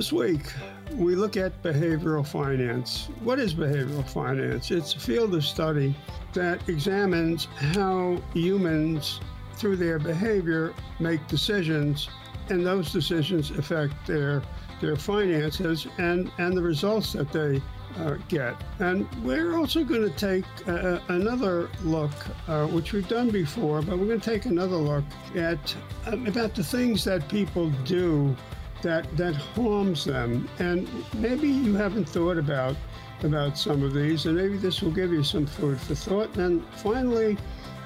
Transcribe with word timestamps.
This 0.00 0.14
week, 0.14 0.50
we 0.94 1.14
look 1.14 1.36
at 1.36 1.62
behavioral 1.62 2.26
finance. 2.26 3.10
What 3.22 3.38
is 3.38 3.52
behavioral 3.52 4.08
finance? 4.08 4.70
It's 4.70 4.94
a 4.94 4.98
field 4.98 5.34
of 5.34 5.44
study 5.44 5.94
that 6.32 6.66
examines 6.70 7.44
how 7.74 8.16
humans, 8.32 9.20
through 9.56 9.76
their 9.76 9.98
behavior, 9.98 10.72
make 11.00 11.26
decisions, 11.26 12.08
and 12.48 12.64
those 12.64 12.90
decisions 12.94 13.50
affect 13.50 14.06
their 14.06 14.42
their 14.80 14.96
finances 14.96 15.86
and, 15.98 16.32
and 16.38 16.56
the 16.56 16.62
results 16.62 17.12
that 17.12 17.30
they 17.30 17.60
uh, 17.98 18.16
get. 18.28 18.54
And 18.78 19.06
we're 19.22 19.54
also 19.54 19.84
going 19.84 20.10
to 20.10 20.16
take 20.16 20.46
uh, 20.66 21.00
another 21.08 21.68
look, 21.84 22.12
uh, 22.48 22.66
which 22.68 22.94
we've 22.94 23.06
done 23.06 23.28
before, 23.28 23.82
but 23.82 23.98
we're 23.98 24.06
going 24.06 24.20
to 24.20 24.30
take 24.30 24.46
another 24.46 24.76
look 24.76 25.04
at 25.36 25.76
um, 26.06 26.26
about 26.26 26.54
the 26.54 26.64
things 26.64 27.04
that 27.04 27.28
people 27.28 27.68
do 27.84 28.34
that 28.82 29.16
that 29.16 29.34
harms 29.34 30.04
them. 30.04 30.48
And 30.58 30.88
maybe 31.14 31.48
you 31.48 31.74
haven't 31.74 32.08
thought 32.08 32.38
about 32.38 32.76
about 33.22 33.58
some 33.58 33.82
of 33.82 33.92
these, 33.92 34.26
and 34.26 34.36
maybe 34.36 34.56
this 34.56 34.82
will 34.82 34.90
give 34.90 35.12
you 35.12 35.22
some 35.22 35.46
food 35.46 35.78
for 35.80 35.94
thought. 35.94 36.36
And 36.36 36.64
finally, 36.76 37.36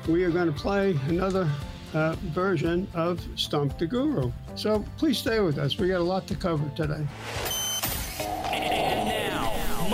we 0.09 0.23
are 0.25 0.31
going 0.31 0.53
to 0.53 0.59
play 0.59 0.99
another 1.09 1.51
uh, 1.93 2.15
version 2.33 2.89
of 2.95 3.27
Stump 3.37 3.79
the 3.79 3.87
Guru. 3.87 4.31
So 4.55 4.85
please 4.99 5.19
stay 5.19 5.41
with 5.41 5.59
us. 5.59 5.79
We 5.79 5.89
got 5.89 6.01
a 6.01 6.05
lot 6.05 6.27
to 6.29 6.35
cover 6.35 6.69
today. 6.77 7.07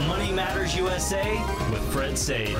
Money 0.00 0.30
Matters 0.30 0.76
USA 0.76 1.42
with 1.70 1.82
Fred 1.90 2.18
Saide. 2.18 2.54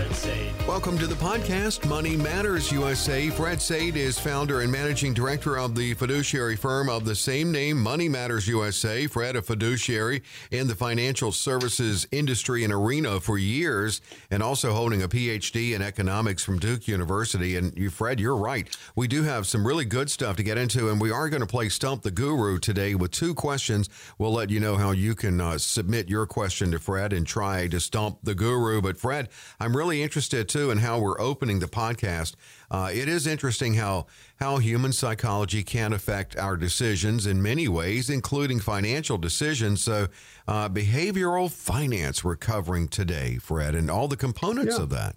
Welcome 0.66 0.96
to 0.98 1.06
the 1.06 1.14
podcast, 1.16 1.86
Money 1.86 2.16
Matters 2.16 2.72
USA. 2.72 3.28
Fred 3.28 3.60
Saide 3.60 3.96
is 3.96 4.18
founder 4.18 4.62
and 4.62 4.72
managing 4.72 5.12
director 5.12 5.58
of 5.58 5.74
the 5.74 5.92
fiduciary 5.94 6.56
firm 6.56 6.88
of 6.88 7.04
the 7.04 7.14
same 7.14 7.52
name, 7.52 7.80
Money 7.80 8.08
Matters 8.08 8.48
USA. 8.48 9.06
Fred, 9.06 9.36
a 9.36 9.42
fiduciary 9.42 10.22
in 10.50 10.66
the 10.66 10.74
financial 10.74 11.30
services 11.30 12.08
industry 12.10 12.64
and 12.64 12.72
arena 12.72 13.20
for 13.20 13.36
years, 13.36 14.00
and 14.30 14.42
also 14.42 14.72
holding 14.72 15.02
a 15.02 15.08
PhD 15.08 15.74
in 15.74 15.82
economics 15.82 16.42
from 16.42 16.58
Duke 16.58 16.88
University. 16.88 17.56
And 17.56 17.76
you, 17.76 17.90
Fred, 17.90 18.18
you're 18.18 18.36
right. 18.36 18.66
We 18.94 19.08
do 19.08 19.24
have 19.24 19.46
some 19.46 19.66
really 19.66 19.84
good 19.84 20.10
stuff 20.10 20.36
to 20.36 20.42
get 20.42 20.56
into, 20.56 20.88
and 20.88 20.98
we 20.98 21.10
are 21.10 21.28
going 21.28 21.40
to 21.40 21.46
play 21.46 21.68
Stump 21.68 22.02
the 22.02 22.10
Guru 22.10 22.58
today 22.58 22.94
with 22.94 23.10
two 23.10 23.34
questions. 23.34 23.90
We'll 24.16 24.32
let 24.32 24.48
you 24.48 24.58
know 24.58 24.76
how 24.76 24.92
you 24.92 25.14
can 25.14 25.38
uh, 25.40 25.58
submit 25.58 26.08
your 26.08 26.26
question 26.26 26.70
to 26.70 26.78
Fred 26.78 27.12
and 27.12 27.25
try 27.26 27.68
to 27.68 27.80
stump 27.80 28.18
the 28.22 28.34
guru. 28.34 28.80
But 28.80 28.96
Fred, 28.96 29.28
I'm 29.60 29.76
really 29.76 30.02
interested 30.02 30.48
too 30.48 30.70
in 30.70 30.78
how 30.78 30.98
we're 30.98 31.20
opening 31.20 31.58
the 31.58 31.66
podcast. 31.66 32.34
Uh, 32.70 32.90
it 32.92 33.08
is 33.08 33.26
interesting 33.26 33.74
how 33.74 34.06
how 34.36 34.58
human 34.58 34.92
psychology 34.92 35.62
can 35.62 35.92
affect 35.92 36.36
our 36.36 36.56
decisions 36.56 37.26
in 37.26 37.42
many 37.42 37.68
ways, 37.68 38.10
including 38.10 38.60
financial 38.60 39.18
decisions. 39.18 39.82
So, 39.82 40.08
uh, 40.48 40.68
behavioral 40.68 41.50
finance 41.50 42.22
we're 42.24 42.36
covering 42.36 42.88
today, 42.88 43.38
Fred, 43.38 43.74
and 43.74 43.90
all 43.90 44.08
the 44.08 44.16
components 44.16 44.76
Yeah. 44.76 44.82
of 44.82 44.90
that. 44.90 45.16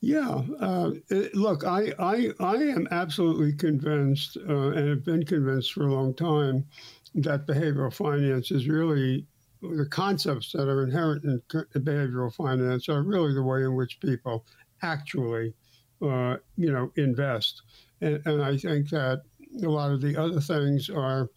Yeah, 0.00 0.42
uh, 0.60 0.92
it- 1.10 1.34
look, 1.34 1.64
I, 1.66 1.92
I, 1.98 2.30
I 2.38 2.54
am 2.54 2.86
absolutely 2.92 3.52
convinced, 3.52 4.36
uh, 4.48 4.68
and 4.70 4.88
have 4.88 5.04
been 5.04 5.24
convinced 5.24 5.72
for 5.72 5.86
a 5.88 5.92
long 5.92 6.14
time, 6.14 6.64
that 7.16 7.46
behavioral 7.48 7.92
finance 7.92 8.50
is 8.52 8.68
really 8.68 9.26
the 9.62 9.86
concepts 9.90 10.52
that 10.52 10.68
are 10.68 10.84
inherent 10.84 11.24
in 11.24 11.42
behavioral 11.82 12.32
finance 12.32 12.88
are 12.88 13.02
really 13.02 13.34
the 13.34 13.42
way 13.42 13.62
in 13.62 13.74
which 13.74 14.00
people 14.00 14.44
actually, 14.82 15.54
uh, 16.02 16.36
you 16.56 16.72
know, 16.72 16.92
invest. 16.96 17.62
And, 18.00 18.20
and 18.26 18.42
I 18.42 18.56
think 18.56 18.90
that 18.90 19.22
a 19.62 19.68
lot 19.68 19.90
of 19.90 20.00
the 20.00 20.16
other 20.16 20.40
things 20.40 20.88
are, 20.90 21.28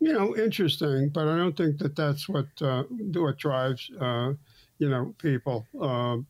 you 0.00 0.12
know, 0.12 0.36
interesting, 0.36 1.10
but 1.10 1.28
I 1.28 1.36
don't 1.36 1.56
think 1.56 1.78
that 1.78 1.96
that's 1.96 2.28
what 2.28 2.46
uh, 2.60 2.84
what 2.88 3.38
drives, 3.38 3.90
uh, 4.00 4.32
you 4.78 4.88
know, 4.88 5.14
people. 5.18 5.66
Um 5.80 6.26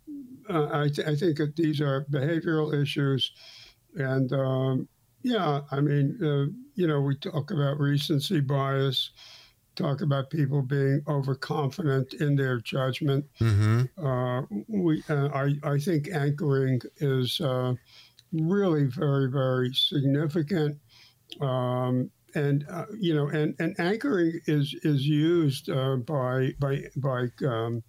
uh, 0.50 0.68
I, 0.72 0.88
th- 0.88 1.06
I 1.06 1.14
think 1.14 1.38
that 1.38 1.56
these 1.56 1.80
are 1.80 2.06
behavioral 2.10 2.74
issues. 2.74 3.32
And 3.94 4.32
um, 4.32 4.88
yeah, 5.22 5.60
I 5.70 5.80
mean, 5.80 6.18
uh, 6.22 6.52
you 6.74 6.86
know, 6.86 7.00
we 7.00 7.16
talk 7.16 7.50
about 7.50 7.78
recency 7.78 8.40
bias, 8.40 9.10
talk 9.76 10.00
about 10.03 10.31
people 10.31 10.62
being 10.62 11.03
overconfident 11.08 12.14
in 12.14 12.36
their 12.36 12.60
judgment. 12.60 13.25
Mm-hmm. 13.41 14.04
Uh, 14.04 14.42
we, 14.69 15.03
uh, 15.08 15.28
I, 15.34 15.54
I 15.62 15.78
think 15.78 16.08
anchoring 16.12 16.81
is 16.98 17.41
uh, 17.41 17.75
really 18.32 18.84
very, 18.84 19.30
very 19.30 19.72
significant. 19.75 20.78
Um, 21.41 22.10
and 22.34 22.64
uh, 22.70 22.86
you 22.98 23.14
know, 23.14 23.28
and, 23.28 23.54
and 23.59 23.78
anchoring 23.78 24.41
is 24.47 24.75
is 24.82 25.06
used 25.06 25.70
uh, 25.70 25.97
by 25.97 26.54
by 26.59 26.84
by 26.97 27.26
um, 27.47 27.82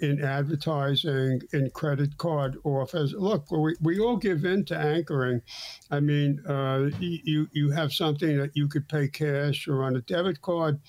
in 0.00 0.22
advertising, 0.22 1.40
in 1.52 1.70
credit 1.70 2.16
card 2.16 2.56
offers. 2.64 3.14
Look, 3.14 3.50
we, 3.50 3.74
we 3.80 3.98
all 3.98 4.16
give 4.16 4.44
in 4.44 4.64
to 4.66 4.78
anchoring. 4.78 5.42
I 5.90 6.00
mean, 6.00 6.40
uh, 6.46 6.90
you 7.00 7.48
you 7.52 7.70
have 7.70 7.92
something 7.92 8.38
that 8.38 8.50
you 8.54 8.68
could 8.68 8.88
pay 8.88 9.08
cash 9.08 9.66
or 9.68 9.82
on 9.84 9.96
a 9.96 10.00
debit 10.02 10.40
card. 10.40 10.80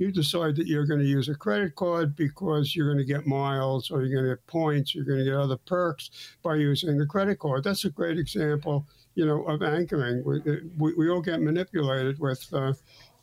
You 0.00 0.10
decide 0.10 0.56
that 0.56 0.66
you're 0.66 0.86
going 0.86 1.00
to 1.00 1.06
use 1.06 1.28
a 1.28 1.34
credit 1.34 1.74
card 1.76 2.16
because 2.16 2.74
you're 2.74 2.86
going 2.86 2.96
to 2.96 3.04
get 3.04 3.26
miles 3.26 3.90
or 3.90 4.02
you're 4.02 4.14
going 4.14 4.30
to 4.30 4.34
get 4.34 4.46
points, 4.46 4.94
you're 4.94 5.04
going 5.04 5.18
to 5.18 5.26
get 5.26 5.34
other 5.34 5.58
perks 5.58 6.10
by 6.42 6.54
using 6.54 6.96
the 6.96 7.04
credit 7.04 7.38
card. 7.38 7.64
That's 7.64 7.84
a 7.84 7.90
great 7.90 8.18
example, 8.18 8.86
you 9.14 9.26
know, 9.26 9.42
of 9.44 9.62
anchoring. 9.62 10.24
We, 10.24 10.40
we, 10.78 10.94
we 10.94 11.10
all 11.10 11.20
get 11.20 11.42
manipulated 11.42 12.18
with, 12.18 12.42
uh, 12.50 12.72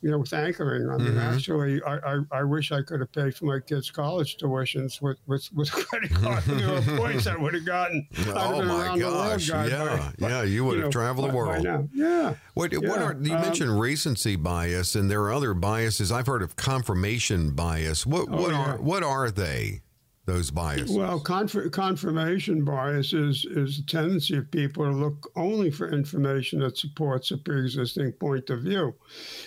you 0.08 0.12
know, 0.14 0.20
with 0.20 0.32
anchoring. 0.32 0.90
I 0.90 0.98
mean, 0.98 1.16
Mhm. 1.16 1.36
actually, 1.36 1.84
I, 1.84 1.98
I, 1.98 2.20
I 2.40 2.44
wish 2.44 2.72
I 2.72 2.82
could 2.82 3.02
have 3.02 3.12
paid 3.12 3.36
for 3.36 3.44
my 3.44 3.60
kids' 3.60 3.92
college 3.92 4.38
tuitions 4.38 5.02
with, 5.02 5.18
with, 5.28 5.50
with 5.54 5.70
credit 5.88 6.12
card. 6.14 6.48
you 6.48 6.56
know, 6.56 6.82
points 6.96 7.28
I 7.28 7.36
would 7.36 7.54
have 7.54 7.66
gotten. 7.66 8.08
Oh 8.30 8.64
my 8.64 8.86
around 8.86 9.00
the 9.00 9.06
world 9.08 9.16
gosh! 9.32 9.50
guy 9.50 9.68
Yeah, 9.68 10.12
yeah, 10.18 10.44
you 10.44 10.64
would 10.64 10.76
you 10.78 10.84
have 10.84 10.86
know, 10.88 10.92
traveled 10.92 11.30
the 11.30 11.36
world. 11.36 11.90
Yeah. 11.94 12.36
What, 12.54 12.72
what 12.74 13.02
are 13.02 13.18
you 13.22 13.36
um, 13.36 13.42
mentioned 13.42 13.78
recency 13.82 14.38
bias, 14.38 14.96
and 14.96 15.12
there 15.12 15.22
are 15.24 15.34
other 15.34 15.54
biases. 15.54 16.10
I've 16.10 16.28
heard 16.28 16.42
of 16.42 16.56
confirmation 16.56 17.52
bias. 17.52 18.06
What 18.06 18.28
Oh, 18.32 18.42
what 18.42 18.52
yeah. 18.52 18.74
are 18.76 18.78
what 18.78 19.04
are 19.04 19.30
they? 19.30 19.82
Those 20.28 20.52
biases. 20.52 20.92
Well, 20.92 21.22
conf- 21.22 21.72
confirmation 21.72 22.66
bias 22.66 23.14
is, 23.14 23.46
is 23.46 23.80
a 23.80 23.86
tendency 23.86 24.36
of 24.36 24.52
people 24.52 24.84
to 24.84 24.92
look 24.92 25.32
only 25.38 25.72
for 25.72 25.90
information 25.90 26.60
that 26.60 26.78
supports 26.78 27.32
a 27.32 27.38
pre-existing 27.38 28.12
point 28.12 28.50
of 28.50 28.64
view. 28.64 28.94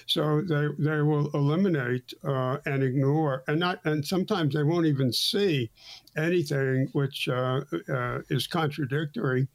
So 0.06 0.40
they, 0.40 0.68
they 0.78 1.02
will 1.02 1.30
eliminate 1.34 2.14
uh, 2.24 2.56
and 2.64 2.82
ignore, 2.82 3.44
and 3.46 3.60
not, 3.60 3.84
and 3.84 4.02
sometimes 4.02 4.54
they 4.54 4.62
won't 4.62 4.86
even 4.86 5.12
see 5.12 5.70
anything 6.16 6.88
which 6.92 7.28
uh, 7.28 7.60
uh, 7.92 8.20
is 8.30 8.46
contradictory 8.46 9.48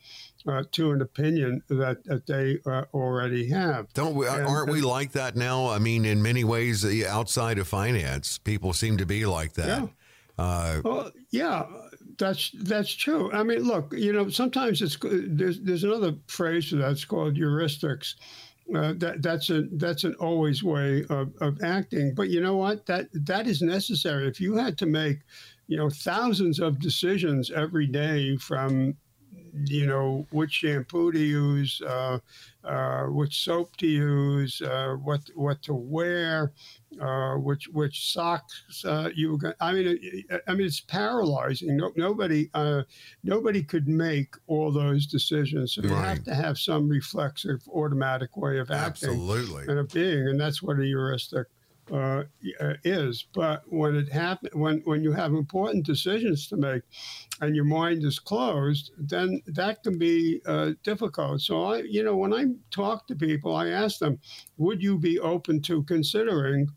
uh, 0.47 0.61
to 0.73 0.91
an 0.91 1.01
opinion 1.01 1.59
that, 1.69 2.03
that 2.03 2.27
they 2.27 2.59
uh, 2.67 2.83
already 2.93 3.49
have. 3.49 3.91
Don't 3.93 4.13
we, 4.13 4.27
And- 4.27 4.45
aren't 4.45 4.69
we 4.69 4.81
like 4.81 5.13
that 5.13 5.35
now? 5.35 5.69
I 5.69 5.79
mean, 5.79 6.05
in 6.05 6.21
many 6.21 6.43
ways, 6.43 6.85
outside 7.03 7.57
of 7.57 7.67
finance, 7.67 8.37
people 8.37 8.73
seem 8.73 8.97
to 8.97 9.07
be 9.07 9.25
like 9.25 9.53
that. 9.53 9.67
Yeah. 9.67 9.87
Uh, 10.37 10.81
Well, 10.83 11.11
yeah, 11.31 11.65
that's 12.17 12.51
that's 12.63 12.93
true. 12.93 13.31
I 13.31 13.43
mean, 13.43 13.59
look, 13.59 13.93
you 13.93 14.13
know, 14.13 14.29
sometimes 14.29 14.81
it's 14.81 14.97
there's 15.01 15.61
there's 15.61 15.83
another 15.83 16.15
phrase 16.27 16.69
for 16.69 16.75
that. 16.77 16.91
It's 16.91 17.05
called 17.05 17.35
heuristics. 17.35 18.15
Uh, 18.73 18.93
that 18.97 19.21
that's 19.21 19.49
a 19.49 19.63
that's 19.73 20.03
an 20.03 20.15
always 20.15 20.63
way 20.63 21.05
of, 21.09 21.33
of 21.41 21.61
acting. 21.61 22.13
But 22.15 22.29
you 22.29 22.41
know 22.41 22.57
what? 22.57 22.85
That 22.87 23.07
that 23.13 23.47
is 23.47 23.61
necessary. 23.61 24.27
If 24.27 24.39
you 24.41 24.55
had 24.55 24.77
to 24.79 24.85
make, 24.85 25.19
you 25.67 25.77
know, 25.77 25.89
thousands 25.89 26.59
of 26.59 26.79
decisions 26.79 27.51
every 27.51 27.87
day 27.87 28.37
from 28.37 28.97
you 29.65 29.85
know, 29.85 30.25
which 30.31 30.51
shampoo 30.51 31.11
to 31.11 31.19
use, 31.19 31.81
uh, 31.81 32.19
uh, 32.63 33.03
which 33.05 33.43
soap 33.43 33.75
to 33.77 33.87
use, 33.87 34.61
uh, 34.61 34.95
what 35.03 35.21
what 35.35 35.61
to 35.63 35.73
wear, 35.73 36.51
uh, 36.99 37.35
which 37.35 37.67
which 37.69 38.11
socks 38.11 38.83
uh, 38.85 39.09
you 39.15 39.31
were 39.31 39.37
going. 39.37 39.53
I 39.59 39.73
mean, 39.73 40.23
I 40.47 40.53
mean, 40.53 40.67
it's 40.67 40.81
paralyzing. 40.81 41.77
No, 41.77 41.91
nobody 41.95 42.49
uh, 42.53 42.83
nobody 43.23 43.63
could 43.63 43.87
make 43.87 44.35
all 44.47 44.71
those 44.71 45.05
decisions. 45.05 45.73
So 45.73 45.81
you 45.81 45.89
have 45.89 46.23
to 46.25 46.35
have 46.35 46.57
some 46.57 46.87
reflexive, 46.89 47.61
automatic 47.73 48.35
way 48.37 48.59
of 48.59 48.71
acting 48.71 49.09
Absolutely. 49.09 49.65
and 49.67 49.79
of 49.79 49.89
being, 49.89 50.27
and 50.27 50.39
that's 50.39 50.61
what 50.61 50.79
a 50.79 50.83
heuristic 50.83 51.47
uh, 51.91 52.23
uh, 52.59 52.73
is. 52.83 53.25
But 53.33 53.63
when 53.67 53.95
it 53.95 54.11
happen, 54.11 54.49
when 54.53 54.81
when 54.85 55.03
you 55.03 55.11
have 55.11 55.33
important 55.33 55.85
decisions 55.85 56.47
to 56.47 56.57
make, 56.57 56.83
and 57.41 57.55
your 57.55 57.65
mind 57.65 58.03
is 58.03 58.19
closed, 58.19 58.91
then 58.97 59.41
that 59.47 59.83
can 59.83 59.97
be 59.97 60.41
uh, 60.45 60.71
difficult. 60.83 61.41
So 61.41 61.63
I, 61.63 61.77
you 61.79 62.03
know, 62.03 62.15
when 62.15 62.33
I 62.33 62.45
talk 62.71 63.07
to 63.07 63.15
people, 63.15 63.55
I 63.55 63.69
ask 63.69 63.99
them, 63.99 64.19
"Would 64.57 64.81
you 64.81 64.97
be 64.97 65.19
open 65.19 65.61
to 65.63 65.83
considering?" 65.83 66.69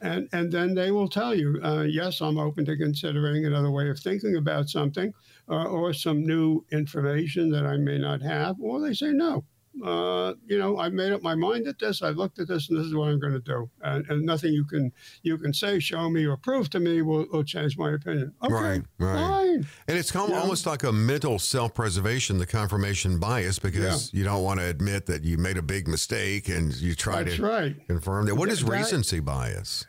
And, 0.00 0.28
and 0.32 0.50
then 0.50 0.74
they 0.74 0.90
will 0.90 1.08
tell 1.08 1.32
you, 1.32 1.60
uh, 1.62 1.82
yes, 1.82 2.20
I'm 2.20 2.36
open 2.36 2.64
to 2.64 2.76
considering 2.76 3.46
another 3.46 3.70
way 3.70 3.88
of 3.88 4.00
thinking 4.00 4.34
about 4.34 4.68
something 4.68 5.14
uh, 5.48 5.66
or 5.66 5.94
some 5.94 6.26
new 6.26 6.64
information 6.72 7.50
that 7.50 7.64
I 7.64 7.76
may 7.76 7.98
not 7.98 8.20
have. 8.20 8.56
Or 8.60 8.80
they 8.80 8.94
say, 8.94 9.12
no, 9.12 9.44
uh, 9.82 10.34
you 10.46 10.58
know, 10.58 10.76
I've 10.78 10.92
made 10.92 11.12
up 11.12 11.22
my 11.22 11.34
mind 11.34 11.66
at 11.66 11.78
this. 11.78 12.02
I've 12.02 12.16
looked 12.16 12.38
at 12.38 12.46
this, 12.48 12.68
and 12.68 12.78
this 12.78 12.86
is 12.86 12.94
what 12.94 13.08
I'm 13.08 13.18
going 13.18 13.32
to 13.32 13.40
do. 13.40 13.70
And, 13.82 14.04
and 14.10 14.26
nothing 14.26 14.52
you 14.52 14.64
can 14.64 14.92
you 15.22 15.38
can 15.38 15.54
say, 15.54 15.78
show 15.78 16.10
me, 16.10 16.26
or 16.26 16.36
prove 16.36 16.68
to 16.70 16.80
me 16.80 17.00
will, 17.02 17.26
will 17.32 17.42
change 17.44 17.78
my 17.78 17.92
opinion. 17.92 18.34
Okay, 18.42 18.52
Right, 18.52 18.82
right. 18.98 19.16
fine. 19.16 19.66
And 19.88 19.98
it's 19.98 20.10
com- 20.10 20.30
Yeah. 20.30 20.40
almost 20.40 20.66
like 20.66 20.82
a 20.82 20.92
mental 20.92 21.38
self 21.38 21.72
preservation, 21.74 22.38
the 22.38 22.46
confirmation 22.46 23.18
bias, 23.18 23.58
because 23.58 24.12
you 24.12 24.24
don't 24.24 24.42
want 24.42 24.60
to 24.60 24.66
admit 24.66 25.06
that 25.06 25.24
you 25.24 25.38
made 25.38 25.56
a 25.56 25.62
big 25.62 25.88
mistake 25.88 26.48
and 26.48 26.74
you 26.74 26.94
try 26.94 27.22
That's 27.22 27.36
to 27.36 27.42
right. 27.42 27.86
confirm 27.86 28.26
that. 28.26 28.34
What 28.34 28.50
is 28.50 28.60
That- 28.64 28.70
recency 28.70 29.20
bias? 29.20 29.86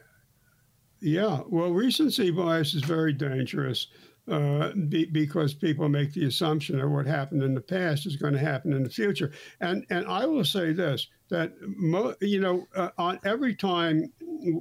Yeah, 1.01 1.41
well, 1.49 1.71
recency 1.71 2.31
bias 2.31 2.73
is 2.73 2.83
very 2.83 3.11
dangerous 3.11 3.87
uh, 4.29 4.71
be, 4.87 5.05
because 5.05 5.53
people 5.53 5.89
make 5.89 6.13
the 6.13 6.25
assumption 6.25 6.77
that 6.79 6.87
what 6.87 7.05
happened 7.05 7.43
in 7.43 7.53
the 7.53 7.61
past 7.61 8.05
is 8.05 8.15
going 8.15 8.33
to 8.33 8.39
happen 8.39 8.73
in 8.73 8.83
the 8.83 8.89
future. 8.89 9.31
And 9.59 9.85
and 9.89 10.05
I 10.07 10.25
will 10.25 10.45
say 10.45 10.71
this 10.71 11.07
that 11.29 11.51
mo- 11.61 12.15
you 12.21 12.39
know 12.39 12.65
uh, 12.75 12.89
on 12.97 13.19
every 13.25 13.55
time 13.55 14.11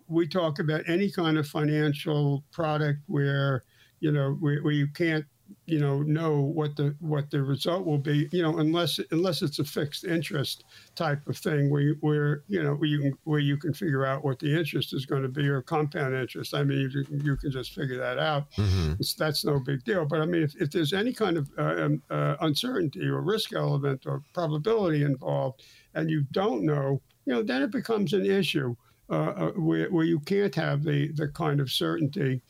we 0.09 0.26
talk 0.26 0.59
about 0.59 0.88
any 0.88 1.11
kind 1.11 1.38
of 1.38 1.47
financial 1.47 2.44
product 2.53 3.00
where 3.06 3.62
you 4.00 4.11
know 4.11 4.32
where, 4.41 4.61
where 4.62 4.73
you 4.73 4.88
can't 4.88 5.25
you 5.67 5.79
know 5.79 6.03
know 6.03 6.41
what 6.41 6.75
the 6.76 6.94
what 6.99 7.31
the 7.31 7.41
result 7.41 7.87
will 7.87 7.99
be 7.99 8.29
you 8.32 8.43
know 8.43 8.59
unless 8.59 8.99
unless 9.12 9.43
it's 9.43 9.61
a 9.61 9.64
fixed 9.64 10.05
interest 10.05 10.64
type 10.97 11.26
of 11.29 11.37
thing 11.37 11.70
where 11.70 11.82
you, 11.82 11.97
where 12.00 12.43
you 12.49 12.62
know 12.62 12.75
where 12.75 12.88
you 12.88 13.00
can 13.00 13.19
where 13.25 13.38
you 13.38 13.56
can 13.56 13.73
figure 13.73 14.05
out 14.05 14.25
what 14.25 14.38
the 14.41 14.59
interest 14.59 14.93
is 14.93 15.06
going 15.06 15.23
to 15.23 15.29
be 15.29 15.49
or 15.49 15.62
compound 15.62 16.14
interest. 16.14 16.53
I 16.53 16.64
mean 16.64 16.81
you 16.81 17.05
can, 17.05 17.25
you 17.25 17.37
can 17.37 17.53
just 17.53 17.75
figure 17.75 17.99
that 17.99 18.19
out. 18.19 18.47
Hmm 18.56 18.93
it's, 18.99 19.14
that's 19.14 19.44
no 19.44 19.61
big 19.61 19.85
deal. 19.85 20.05
But 20.05 20.20
i 20.20 20.26
mean 20.26 20.43
if, 20.43 20.61
if 20.61 20.70
there's 20.70 20.93
any 20.93 21.12
kind 21.12 21.37
of 21.37 21.49
uh, 21.59 21.85
um, 21.85 22.03
uh, 22.11 22.37
uncertainty 22.41 23.06
or 23.06 23.20
risk 23.20 23.53
element 23.53 24.05
or 24.06 24.23
probability 24.32 25.05
involved 25.05 25.62
and 25.94 26.11
you 26.11 26.25
don't 26.32 26.64
know 26.64 27.00
you 27.25 27.35
know 27.35 27.43
then 27.43 27.62
it 27.62 27.70
becomes 27.70 28.12
an 28.12 28.26
issue 28.26 28.75
uh, 29.11 29.32
uh, 29.37 29.50
where, 29.53 29.91
where 29.91 30.05
you 30.05 30.19
can't 30.20 30.55
have 30.55 30.82
the 30.82 31.09
the 31.12 31.29
kind 31.29 31.61
of 31.61 31.70
certainty 31.70 32.41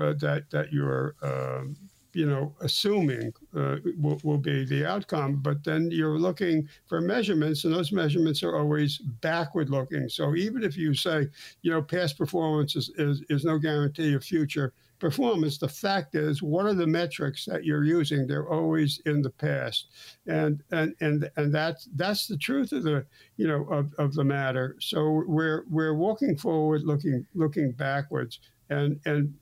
uh, 0.00 0.14
that 0.14 0.44
that 0.50 0.72
you're 0.72 1.14
um, 1.22 1.76
you 2.16 2.24
know 2.24 2.54
assuming 2.62 3.30
uh, 3.54 3.76
will, 3.98 4.18
will 4.24 4.38
be 4.38 4.64
the 4.64 4.86
outcome 4.86 5.36
but 5.36 5.62
then 5.62 5.90
you're 5.90 6.18
looking 6.18 6.66
for 6.86 7.00
measurements 7.00 7.64
and 7.64 7.74
those 7.74 7.92
measurements 7.92 8.42
are 8.42 8.56
always 8.56 8.98
backward 9.20 9.68
looking. 9.68 10.08
So 10.08 10.34
even 10.34 10.64
if 10.64 10.76
you 10.76 10.94
say 10.94 11.28
you 11.60 11.70
know 11.70 11.82
past 11.82 12.16
performance 12.16 12.74
is, 12.74 12.90
is, 12.96 13.22
is 13.28 13.44
no 13.44 13.58
guarantee 13.58 14.14
of 14.14 14.24
future 14.24 14.72
performance 14.98 15.58
the 15.58 15.68
fact 15.68 16.14
is 16.14 16.42
what 16.42 16.64
are 16.64 16.72
the 16.72 16.86
metrics 16.86 17.44
that 17.44 17.64
you're 17.64 17.84
using? 17.84 18.26
They're 18.26 18.48
always 18.48 19.00
in 19.04 19.20
the 19.20 19.30
past. 19.30 19.88
And 20.26 20.62
and 20.72 20.94
and 21.00 21.30
and 21.36 21.54
that's 21.54 21.88
that's 21.96 22.26
the 22.26 22.38
truth 22.38 22.72
of 22.72 22.82
the 22.84 23.04
you 23.36 23.46
know 23.46 23.64
of, 23.64 23.92
of 23.98 24.14
the 24.14 24.24
matter. 24.24 24.76
So 24.80 25.22
we're 25.26 25.64
we're 25.68 25.94
walking 25.94 26.36
forward 26.36 26.82
looking 26.82 27.26
looking 27.34 27.72
backwards. 27.72 28.40
And 28.70 28.98
and 29.04 29.34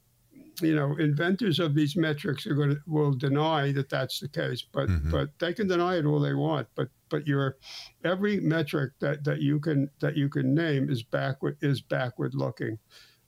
you 0.61 0.75
know 0.75 0.97
inventors 0.97 1.59
of 1.59 1.75
these 1.75 1.97
metrics 1.97 2.47
are 2.47 2.55
going 2.55 2.71
to 2.71 2.81
will 2.87 3.13
deny 3.13 3.73
that 3.73 3.89
that's 3.89 4.21
the 4.21 4.29
case 4.29 4.63
but 4.63 4.89
Mhm. 4.89 5.11
but 5.11 5.39
they 5.39 5.53
can 5.53 5.67
deny 5.67 5.97
it 5.97 6.05
all 6.05 6.21
they 6.21 6.35
want 6.35 6.69
but 6.75 6.89
but 7.09 7.27
your 7.27 7.57
every 8.05 8.41
metric 8.41 8.93
that 9.01 9.25
that 9.25 9.41
you 9.41 9.59
can 9.59 9.91
that 10.01 10.17
you 10.17 10.29
can 10.29 10.55
name 10.55 10.91
is 10.91 11.03
backward 11.03 11.57
is 11.61 11.81
backward 11.81 12.35
looking 12.35 12.79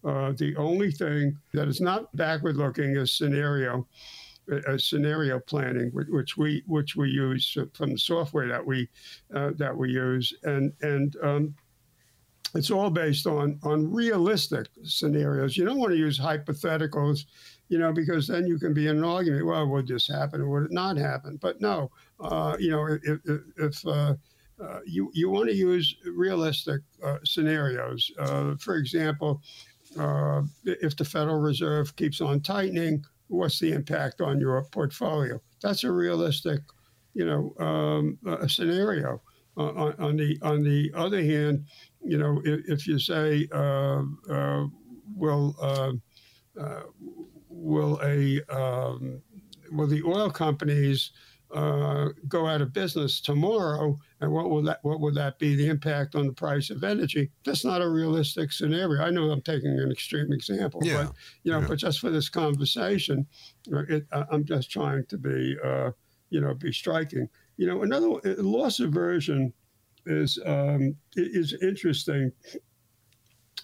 uh, 0.05 0.32
the 0.32 0.55
only 0.56 0.93
thing 0.93 1.37
that 1.52 1.67
is 1.67 1.81
not 1.81 2.14
backward 2.17 2.56
looking 2.56 2.96
is 2.96 3.17
scenario 3.17 3.87
uh, 4.69 4.79
scenario 4.79 5.40
planning, 5.40 5.90
which, 5.90 6.06
which 6.08 6.37
we 6.37 6.62
which 6.69 6.94
we 6.94 7.08
use 7.11 7.58
from 7.75 7.90
the 7.90 7.99
software 7.99 8.46
that 8.46 8.64
we 8.64 8.88
uh, 9.34 9.50
that 9.56 9.76
we 9.76 9.90
use, 9.90 10.32
and 10.44 10.72
and 10.82 11.17
um, 11.20 11.52
it's 12.54 12.70
all 12.70 12.90
based 12.90 13.26
on 13.26 13.58
on 13.62 13.90
realistic 13.90 14.69
scenarios. 14.84 15.56
You 15.56 15.64
don't 15.64 15.78
want 15.78 15.93
to 15.93 15.98
use 15.98 16.19
hypotheticals, 16.19 17.25
you 17.69 17.78
know, 17.78 17.93
because 17.93 18.26
then 18.26 18.46
you 18.46 18.58
can 18.58 18.72
be 18.72 18.87
in 18.87 18.98
an 18.98 19.04
argument. 19.04 19.46
Well, 19.46 19.66
would 19.69 19.88
this 19.88 20.06
happen 20.08 20.40
or 20.40 20.48
would 20.48 20.64
it 20.64 20.72
not 20.72 20.96
happen? 20.96 21.38
But 21.40 21.60
no, 21.60 21.90
uh, 22.20 22.56
you 22.58 22.70
know, 22.70 22.98
if, 23.02 23.40
if, 23.56 23.87
uh, 23.87 24.14
uh, 24.62 24.81
you 24.87 25.10
you 25.12 25.28
want 25.28 25.48
to 25.48 25.54
use 25.54 25.96
realistic 26.04 26.81
uh, 27.04 27.19
scenarios. 27.25 28.10
Uh, 28.19 28.54
for 28.58 28.76
example, 28.76 29.43
uh, 29.98 30.43
if 30.64 30.96
the 30.96 31.04
Federal 31.04 31.40
Reserve 31.40 31.94
keeps 31.96 32.20
on 32.20 32.40
tightening, 32.40 33.04
what's 33.28 33.58
the 33.58 33.72
impact 33.72 34.20
on 34.20 34.40
your 34.40 34.62
portfolio? 34.70 35.40
That's 35.60 35.84
a 35.84 35.90
realistic, 35.90 36.60
you 37.12 37.26
know, 37.26 37.54
um, 37.58 38.19
scenario. 38.48 39.20
Uh, 39.58 39.72
on, 39.72 39.94
on 39.98 40.16
the 40.16 40.38
on 40.43 40.62
the 40.62 40.93
other 40.94 41.22
hand, 41.22 41.64
you 42.06 42.19
know, 42.19 42.41
if, 42.44 42.69
if 42.69 42.87
you 42.87 42.99
say, 42.99 43.49
uh, 43.53 44.03
uh, 44.31 44.67
will 45.14 45.55
uh, 45.61 45.93
uh, 46.61 46.82
will 47.49 48.00
a 48.03 48.41
um, 48.50 49.20
will 49.73 49.87
the 49.87 50.03
oil 50.03 50.31
companies 50.31 51.11
uh, 51.55 52.08
go 52.29 52.47
out 52.47 52.61
of 52.61 52.73
business 52.73 53.20
tomorrow, 53.20 53.99
and 54.20 54.31
what 54.31 54.50
will 54.50 54.62
that 54.62 54.79
what 54.82 55.00
would 55.00 55.14
that 55.14 55.38
be? 55.38 55.55
The 55.55 55.69
impact 55.69 56.14
on 56.14 56.26
the 56.26 56.32
price 56.32 56.70
of 56.70 56.85
energy? 56.85 57.31
That's 57.44 57.64
not 57.64 57.82
a 57.82 57.88
realistic 57.88 58.53
scenario. 58.53 59.03
I 59.03 59.11
know 59.11 59.31
I'm 59.31 59.43
taking 59.43 59.79
an 59.79 59.91
extreme 59.91 60.32
example, 60.32 60.81
Yeah. 60.85 61.05
but 61.05 61.14
you 61.44 61.53
know, 61.53 61.61
Yeah. 61.61 61.69
but 61.69 61.79
just 61.79 62.00
for 62.00 62.11
this 62.11 62.29
conversation, 62.29 63.26
uh, 63.73 63.85
it, 63.88 64.06
I'm 64.12 64.44
just 64.44 64.70
trying 64.70 65.06
to 65.06 65.19
be, 65.19 65.56
uh, 65.64 65.91
you 66.31 66.41
know, 66.41 66.55
be 66.55 66.73
striking. 66.73 67.29
You 67.56 67.67
know, 67.69 67.82
another 67.82 68.08
loss 68.43 68.81
aversion 68.81 69.53
is 70.06 70.39
um, 70.44 70.96
is 71.17 71.55
interesting 71.63 72.32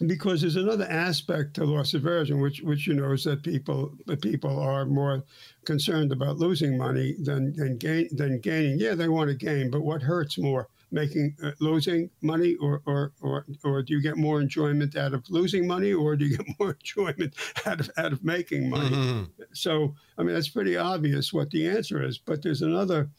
because 0.07 0.41
there's 0.41 0.57
another 0.57 0.87
aspect 0.91 1.55
to 1.55 1.65
loss 1.65 1.95
aversion, 1.95 2.41
which 2.41 2.61
which 2.63 2.87
you 2.87 2.95
know 2.95 3.13
is 3.13 3.25
that 3.25 3.43
people 3.43 3.93
people 4.21 4.59
are 4.59 4.85
more 4.87 5.23
concerned 5.65 6.13
about 6.13 6.39
losing 6.39 6.77
money 6.77 7.15
than 7.21 7.53
than 7.55 7.77
gain 7.77 8.09
than 8.13 8.41
gaining. 8.41 8.79
Yeah, 8.79 8.95
they 8.95 9.09
want 9.09 9.29
to 9.29 9.37
gain, 9.37 9.71
but 9.71 9.83
what 9.83 10.03
hurts 10.03 10.39
more? 10.39 10.69
Making 10.91 11.37
uh, 11.43 11.53
losing 11.61 12.11
money, 12.21 12.57
or, 12.57 12.83
or 12.87 13.13
or 13.23 13.47
or 13.65 13.83
do 13.83 13.95
you 13.95 14.03
get 14.03 14.17
more 14.17 14.41
enjoyment 14.41 14.97
out 14.97 15.15
of 15.15 15.25
losing 15.31 15.67
money, 15.67 15.93
or 15.93 16.17
do 16.17 16.27
you 16.27 16.37
get 16.37 16.47
more 16.59 16.77
enjoyment 16.79 17.35
out 17.65 17.81
of 17.81 17.91
out 17.97 18.13
of 18.13 18.25
making 18.25 18.69
money? 18.69 18.97
Mhm. 18.97 19.31
So, 19.55 19.95
I 20.19 20.23
mean, 20.23 20.35
that's 20.35 20.49
pretty 20.51 20.77
obvious 20.77 21.33
what 21.33 21.51
the 21.51 21.69
answer 21.69 22.03
is. 22.03 22.19
But 22.19 22.43
there's 22.43 22.63
another 22.63 23.11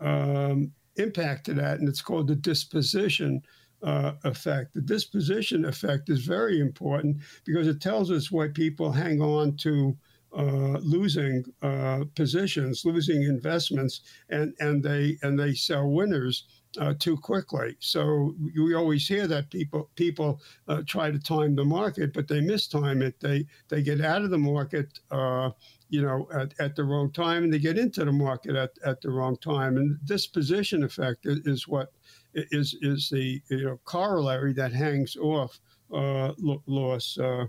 um, 0.00 0.72
impact 0.96 1.46
to 1.46 1.54
that, 1.54 1.80
and 1.80 1.88
it's 1.88 2.02
called 2.02 2.28
the 2.28 2.36
disposition 2.36 3.42
uh, 3.82 4.12
effect. 4.24 4.74
The 4.74 4.80
disposition 4.80 5.64
effect 5.64 6.08
is 6.08 6.24
very 6.24 6.60
important 6.60 7.18
because 7.44 7.68
it 7.68 7.80
tells 7.80 8.10
us 8.10 8.30
why 8.30 8.48
people 8.48 8.90
hang 8.90 9.20
on 9.20 9.56
to 9.58 9.96
uh, 10.36 10.78
losing 10.80 11.44
uh, 11.62 12.04
positions, 12.16 12.84
losing 12.84 13.22
investments, 13.22 14.00
and, 14.30 14.52
and 14.58 14.82
they 14.82 15.16
and 15.22 15.38
they 15.38 15.54
sell 15.54 15.88
winners 15.88 16.44
uh, 16.80 16.94
too 16.98 17.16
quickly. 17.16 17.76
So 17.78 18.34
we 18.54 18.74
always 18.74 19.06
hear 19.06 19.26
that 19.28 19.50
people 19.50 19.90
people 19.94 20.40
uh, 20.66 20.82
try 20.86 21.10
to 21.10 21.18
time 21.18 21.54
the 21.54 21.64
market, 21.64 22.12
but 22.12 22.26
they 22.26 22.40
mistime 22.40 23.02
it. 23.02 23.20
They 23.20 23.46
they 23.68 23.82
get 23.82 24.00
out 24.00 24.22
of 24.22 24.30
the 24.30 24.38
market, 24.38 24.98
uh, 25.10 25.50
you 25.88 26.02
know, 26.02 26.28
at, 26.34 26.54
at 26.58 26.76
the 26.76 26.84
wrong 26.84 27.12
time, 27.12 27.44
and 27.44 27.52
they 27.52 27.58
get 27.58 27.78
into 27.78 28.04
the 28.04 28.12
market 28.12 28.56
at, 28.56 28.70
at 28.84 29.00
the 29.00 29.10
wrong 29.10 29.36
time. 29.36 29.76
And 29.76 29.98
disposition 30.04 30.82
effect 30.82 31.26
is, 31.26 31.68
what 31.68 31.92
is 32.34 32.76
is 32.80 33.10
the 33.10 33.40
you 33.48 33.64
know 33.64 33.80
corollary 33.84 34.52
that 34.54 34.72
hangs 34.72 35.16
off 35.16 35.60
uh, 35.92 36.32
loss 36.66 37.18
uh, 37.18 37.46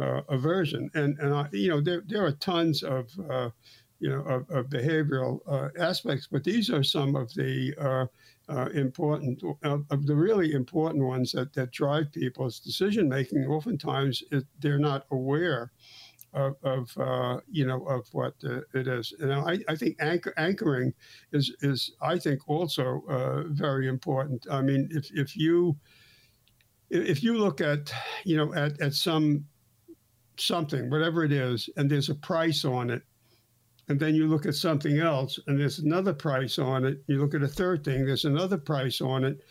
uh, 0.00 0.20
aversion. 0.28 0.90
And 0.94 1.18
and 1.18 1.34
I, 1.34 1.48
you 1.52 1.68
know 1.68 1.80
there 1.80 2.02
there 2.06 2.24
are 2.24 2.32
tons 2.32 2.82
of 2.82 3.08
uh, 3.30 3.50
you 4.04 4.10
know, 4.10 4.20
of, 4.22 4.50
of 4.50 4.66
behavioral 4.66 5.40
uh, 5.46 5.68
aspects. 5.78 6.28
But 6.30 6.44
these 6.44 6.68
are 6.68 6.82
some 6.82 7.16
of 7.16 7.32
the 7.32 7.74
uh, 7.80 8.06
uh, 8.52 8.66
important, 8.74 9.42
of, 9.62 9.84
of, 9.90 10.06
the 10.06 10.14
really 10.14 10.52
important 10.52 11.02
ones 11.02 11.32
that, 11.32 11.54
that 11.54 11.70
drive 11.70 12.12
people's 12.12 12.60
decision 12.60 13.08
making. 13.08 13.46
Oftentimes, 13.46 14.22
it, 14.30 14.44
they're 14.60 14.78
not 14.78 15.06
aware 15.10 15.72
of, 16.34 16.56
of 16.62 16.98
uh, 16.98 17.40
you 17.50 17.66
know 17.66 17.84
of 17.86 18.06
what 18.12 18.34
uh, 18.44 18.60
it 18.74 18.86
is. 18.88 19.14
And 19.20 19.32
I, 19.32 19.58
I 19.68 19.76
think 19.76 19.96
anchor, 20.00 20.34
anchoring 20.36 20.92
is 21.32 21.54
is 21.62 21.92
I 22.02 22.18
think 22.18 22.48
also 22.48 23.02
uh, 23.08 23.44
very 23.48 23.88
important. 23.88 24.46
I 24.50 24.60
mean, 24.60 24.88
if 24.90 25.10
if 25.12 25.36
you 25.36 25.76
if 26.90 27.22
you 27.22 27.38
look 27.38 27.60
at 27.60 27.92
you 28.24 28.36
know 28.36 28.52
at, 28.54 28.80
at 28.80 28.94
some 28.94 29.44
something 30.36 30.90
whatever 30.90 31.24
it 31.24 31.32
is 31.32 31.70
and 31.76 31.88
there's 31.88 32.08
a 32.08 32.14
price 32.14 32.64
on 32.64 32.90
it 32.90 33.02
and 33.88 34.00
then 34.00 34.14
you 34.14 34.26
look 34.26 34.46
at 34.46 34.54
something 34.54 34.98
else 34.98 35.38
and 35.46 35.60
there's 35.60 35.78
another 35.78 36.12
price 36.12 36.58
on 36.58 36.84
it 36.84 37.02
you 37.06 37.20
look 37.20 37.34
at 37.34 37.42
a 37.42 37.48
third 37.48 37.84
thing 37.84 38.04
there's 38.04 38.24
another 38.24 38.58
price 38.58 39.00
on 39.00 39.22
it 39.22 39.42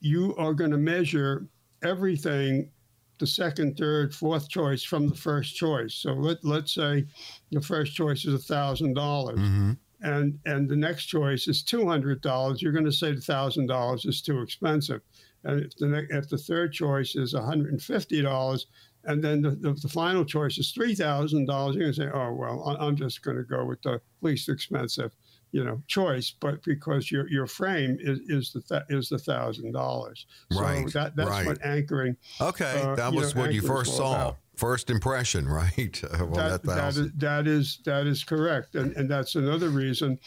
you 0.00 0.34
are 0.36 0.54
going 0.54 0.70
to 0.70 0.78
measure 0.78 1.46
everything 1.82 2.70
the 3.18 3.26
second, 3.26 3.76
third, 3.76 4.14
fourth 4.14 4.48
choice 4.48 4.82
from 4.82 5.08
the 5.08 5.14
first 5.14 5.56
choice. 5.56 5.94
So 5.94 6.12
let 6.12 6.44
let's 6.44 6.74
say 6.74 7.06
the 7.50 7.60
first 7.60 7.94
choice 7.94 8.24
is 8.24 8.34
a 8.34 8.38
thousand 8.38 8.94
dollars, 8.94 9.38
mm-hmm. 9.38 9.72
and 10.02 10.38
and 10.46 10.68
the 10.68 10.76
next 10.76 11.06
choice 11.06 11.46
is 11.48 11.62
two 11.62 11.86
hundred 11.86 12.20
dollars. 12.20 12.60
You're 12.60 12.72
going 12.72 12.84
to 12.84 12.92
say 12.92 13.12
the 13.12 13.20
thousand 13.20 13.66
dollars 13.66 14.04
is 14.04 14.20
too 14.20 14.40
expensive, 14.40 15.00
and 15.44 15.64
if 15.64 15.76
the 15.76 15.86
ne- 15.86 16.16
if 16.16 16.28
the 16.28 16.38
third 16.38 16.72
choice 16.72 17.14
is 17.14 17.34
one 17.34 17.44
hundred 17.44 17.72
and 17.72 17.82
fifty 17.82 18.20
dollars, 18.20 18.66
and 19.04 19.22
then 19.22 19.42
the, 19.42 19.50
the, 19.50 19.72
the, 19.74 19.88
final 19.88 20.24
choice 20.24 20.58
is 20.58 20.72
three 20.72 20.94
thousand 20.94 21.46
dollars, 21.46 21.76
you're 21.76 21.84
going 21.84 21.94
to 21.94 22.00
say, 22.02 22.10
oh 22.12 22.32
well, 22.32 22.76
I'm 22.80 22.96
just 22.96 23.22
going 23.22 23.36
to 23.36 23.44
go 23.44 23.64
with 23.64 23.82
the 23.82 24.00
least 24.22 24.48
expensive 24.48 25.12
you 25.54 25.62
know 25.62 25.80
choice, 25.86 26.34
but 26.40 26.62
because 26.64 27.12
your 27.12 27.30
your 27.30 27.46
frame 27.46 27.96
is 28.00 28.18
is 28.28 28.52
the 28.52 28.60
th- 28.60 28.82
is 28.88 29.08
the 29.08 29.18
thousand 29.18 29.72
dollars. 29.72 30.26
So 30.50 30.60
right. 30.60 30.92
That, 30.92 31.14
that's 31.14 31.30
right. 31.30 31.46
what 31.46 31.64
anchoring. 31.64 32.16
Okay, 32.40 32.82
uh, 32.82 32.96
that 32.96 33.12
was 33.12 33.36
know, 33.36 33.42
what 33.42 33.54
you 33.54 33.62
first 33.62 33.96
saw. 33.96 34.14
About. 34.14 34.36
First 34.56 34.90
impression, 34.90 35.48
right? 35.60 36.00
well, 36.12 36.30
that, 36.30 36.62
that, 36.62 36.76
that, 36.76 36.88
is, 36.96 37.12
that 37.16 37.46
is 37.46 37.78
that 37.84 38.06
is 38.08 38.24
correct, 38.24 38.74
and 38.74 38.96
and 38.96 39.08
that's 39.08 39.36
another 39.36 39.68
reason 39.68 40.18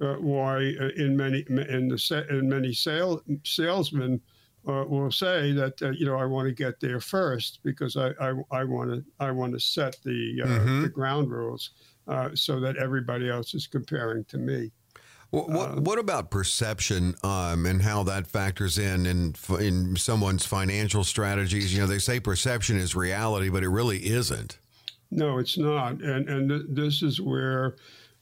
uh, 0.00 0.14
why 0.14 0.74
uh, 0.80 0.88
in 0.96 1.14
many 1.14 1.44
in 1.48 1.88
the 1.88 2.26
in 2.30 2.48
many 2.48 2.72
sale 2.72 3.22
salesmen 3.44 4.20
uh, 4.66 4.84
will 4.86 5.12
say 5.12 5.52
that 5.52 5.80
uh, 5.82 5.90
you 5.90 6.06
know 6.06 6.16
I 6.16 6.24
want 6.24 6.48
to 6.48 6.54
get 6.54 6.80
there 6.80 7.00
first 7.00 7.60
because 7.62 7.98
I 7.98 8.12
I 8.50 8.64
want 8.64 8.90
to 8.90 9.04
I 9.18 9.30
want 9.30 9.52
to 9.52 9.60
set 9.60 9.96
the 10.04 10.40
uh, 10.42 10.46
mm-hmm. 10.46 10.82
the 10.82 10.88
ground 10.88 11.30
rules 11.30 11.70
uh, 12.08 12.30
so 12.34 12.60
that 12.60 12.76
everybody 12.76 13.28
else 13.28 13.54
is 13.54 13.66
comparing 13.66 14.24
to 14.24 14.38
me. 14.38 14.70
What, 15.30 15.48
what, 15.48 15.70
um, 15.70 15.84
what 15.84 15.98
about 15.98 16.30
perception 16.30 17.14
um, 17.22 17.64
and 17.64 17.82
how 17.82 18.02
that 18.02 18.26
factors 18.26 18.78
in, 18.78 19.06
in 19.06 19.34
in 19.60 19.96
someone's 19.96 20.44
financial 20.44 21.04
strategies? 21.04 21.72
You 21.72 21.82
know, 21.82 21.86
they 21.86 21.98
say 21.98 22.18
perception 22.18 22.76
is 22.76 22.96
reality, 22.96 23.48
but 23.48 23.62
it 23.62 23.68
really 23.68 24.06
isn't. 24.06 24.58
No, 25.12 25.38
it's 25.38 25.56
not, 25.56 26.00
and 26.02 26.28
and 26.28 26.48
th- 26.48 26.62
this 26.68 27.02
is 27.02 27.20
where 27.20 27.76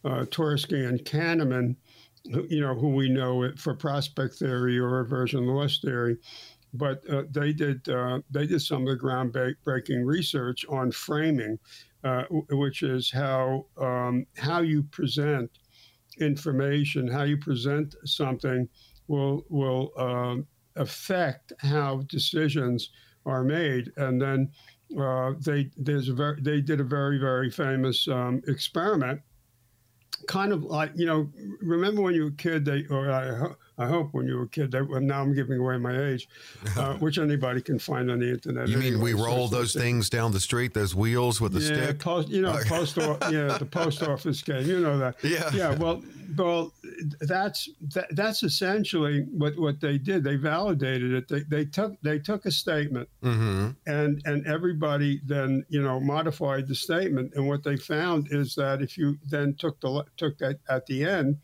uh, 0.05 0.25
Tversky 0.27 0.87
and 0.87 1.01
Kahneman, 1.01 1.77
you 2.25 2.61
know, 2.61 2.75
who 2.75 2.89
we 2.91 3.09
know 3.09 3.43
it 3.43 3.59
for 3.59 3.75
prospect 3.75 4.35
theory 4.35 4.79
or 4.79 4.91
reversion 4.91 5.47
loss 5.47 5.81
theory, 5.81 6.19
but 6.75 7.03
uh, 7.11 7.23
they 7.31 7.55
did 7.55 7.89
uh, 7.89 8.21
they 8.31 8.47
did 8.47 8.61
some 8.61 8.87
of 8.87 8.89
the 8.89 9.03
groundbreaking 9.03 10.05
research 10.05 10.67
on 10.69 10.93
framing 10.93 11.59
uh, 12.05 12.25
which 12.51 12.83
is 12.83 13.11
how 13.11 13.67
um, 13.77 14.27
how 14.37 14.61
you 14.61 14.83
present 14.85 15.51
information, 16.21 17.09
how 17.09 17.25
you 17.25 17.37
present 17.37 17.95
something 18.05 18.69
will 19.09 19.45
will 19.49 19.91
um, 19.99 20.47
affect 20.77 21.53
how 21.59 22.03
decisions 22.09 22.91
are 23.27 23.45
made. 23.45 23.93
And 23.97 24.21
then 24.21 24.51
uh, 24.99 25.33
they 25.41 25.71
there's 25.77 26.09
a 26.09 26.15
very, 26.15 26.41
they 26.41 26.61
did 26.61 26.81
a 26.81 26.85
very 26.85 27.19
very 27.19 27.51
famous 27.51 28.07
um, 28.09 28.43
experiment, 28.47 29.21
kind 30.27 30.53
of 30.53 30.63
like 30.65 30.93
you 30.95 31.07
know 31.07 31.31
remember 31.61 32.03
when 32.03 32.15
you 32.15 32.23
were 32.23 32.29
a 32.29 32.33
kid 32.33 32.65
they 32.65 32.85
or 32.91 33.11
I 33.11 33.49
I 33.79 33.87
hope 33.87 34.09
when 34.13 34.27
you 34.27 34.37
were 34.37 34.43
a 34.45 34.49
kid. 34.49 34.73
That, 34.73 34.89
well, 34.89 35.01
now 35.01 35.23
I'm 35.23 35.35
giving 35.35 35.59
away 35.59 35.79
my 35.79 35.97
age, 35.97 36.29
uh, 36.77 36.95
which 36.99 37.19
anybody 37.19 37.61
can 37.61 37.79
find 37.79 38.11
on 38.11 38.19
the 38.19 38.31
internet. 38.31 38.69
You 38.69 38.77
anyway. 38.77 38.91
mean 38.91 39.01
we 39.01 39.13
roll 39.15 39.49
so 39.49 39.57
those 39.57 39.73
things 39.73 40.11
down 40.11 40.33
the 40.33 40.41
street, 40.41 40.75
those 40.75 40.95
wheels 40.95 41.41
with 41.41 41.53
the 41.53 41.61
yeah, 41.61 41.85
stick? 41.85 41.99
Post, 42.01 42.29
you 42.29 42.43
know, 42.43 42.59
post 42.67 42.97
yeah, 42.97 43.57
the 43.59 43.69
post 43.71 44.03
office 44.03 44.43
game. 44.43 44.67
You 44.67 44.81
know 44.81 44.99
that. 44.99 45.17
Yeah. 45.23 45.51
Yeah. 45.55 45.75
Well, 45.77 46.03
well, 46.37 46.73
that's 47.21 47.69
that, 47.95 48.09
that's 48.11 48.43
essentially 48.43 49.23
what, 49.31 49.57
what 49.59 49.81
they 49.81 49.97
did. 49.97 50.25
They 50.25 50.37
validated 50.37 51.13
it. 51.13 51.29
They, 51.29 51.41
they 51.43 51.65
took 51.65 52.01
they 52.03 52.19
took 52.19 52.47
a 52.47 52.51
statement, 52.51 53.09
mm-hmm. 53.23 53.71
and 53.87 54.23
and 54.25 54.47
everybody 54.47 55.21
then 55.25 55.65
you 55.69 55.83
know 55.83 56.01
modified 56.01 56.67
the 56.67 56.75
statement. 56.75 57.33
And 57.35 57.47
what 57.47 57.63
they 57.63 57.77
found 57.77 58.29
is 58.31 58.55
that 58.57 58.83
if 58.83 58.99
you 58.99 59.19
then 59.25 59.55
took 59.55 59.81
the 59.81 60.05
took 60.17 60.39
that 60.39 60.59
at 60.69 60.87
the 60.87 61.05
end 61.05 61.39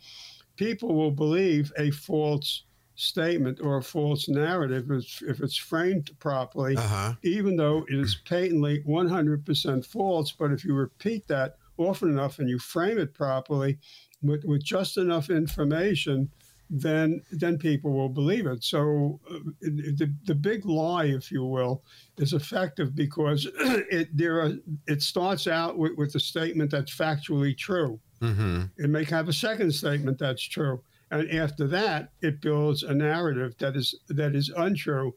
people 0.57 0.95
will 0.95 1.11
believe 1.11 1.73
a 1.79 1.91
false 1.91 2.65
statement 2.97 3.61
or 3.61 3.79
a 3.79 3.83
false 3.83 4.29
narrative 4.29 4.91
if 4.91 5.41
it's 5.41 5.57
framed 5.57 6.11
properly, 6.21 6.77
uh-huh. 6.77 7.15
even 7.23 7.57
though 7.57 7.85
it 7.89 7.99
is 7.99 8.17
patently 8.25 8.83
100% 8.87 9.87
false. 9.87 10.33
But 10.33 10.53
if 10.53 10.65
you 10.65 10.75
repeat 10.75 11.27
that 11.29 11.57
often 11.77 12.11
enough 12.11 12.39
and 12.39 12.49
you 12.49 12.59
frame 12.59 12.99
it 12.99 13.13
properly 13.15 13.79
with, 14.23 14.45
with 14.45 14.63
just 14.63 14.97
enough 14.97 15.29
information, 15.31 16.31
then 16.71 17.21
then 17.31 17.59
people 17.59 17.93
will 17.93 18.09
believe 18.09 18.47
it. 18.47 18.65
So 18.65 19.21
uh, 19.31 19.39
the 19.61 20.13
the 20.25 20.35
big 20.35 20.65
lie, 20.65 21.05
if 21.05 21.31
you 21.31 21.45
will, 21.45 21.83
is 22.17 22.33
effective 22.33 22.95
because 22.95 23.47
it 23.59 24.09
there 24.17 24.41
are, 24.41 24.53
it 24.87 25.03
starts 25.03 25.47
out 25.47 25.79
with, 25.79 25.93
with 25.97 26.15
a 26.15 26.21
statement 26.21 26.71
that's 26.71 26.95
factually 26.95 27.57
true. 27.57 28.01
Mm-hmm. 28.25 28.63
It 28.79 28.91
may 28.91 29.05
have 29.05 29.29
a 29.29 29.33
second 29.33 29.73
statement 29.73 30.19
that's 30.19 30.43
true, 30.43 30.83
and 31.11 31.31
after 31.31 31.67
that, 31.69 32.11
it 32.23 32.41
builds 32.41 32.83
a 32.83 32.95
narrative 32.95 33.55
that 33.59 33.77
is 33.77 33.95
that 34.09 34.35
is 34.35 34.51
untrue, 34.57 35.15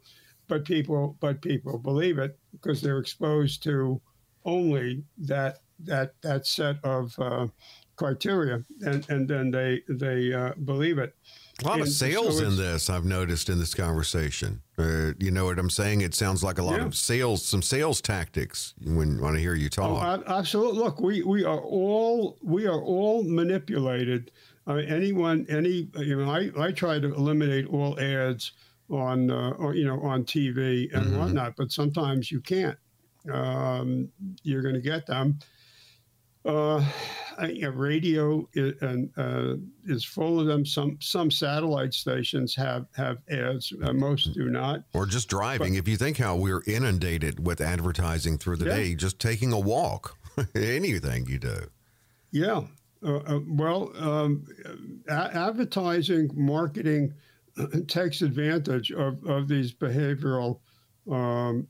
but 0.48 0.66
people 0.66 1.18
but 1.20 1.42
people 1.42 1.78
believe 1.78 2.20
it 2.20 2.38
because 2.52 2.82
they're 2.82 3.00
exposed 3.00 3.64
to 3.64 4.02
only 4.46 5.04
that 5.18 5.60
that 5.80 6.14
that 6.22 6.46
set 6.48 6.78
of 6.84 7.14
uh, 7.20 7.48
criteria, 7.96 8.64
and 8.82 9.08
and 9.10 9.28
then 9.28 9.52
they 9.52 9.82
they 9.90 10.34
uh, 10.34 10.54
believe 10.66 10.98
it. 10.98 11.16
A 11.64 11.68
lot 11.68 11.80
and 11.80 11.84
of 11.84 11.90
sales 11.90 12.38
so 12.38 12.46
in 12.46 12.56
this, 12.56 12.88
I've 12.88 13.06
noticed 13.06 13.50
in 13.50 13.58
this 13.58 13.74
conversation. 13.74 14.62
Uh, 14.78 15.14
you 15.18 15.32
know 15.32 15.46
what 15.46 15.58
I'm 15.58 15.72
saying? 15.72 16.02
It 16.02 16.14
sounds 16.14 16.44
like 16.44 16.60
a 16.60 16.64
lot 16.64 16.80
yeah. 16.80 16.86
of 16.86 16.96
sales, 16.96 17.44
some 17.44 17.64
sales 17.64 18.00
tactics 18.00 18.76
when, 18.84 19.20
when 19.20 19.36
I 19.36 19.40
hear 19.40 19.56
you 19.56 19.68
talk. 19.68 20.04
Oh, 20.04 20.24
absolutely. 20.32 20.78
Look, 20.78 21.00
we, 21.00 21.24
we 21.24 21.44
are 21.46 21.60
all 21.60 22.38
we 22.44 22.68
are 22.68 22.80
all 22.80 23.24
manipulated. 23.24 24.30
Uh, 24.68 24.76
anyone, 24.76 25.48
any 25.50 25.90
you 25.98 26.18
know, 26.18 26.30
I, 26.30 26.52
I 26.60 26.72
try 26.72 27.00
to 27.00 27.14
eliminate 27.16 27.66
all 27.68 28.00
ads 28.00 28.52
on 28.90 29.32
uh, 29.32 29.52
or 29.58 29.74
you 29.74 29.86
know 29.86 30.00
on 30.02 30.26
TV 30.26 30.94
and 30.94 31.08
mm-hmm. 31.08 31.20
whatnot, 31.20 31.56
but 31.58 31.72
sometimes 31.72 32.32
you 32.32 32.40
can't. 32.40 32.78
Um, 33.32 34.10
you're 34.44 34.62
going 34.62 34.76
to 34.76 34.82
get 34.82 35.08
them. 35.08 35.40
Uh, 36.48 36.84
radio 37.74 38.48
is, 38.54 38.82
and, 38.82 39.10
uh, 39.18 39.56
is 39.86 40.04
full 40.04 40.40
of 40.40 40.48
them. 40.48 40.66
Some 40.66 40.98
some 41.02 41.30
satellite 41.30 41.94
stations 41.94 42.56
have 42.56 42.88
have 42.96 43.18
ads. 43.30 43.74
Uh, 43.84 43.94
most 43.94 44.34
do 44.34 44.50
not. 44.50 44.84
Or 44.94 45.06
just 45.06 45.30
driving. 45.30 45.74
But, 45.74 45.80
if 45.80 45.88
you 45.88 45.98
think 45.98 46.18
how 46.18 46.36
we're 46.36 46.64
inundated 46.66 47.46
with 47.46 47.62
advertising 47.62 48.38
through 48.38 48.58
the 48.58 48.66
yeah. 48.66 48.76
day, 48.76 48.96
just 48.96 49.20
taking 49.20 49.52
a 49.52 49.60
walk, 49.60 50.18
anything 50.56 51.28
you 51.28 51.38
do. 51.38 51.68
Yeah. 52.32 52.62
Uh, 53.04 53.18
uh 53.18 53.40
well, 53.48 53.92
um, 53.98 54.46
a- 55.08 55.36
advertising, 55.36 56.32
marketing 56.34 57.14
takes 57.88 58.22
advantage 58.22 58.92
of, 58.92 59.24
of 59.26 59.48
these 59.48 59.74
behavioral 59.74 60.60
um, 61.12 61.68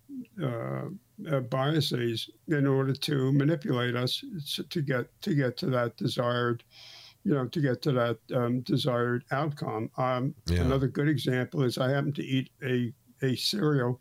uh, 1.31 1.39
biases 1.39 2.29
in 2.47 2.67
order 2.67 2.93
to 2.93 3.31
manipulate 3.31 3.95
us 3.95 4.23
to 4.69 4.81
get 4.81 5.07
to 5.21 5.33
get 5.33 5.57
to 5.57 5.67
that 5.67 5.97
desired, 5.97 6.63
you 7.23 7.33
know, 7.33 7.47
to 7.47 7.59
get 7.59 7.81
to 7.83 7.91
that 7.91 8.17
um, 8.35 8.61
desired 8.61 9.23
outcome. 9.31 9.89
Um, 9.97 10.35
yeah. 10.45 10.61
Another 10.61 10.87
good 10.87 11.09
example 11.09 11.63
is 11.63 11.77
I 11.77 11.89
happen 11.89 12.13
to 12.13 12.23
eat 12.23 12.51
a 12.63 12.93
a 13.21 13.35
cereal. 13.35 13.99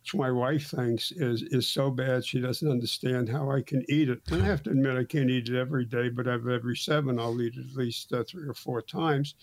Which 0.00 0.14
my 0.14 0.30
wife 0.30 0.70
thinks 0.70 1.12
is 1.12 1.42
is 1.42 1.68
so 1.68 1.90
bad 1.90 2.24
she 2.24 2.40
doesn't 2.40 2.70
understand 2.70 3.28
how 3.28 3.50
I 3.50 3.60
can 3.60 3.84
eat 3.90 4.08
it. 4.08 4.20
And 4.30 4.42
I 4.42 4.46
have 4.46 4.62
to 4.62 4.70
admit 4.70 4.96
I 4.96 5.04
can't 5.04 5.28
eat 5.28 5.50
it 5.50 5.58
every 5.58 5.84
day, 5.84 6.08
but 6.08 6.26
every 6.26 6.76
seven 6.76 7.18
I'll 7.18 7.40
eat 7.42 7.56
it 7.56 7.66
at 7.70 7.76
least 7.76 8.12
uh, 8.12 8.24
three 8.26 8.48
or 8.48 8.54
four 8.54 8.80
times. 8.80 9.34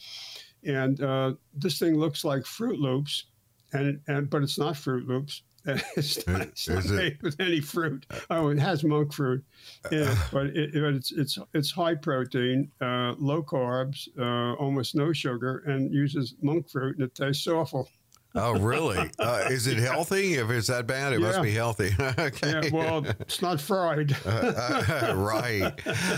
And 0.64 1.02
uh, 1.02 1.34
this 1.54 1.78
thing 1.78 2.00
looks 2.00 2.26
like 2.26 2.44
Froot 2.44 2.80
Loops, 2.80 3.26
and 3.74 4.02
and 4.08 4.28
but 4.28 4.42
it's 4.42 4.58
not 4.58 4.74
Froot 4.74 5.08
Loops 5.08 5.44
it's 5.98 6.28
not, 6.28 6.42
it's 6.42 6.70
not 6.70 6.86
made 6.86 7.22
with 7.24 7.40
any 7.40 7.60
fruit. 7.60 8.06
Oh, 8.30 8.50
it 8.50 8.60
has 8.60 8.84
monk 8.84 9.12
fruit 9.12 9.44
in 9.92 10.00
it, 10.04 10.18
but 10.32 10.46
it, 10.48 10.76
it's 10.76 11.12
it's 11.12 11.40
it's 11.54 11.72
high 11.72 11.96
protein, 11.96 12.72
uh, 12.82 13.16
low 13.18 13.42
carbs, 13.42 14.08
uh, 14.20 14.56
almost 14.56 14.94
no 14.94 15.12
sugar, 15.12 15.64
and 15.66 15.92
uses 15.92 16.36
monk 16.42 16.70
fruit, 16.70 16.98
and 16.98 17.06
it 17.06 17.16
tastes 17.16 17.48
awful. 17.48 17.90
Oh, 18.36 18.60
really? 18.60 19.10
Uh, 19.18 19.46
is 19.50 19.66
it 19.68 19.78
healthy? 19.78 20.36
If 20.36 20.50
it's 20.50 20.68
that 20.68 20.86
bad, 20.86 21.14
it 21.14 21.22
yeah. 21.22 21.28
must 21.28 21.42
be 21.42 21.52
healthy. 21.52 21.92
okay. 22.00 22.62
Yeah, 22.64 22.70
well, 22.72 23.06
it's 23.20 23.42
not 23.42 23.62
fried. 23.62 24.16
uh, 24.26 24.30
uh, 24.30 25.14
right. 25.16 25.72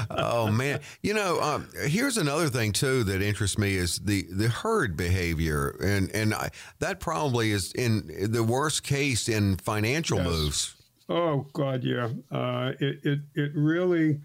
Oh 0.10 0.52
man. 0.52 0.80
You 1.04 1.14
know, 1.14 1.40
um, 1.42 1.70
here's 1.86 2.18
another 2.18 2.50
thing 2.50 2.72
too 2.72 3.04
that 3.04 3.22
interests 3.22 3.58
me 3.58 3.76
is 3.76 4.00
the 4.00 4.26
the 4.32 4.48
herd 4.48 4.98
behavior, 4.98 5.78
and 5.82 6.10
and 6.12 6.34
I, 6.34 6.50
that 6.80 7.00
probably 7.00 7.52
is 7.52 7.72
in 7.74 8.32
the 8.32 8.44
worst 8.44 8.84
case 8.84 9.30
in 9.30 9.58
financial 9.58 10.18
yes. 10.18 10.28
moves. 10.28 10.76
Oh 11.10 11.46
God, 11.54 11.84
yeah. 11.84 12.10
Uh, 12.32 12.74
it 12.80 13.00
it 13.04 13.20
it 13.36 13.52
really, 13.54 14.20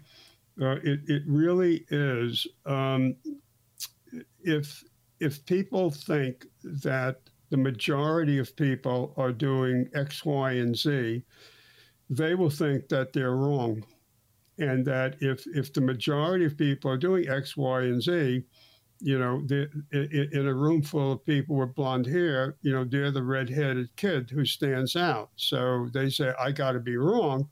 uh, 0.59 0.77
it 0.83 1.01
it 1.07 1.23
really 1.27 1.85
is. 1.89 2.47
Um, 2.65 3.15
if 4.43 4.83
if 5.19 5.45
people 5.45 5.91
think 5.91 6.45
that 6.63 7.19
the 7.53 7.57
majority 7.57 8.39
of 8.39 8.55
people 8.55 9.13
are 9.15 9.31
doing 9.31 9.87
X, 9.93 10.25
Y, 10.25 10.53
and 10.53 10.75
Z, 10.75 11.21
they 12.09 12.33
will 12.33 12.49
think 12.49 12.89
that 12.89 13.13
they're 13.13 13.35
wrong. 13.35 13.85
And 14.57 14.83
that 14.87 15.17
if, 15.21 15.45
if 15.45 15.71
the 15.71 15.81
majority 15.81 16.45
of 16.45 16.57
people 16.57 16.89
are 16.89 16.97
doing 16.97 17.29
X, 17.29 17.55
Y, 17.55 17.81
and 17.83 18.01
Z, 18.01 18.43
you 19.01 19.19
know, 19.19 19.45
in 19.91 20.47
a 20.47 20.53
room 20.53 20.81
full 20.81 21.11
of 21.11 21.25
people 21.27 21.57
with 21.57 21.75
blonde 21.75 22.07
hair, 22.07 22.57
you 22.63 22.71
know, 22.71 22.85
they're 22.85 23.11
the 23.11 23.21
red-headed 23.21 23.95
kid 23.97 24.31
who 24.31 24.45
stands 24.45 24.95
out. 24.95 25.29
So 25.35 25.89
they 25.93 26.09
say, 26.09 26.33
"I 26.39 26.51
got 26.51 26.71
to 26.71 26.79
be 26.79 26.97
wrong," 26.97 27.49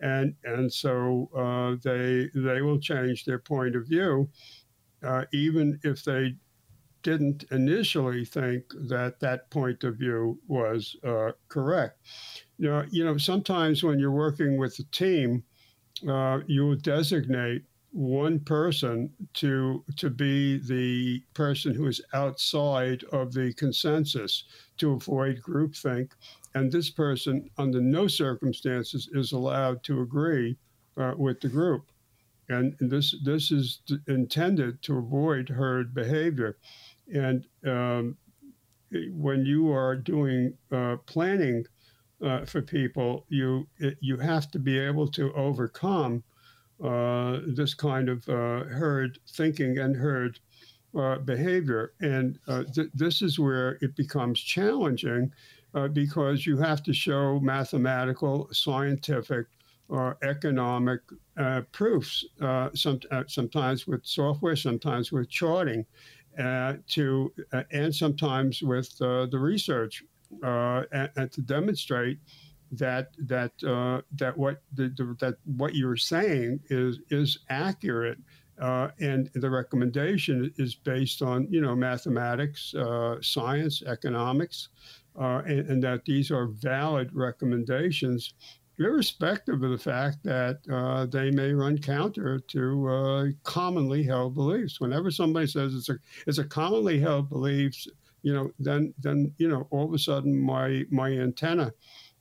and 0.00 0.34
and 0.42 0.72
so 0.72 1.30
uh, 1.36 1.76
they 1.84 2.28
they 2.34 2.60
will 2.60 2.80
change 2.80 3.24
their 3.24 3.38
point 3.38 3.76
of 3.76 3.86
view, 3.86 4.28
uh, 5.04 5.26
even 5.32 5.78
if 5.84 6.02
they 6.02 6.34
didn't 7.04 7.44
initially 7.52 8.24
think 8.24 8.72
that 8.88 9.20
that 9.20 9.50
point 9.50 9.84
of 9.84 9.96
view 9.98 10.40
was 10.48 10.96
uh, 11.04 11.32
correct. 11.48 12.00
You 12.58 12.70
know, 12.70 12.86
you 12.90 13.04
know, 13.04 13.16
sometimes 13.18 13.84
when 13.84 14.00
you're 14.00 14.10
working 14.10 14.58
with 14.58 14.78
a 14.80 14.84
team, 14.84 15.44
uh, 16.08 16.40
you 16.46 16.76
designate 16.76 17.64
one 17.92 18.40
person 18.40 19.14
to 19.34 19.84
to 19.96 20.10
be 20.10 20.58
the 20.58 21.22
person 21.34 21.74
who 21.74 21.86
is 21.86 22.00
outside 22.12 23.04
of 23.12 23.34
the 23.34 23.52
consensus 23.54 24.44
to 24.78 24.92
avoid 24.92 25.40
groupthink, 25.42 26.12
and 26.54 26.72
this 26.72 26.90
person, 26.90 27.48
under 27.58 27.80
no 27.80 28.08
circumstances, 28.08 29.08
is 29.12 29.30
allowed 29.32 29.84
to 29.84 30.00
agree 30.00 30.58
uh, 30.96 31.14
with 31.16 31.40
the 31.40 31.48
group. 31.48 31.92
And 32.48 32.76
this 32.80 33.14
this 33.24 33.50
is 33.50 33.80
intended 34.06 34.82
to 34.82 34.98
avoid 34.98 35.48
herd 35.50 35.94
behavior. 35.94 36.58
And 37.12 37.46
um, 37.66 38.18
when 39.12 39.44
you 39.44 39.70
are 39.72 39.96
doing 39.96 40.56
uh, 40.70 40.96
planning 41.06 41.66
uh, 42.22 42.44
for 42.44 42.62
people, 42.62 43.26
you 43.28 43.68
you 44.00 44.18
have 44.18 44.50
to 44.52 44.58
be 44.58 44.78
able 44.78 45.08
to 45.08 45.32
overcome 45.34 46.24
uh, 46.82 47.40
this 47.46 47.74
kind 47.74 48.08
of 48.08 48.28
uh, 48.28 48.64
herd 48.64 49.18
thinking 49.28 49.78
and 49.78 49.96
herd 49.96 50.40
uh, 50.98 51.18
behavior. 51.18 51.94
And 52.00 52.38
uh, 52.48 52.64
th- 52.74 52.90
this 52.94 53.22
is 53.22 53.38
where 53.38 53.78
it 53.80 53.96
becomes 53.96 54.40
challenging 54.40 55.32
because 55.92 56.46
you 56.46 56.56
have 56.58 56.82
to 56.84 56.92
show 56.94 57.40
mathematical, 57.40 58.48
scientific, 58.52 59.46
or 59.88 60.18
economic 60.22 61.00
proofs. 61.72 62.24
Some, 62.74 63.00
sometimes 63.26 63.86
with 63.86 64.06
software, 64.06 64.56
sometimes 64.56 65.12
with 65.12 65.28
charting 65.30 65.86
uh, 66.38 66.74
to 66.88 67.32
uh, 67.52 67.62
and 67.70 67.94
sometimes 67.94 68.62
with 68.62 68.90
uh, 69.00 69.26
the 69.26 69.38
research 69.38 70.02
uh, 70.42 70.82
and, 70.92 71.10
and, 71.16 71.32
to 71.32 71.40
demonstrate 71.42 72.18
that 72.72 73.10
that 73.18 73.52
uh, 73.64 74.00
that 74.16 74.36
what 74.36 74.62
the, 74.74 74.88
the, 74.96 75.16
that 75.20 75.34
what 75.56 75.74
you're 75.74 75.96
saying 75.96 76.58
is 76.70 76.98
is 77.10 77.38
accurate. 77.50 78.18
and 78.58 79.30
the 79.34 79.50
recommendation 79.50 80.52
is 80.58 80.74
based 80.74 81.22
on 81.22 81.46
you 81.50 81.60
know 81.60 81.74
mathematics, 81.76 82.74
science, 83.20 83.82
economics, 83.86 84.68
and, 85.16 85.70
and 85.70 85.82
that 85.84 86.04
these 86.04 86.30
are 86.30 86.46
valid 86.46 87.10
recommendations 87.12 88.34
irrespective 88.78 89.62
of 89.62 89.70
the 89.70 89.78
fact 89.78 90.22
that 90.24 90.58
uh, 90.72 91.06
they 91.06 91.30
may 91.30 91.52
run 91.52 91.78
counter 91.78 92.38
to 92.38 92.88
uh, 92.88 93.26
commonly 93.42 94.02
held 94.02 94.34
beliefs. 94.34 94.80
Whenever 94.80 95.10
somebody 95.10 95.46
says 95.46 95.74
it's 95.74 95.88
a 95.88 95.98
it's 96.26 96.38
a 96.38 96.44
commonly 96.44 96.98
held 96.98 97.28
beliefs, 97.28 97.86
you 98.22 98.34
know, 98.34 98.50
then 98.58 98.92
then 98.98 99.32
you 99.38 99.48
know 99.48 99.66
all 99.70 99.84
of 99.84 99.94
a 99.94 99.98
sudden 99.98 100.38
my 100.38 100.84
my 100.90 101.10
antenna, 101.10 101.72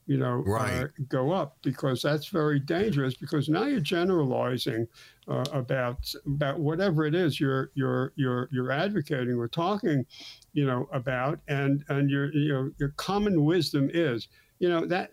you 0.06 0.18
know, 0.18 0.44
right. 0.46 0.84
uh, 0.84 0.88
go 1.08 1.32
up 1.32 1.58
because 1.64 2.02
that's 2.02 2.28
very 2.28 2.60
dangerous 2.60 3.16
because 3.16 3.50
now 3.50 3.64
you're 3.64 3.80
generalizing 3.80 4.88
uh, 5.28 5.46
about 5.54 6.14
about 6.28 6.60
whatever 6.60 7.06
it 7.06 7.16
is 7.16 7.40
you're 7.40 7.72
you're 7.74 8.14
you're 8.16 8.50
you're 8.52 8.72
advocating 8.72 9.38
or 9.38 9.48
talking, 9.48 10.06
you 10.54 10.66
know, 10.66 10.88
about, 10.92 11.40
and 11.48 11.84
and 11.90 12.10
your 12.12 12.32
you 12.34 12.54
know 12.54 12.72
your 12.78 12.90
common 12.90 13.44
wisdom 13.44 13.90
is 13.94 14.28
you 14.60 14.70
know 14.70 14.86
that 14.86 15.12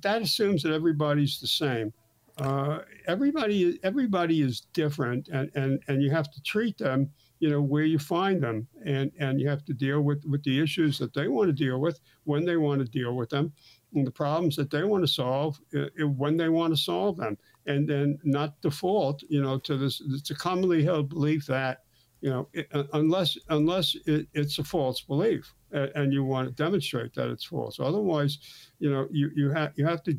that 0.00 0.22
assumes 0.22 0.62
that 0.62 0.72
everybody's 0.72 1.40
the 1.40 1.46
same. 1.46 1.92
Uh, 2.38 2.80
everybody 3.06 3.78
everybody 3.82 4.40
is 4.40 4.62
different, 4.72 5.28
and, 5.28 5.50
and, 5.54 5.82
and 5.88 6.02
you 6.02 6.10
have 6.10 6.30
to 6.30 6.42
treat 6.42 6.78
them, 6.78 7.10
you 7.38 7.50
know, 7.50 7.60
where 7.60 7.84
you 7.84 7.98
find 7.98 8.42
them, 8.42 8.66
and, 8.86 9.12
and 9.18 9.40
you 9.40 9.48
have 9.48 9.64
to 9.64 9.74
deal 9.74 10.00
with, 10.00 10.24
with 10.24 10.42
the 10.44 10.60
issues 10.62 10.98
that 10.98 11.12
they 11.12 11.28
want 11.28 11.48
to 11.48 11.52
deal 11.52 11.80
with 11.80 12.00
when 12.24 12.44
they 12.44 12.56
want 12.56 12.80
to 12.80 12.86
deal 12.86 13.14
with 13.14 13.28
them, 13.28 13.52
and 13.94 14.06
the 14.06 14.10
problems 14.10 14.56
that 14.56 14.70
they 14.70 14.84
want 14.84 15.02
to 15.02 15.08
solve 15.08 15.60
uh, 15.76 16.06
when 16.16 16.36
they 16.36 16.48
want 16.48 16.72
to 16.72 16.80
solve 16.80 17.18
them, 17.18 17.36
and 17.66 17.86
then 17.86 18.18
not 18.24 18.58
default, 18.62 19.22
you 19.28 19.42
know, 19.42 19.58
to 19.58 19.76
this. 19.76 20.00
It's 20.10 20.30
a 20.30 20.34
commonly 20.34 20.82
held 20.82 21.10
belief 21.10 21.44
that, 21.46 21.82
you 22.22 22.30
know, 22.30 22.48
it, 22.54 22.68
uh, 22.72 22.84
unless 22.94 23.36
unless 23.50 23.96
it, 24.06 24.28
it's 24.32 24.58
a 24.58 24.64
false 24.64 25.02
belief 25.02 25.52
and 25.72 26.12
you 26.12 26.24
want 26.24 26.48
to 26.48 26.54
demonstrate 26.62 27.14
that 27.14 27.28
it's 27.30 27.44
false. 27.44 27.78
Otherwise, 27.80 28.38
you 28.78 28.90
know, 28.90 29.08
you, 29.10 29.30
you 29.34 29.50
have 29.50 29.72
you 29.76 29.86
have 29.86 30.02
to 30.04 30.18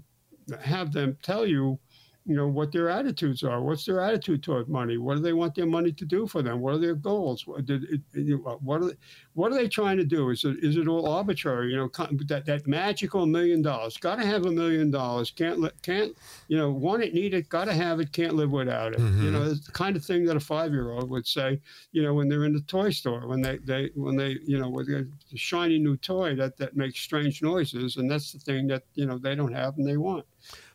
have 0.62 0.92
them 0.92 1.18
tell 1.22 1.46
you 1.46 1.80
you 2.26 2.36
know 2.36 2.48
what 2.48 2.72
their 2.72 2.90
attitudes 2.90 3.44
are. 3.44 3.62
What's 3.62 3.86
their 3.86 4.00
attitude 4.00 4.44
toward 4.44 4.70
money? 4.70 4.98
What 4.98 5.16
do 5.16 5.22
they 5.22 5.34
want 5.34 5.56
their 5.56 5.66
money 5.66 5.92
to 5.92 6.06
do 6.06 6.28
for 6.28 6.42
them? 6.42 6.62
What 6.62 6.76
are 6.76 6.78
their 6.78 6.94
goals? 6.94 7.48
What, 7.48 7.66
did 7.66 7.84
it, 8.14 8.34
what 8.62 8.82
are 8.82 8.90
they, 8.90 8.96
what 9.34 9.52
are 9.52 9.56
they 9.56 9.68
trying 9.68 9.98
to 9.98 10.04
do? 10.04 10.30
Is 10.30 10.44
it 10.44 10.58
is 10.64 10.78
it 10.78 10.88
all 10.88 11.08
arbitrary? 11.08 11.72
You 11.72 11.78
know 11.78 11.90
that 12.26 12.46
that 12.46 12.68
magical 12.68 13.26
million 13.26 13.62
dollars 13.62 13.98
got 13.98 14.16
to 14.16 14.26
have 14.26 14.46
a 14.46 14.52
million 14.52 14.92
dollars 14.92 15.32
can't 15.32 15.66
can't 15.82 16.16
you 16.48 16.58
know 16.58 16.70
want 16.70 17.02
it 17.02 17.14
need 17.14 17.34
it 17.34 17.50
got 17.50 17.66
to 17.66 17.74
have 17.74 18.00
it 18.00 18.12
can't 18.12 18.36
live 18.36 18.52
without 18.52 18.94
it. 18.94 19.00
Mm-hmm. 19.00 19.26
you 19.26 19.32
know 19.32 19.44
it's 19.44 19.66
the 19.66 19.72
kind 19.72 19.96
of 19.96 20.06
thing 20.06 20.26
that 20.26 20.38
a 20.38 20.40
5-year-old 20.40 21.10
would 21.10 21.26
say 21.26 21.60
you 21.92 22.04
know 22.04 22.14
when 22.14 22.30
they're 22.30 22.46
in 22.46 22.54
the 22.54 22.62
toy 22.62 22.92
store 22.92 23.28
when 23.28 23.42
they 23.42 23.58
they 23.58 23.90
when 23.96 24.16
they 24.16 24.38
you 24.46 24.60
know 24.60 24.70
with 24.70 24.90
a 24.90 25.08
shiny 25.36 25.80
new 25.80 25.98
toy 25.98 26.36
that 26.36 26.58
that 26.58 26.76
makes 26.76 27.00
strange 27.00 27.42
noises 27.42 27.98
and 27.98 28.10
that's 28.10 28.32
the 28.32 28.40
thing 28.40 28.68
that 28.68 28.84
you 28.96 29.06
know 29.06 29.18
they 29.18 29.36
don't 29.36 29.54
have 29.54 29.78
and 29.78 29.88
they 29.88 29.98
want 29.98 30.26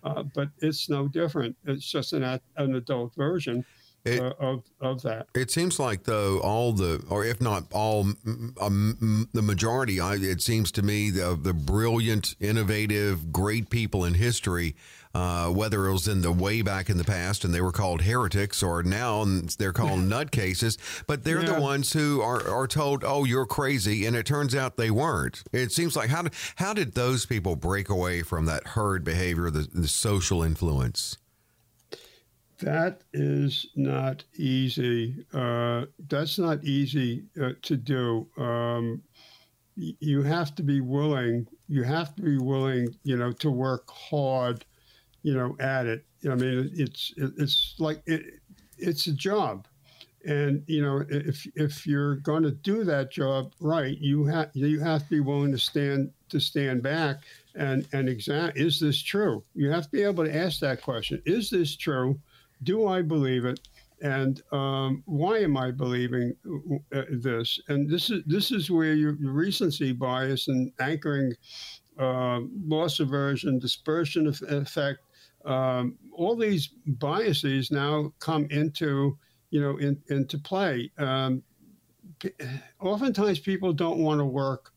uh, 0.07 0.23
but 0.35 0.49
it's 0.61 0.89
no 0.89 1.09
different. 1.09 1.57
It's 1.65 1.85
just 1.85 2.13
an, 2.13 2.23
an 2.57 2.75
adult 2.75 3.15
version. 3.15 3.65
It, 4.05 4.21
uh, 4.21 4.35
of 4.39 4.63
of 4.81 5.03
that. 5.03 5.27
It 5.35 5.51
seems 5.51 5.81
like 5.81 6.05
though 6.05 6.39
all 6.39 6.73
the, 6.73 7.05
or 7.11 7.25
if 7.25 7.41
not 7.41 7.65
all, 7.73 8.07
um, 8.61 9.29
the 9.33 9.43
majority. 9.43 9.99
I, 9.99 10.15
it 10.15 10.41
seems 10.41 10.71
to 10.73 10.83
me 10.83 11.11
the 11.11 11.37
the 11.41 11.53
brilliant, 11.53 12.37
innovative, 12.39 13.33
great 13.33 13.69
people 13.69 14.05
in 14.05 14.15
history 14.15 14.77
uh, 15.17 15.49
whether 15.49 15.87
it 15.87 15.93
was 15.93 16.09
in 16.09 16.21
the 16.21 16.31
way 16.31 16.61
back 16.61 16.91
in 16.91 16.99
the 16.99 17.05
past 17.05 17.43
and 17.43 17.55
they 17.55 17.61
were 17.63 17.73
called 17.73 18.03
heretics 18.03 18.63
or 18.63 18.83
now 18.83 19.25
they're 19.57 19.73
called 19.73 20.01
nutcases, 20.15 20.77
but 21.07 21.25
they're 21.25 21.41
yeah. 21.41 21.55
the 21.55 21.61
ones 21.61 21.95
who 21.95 22.21
are, 22.21 22.47
are 22.47 22.67
told, 22.67 23.03
oh, 23.03 23.25
you're 23.25 23.47
crazy. 23.47 24.05
And 24.05 24.15
it 24.15 24.27
turns 24.27 24.55
out 24.55 24.77
they 24.77 24.91
weren't. 24.91 25.43
It 25.53 25.73
seems 25.73 25.97
like 25.97 26.11
how 26.11 26.21
did, 26.21 26.35
how 26.57 26.75
did 26.75 26.93
those 26.93 27.25
people 27.25 27.57
break 27.57 27.89
away 27.89 28.21
from 28.21 28.45
that 28.45 28.67
herd 28.67 29.05
behavior, 29.05 29.49
the, 29.49 29.67
the 29.73 29.89
social 29.89 30.43
influence? 30.43 31.17
That 32.59 33.01
is 33.15 33.67
not 33.75 34.23
easy. 34.35 35.25
Uh, 35.33 35.87
that's 36.09 36.39
not 36.39 36.63
easy 36.63 37.25
uh, 37.41 37.53
to 37.63 37.77
do. 37.79 38.29
Um, 38.37 39.03
you 39.77 40.23
have 40.23 40.55
to 40.57 40.63
be 40.63 40.83
willing. 40.83 41.47
You 41.69 41.85
have 41.85 42.15
to 42.17 42.23
be 42.23 42.37
willing, 42.37 42.95
you 43.03 43.17
know, 43.17 43.33
to 43.33 43.51
work 43.51 43.91
hard 43.91 44.67
you 45.27 45.35
know, 45.35 45.57
at 45.59 45.87
it. 45.87 46.05
I 46.31 46.37
mean, 46.37 46.71
it's 46.75 47.13
it's 47.17 47.75
like 47.79 48.01
it, 48.07 48.23
it's 48.79 49.09
a 49.09 49.13
job, 49.13 49.67
And 50.25 50.63
you 50.69 50.83
know, 50.83 51.05
if 51.09 51.45
if 51.57 51.85
you're 51.85 52.17
going 52.17 52.45
to 52.45 52.53
do 52.53 52.85
that 52.85 53.11
job 53.11 53.53
right, 53.59 53.99
you 53.99 54.25
have 54.27 54.51
you 54.55 54.79
have 54.79 55.03
to 55.03 55.11
be 55.11 55.19
willing 55.21 55.51
to 55.51 55.59
stand 55.59 56.13
to 56.29 56.39
stand 56.39 56.85
back 56.85 57.17
and 57.57 57.89
and 57.93 58.09
examine 58.09 58.53
is 58.55 58.79
this 58.79 59.03
true? 59.03 59.43
You 59.57 59.69
have 59.73 59.85
to 59.87 59.91
be 59.91 60.05
able 60.05 60.25
to 60.25 60.37
ask 60.45 60.61
that 60.61 60.81
question: 60.81 61.21
Is 61.27 61.51
this 61.51 61.75
true? 61.77 62.21
Do 62.63 62.87
I 62.87 63.03
believe 63.03 63.45
it? 63.45 63.59
And 64.01 64.41
um, 64.53 65.03
why 65.07 65.39
am 65.39 65.57
I 65.57 65.73
believing 65.73 66.37
uh, 66.95 67.03
this? 67.11 67.59
And 67.67 67.91
this 67.91 68.11
is 68.11 68.23
this 68.27 68.53
is 68.53 68.71
where 68.71 68.95
your, 68.95 69.17
your 69.17 69.33
recency 69.33 69.91
bias 69.91 70.47
and 70.47 70.71
anchoring, 70.79 71.35
uh, 71.99 72.43
loss 72.65 73.01
aversion, 73.01 73.59
disposition 73.59 74.29
effect, 74.29 75.01
um, 75.47 75.97
all 76.13 76.37
these 76.37 76.69
biases 76.87 77.71
now 77.71 78.13
come 78.19 78.47
into 78.51 79.19
you 79.51 79.61
know, 79.61 79.77
in, 79.79 80.01
into 80.09 80.39
play. 80.39 80.91
Um, 80.99 81.43
oftentimes, 82.81 83.39
people 83.39 83.73
don't 83.73 83.99
want 83.99 84.21
to 84.21 84.25
work, 84.25 84.73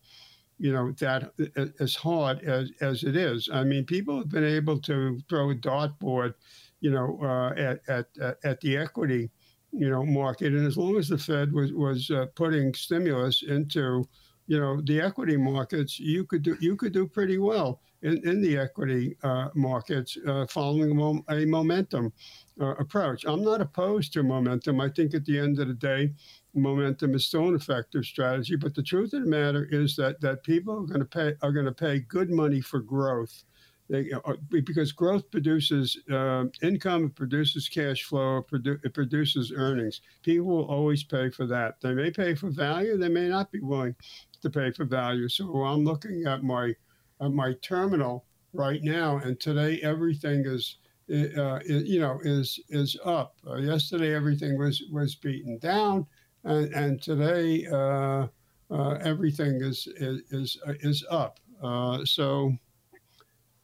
you 0.57 0.71
know, 0.71 0.91
that 0.93 1.31
as 1.79 1.95
hard 1.95 2.41
as 2.43 2.71
as 2.81 3.03
it 3.03 3.15
is. 3.15 3.49
I 3.51 3.63
mean, 3.63 3.85
people 3.85 4.17
have 4.17 4.29
been 4.29 4.43
able 4.43 4.79
to 4.81 5.19
throw 5.29 5.51
a 5.51 5.55
dartboard, 5.55 6.33
you 6.81 6.91
know, 6.91 7.19
uh, 7.21 7.53
at, 7.59 7.79
at 7.87 8.37
at 8.43 8.61
the 8.61 8.77
equity, 8.77 9.29
you 9.71 9.89
know, 9.89 10.05
market, 10.05 10.53
and 10.53 10.65
as 10.65 10.77
long 10.77 10.97
as 10.97 11.09
the 11.09 11.17
Fed 11.17 11.51
was 11.51 11.73
was 11.73 12.09
uh, 12.11 12.27
putting 12.35 12.73
stimulus 12.73 13.43
into, 13.43 14.07
you 14.47 14.59
know, 14.59 14.81
the 14.81 15.01
equity 15.01 15.37
markets, 15.37 15.99
you 15.99 16.25
could 16.25 16.43
do 16.43 16.57
you 16.59 16.75
could 16.75 16.93
do 16.93 17.07
pretty 17.07 17.37
well 17.37 17.81
in, 18.01 18.27
in 18.27 18.41
the 18.41 18.57
equity 18.57 19.17
uh, 19.23 19.49
markets 19.55 20.17
uh, 20.27 20.45
following 20.47 20.91
a 21.29 21.45
momentum 21.45 22.13
uh, 22.61 22.75
approach. 22.75 23.25
I'm 23.25 23.43
not 23.43 23.61
opposed 23.61 24.13
to 24.13 24.23
momentum. 24.23 24.79
I 24.79 24.89
think 24.89 25.13
at 25.13 25.25
the 25.25 25.37
end 25.37 25.59
of 25.59 25.67
the 25.67 25.73
day, 25.73 26.13
momentum 26.53 27.15
is 27.15 27.25
still 27.25 27.49
an 27.49 27.55
effective 27.55 28.05
strategy. 28.05 28.55
But 28.55 28.75
the 28.75 28.83
truth 28.83 29.13
of 29.13 29.23
the 29.23 29.29
matter 29.29 29.67
is 29.71 29.95
that 29.97 30.21
that 30.21 30.43
people 30.43 30.75
are 30.77 30.87
going 30.87 30.99
to 30.99 31.05
pay 31.05 31.33
are 31.41 31.51
going 31.51 31.65
to 31.65 31.71
pay 31.71 31.99
good 31.99 32.29
money 32.29 32.61
for 32.61 32.79
growth. 32.79 33.43
They, 33.89 34.11
uh, 34.11 34.33
because 34.49 34.91
growth 34.91 35.31
produces 35.31 35.97
uh, 36.11 36.45
income, 36.61 37.05
it 37.05 37.15
produces 37.15 37.67
cash 37.67 38.03
flow, 38.03 38.37
it, 38.37 38.47
produ- 38.47 38.85
it 38.85 38.93
produces 38.93 39.51
earnings. 39.55 40.01
People 40.21 40.45
will 40.45 40.65
always 40.65 41.03
pay 41.03 41.31
for 41.31 41.47
that. 41.47 41.81
They 41.81 41.95
may 41.95 42.11
pay 42.11 42.35
for 42.35 42.51
value, 42.51 42.97
they 42.97 43.09
may 43.09 43.27
not 43.27 43.51
be 43.51 43.61
willing 43.61 43.95
to 44.43 44.49
pay 44.51 44.71
for 44.71 44.85
value. 44.85 45.27
So 45.27 45.63
I'm 45.63 45.83
looking 45.83 46.25
at 46.27 46.43
my 46.43 46.75
at 47.21 47.31
my 47.31 47.53
terminal 47.61 48.25
right 48.53 48.81
now, 48.83 49.17
and 49.17 49.39
today 49.39 49.79
everything 49.81 50.45
is 50.45 50.77
uh, 51.11 51.59
you 51.65 51.99
know, 51.99 52.19
is 52.23 52.59
is 52.69 52.97
up. 53.03 53.35
Uh, 53.47 53.55
yesterday, 53.55 54.13
everything 54.13 54.57
was 54.57 54.83
was 54.91 55.15
beaten 55.15 55.57
down, 55.57 56.05
and, 56.43 56.73
and 56.73 57.01
today 57.01 57.65
uh, 57.71 58.27
uh 58.69 58.91
everything 59.01 59.59
is 59.61 59.87
is 59.97 60.21
is, 60.31 60.57
uh, 60.67 60.73
is 60.81 61.03
up. 61.09 61.39
Uh, 61.63 62.05
so, 62.05 62.53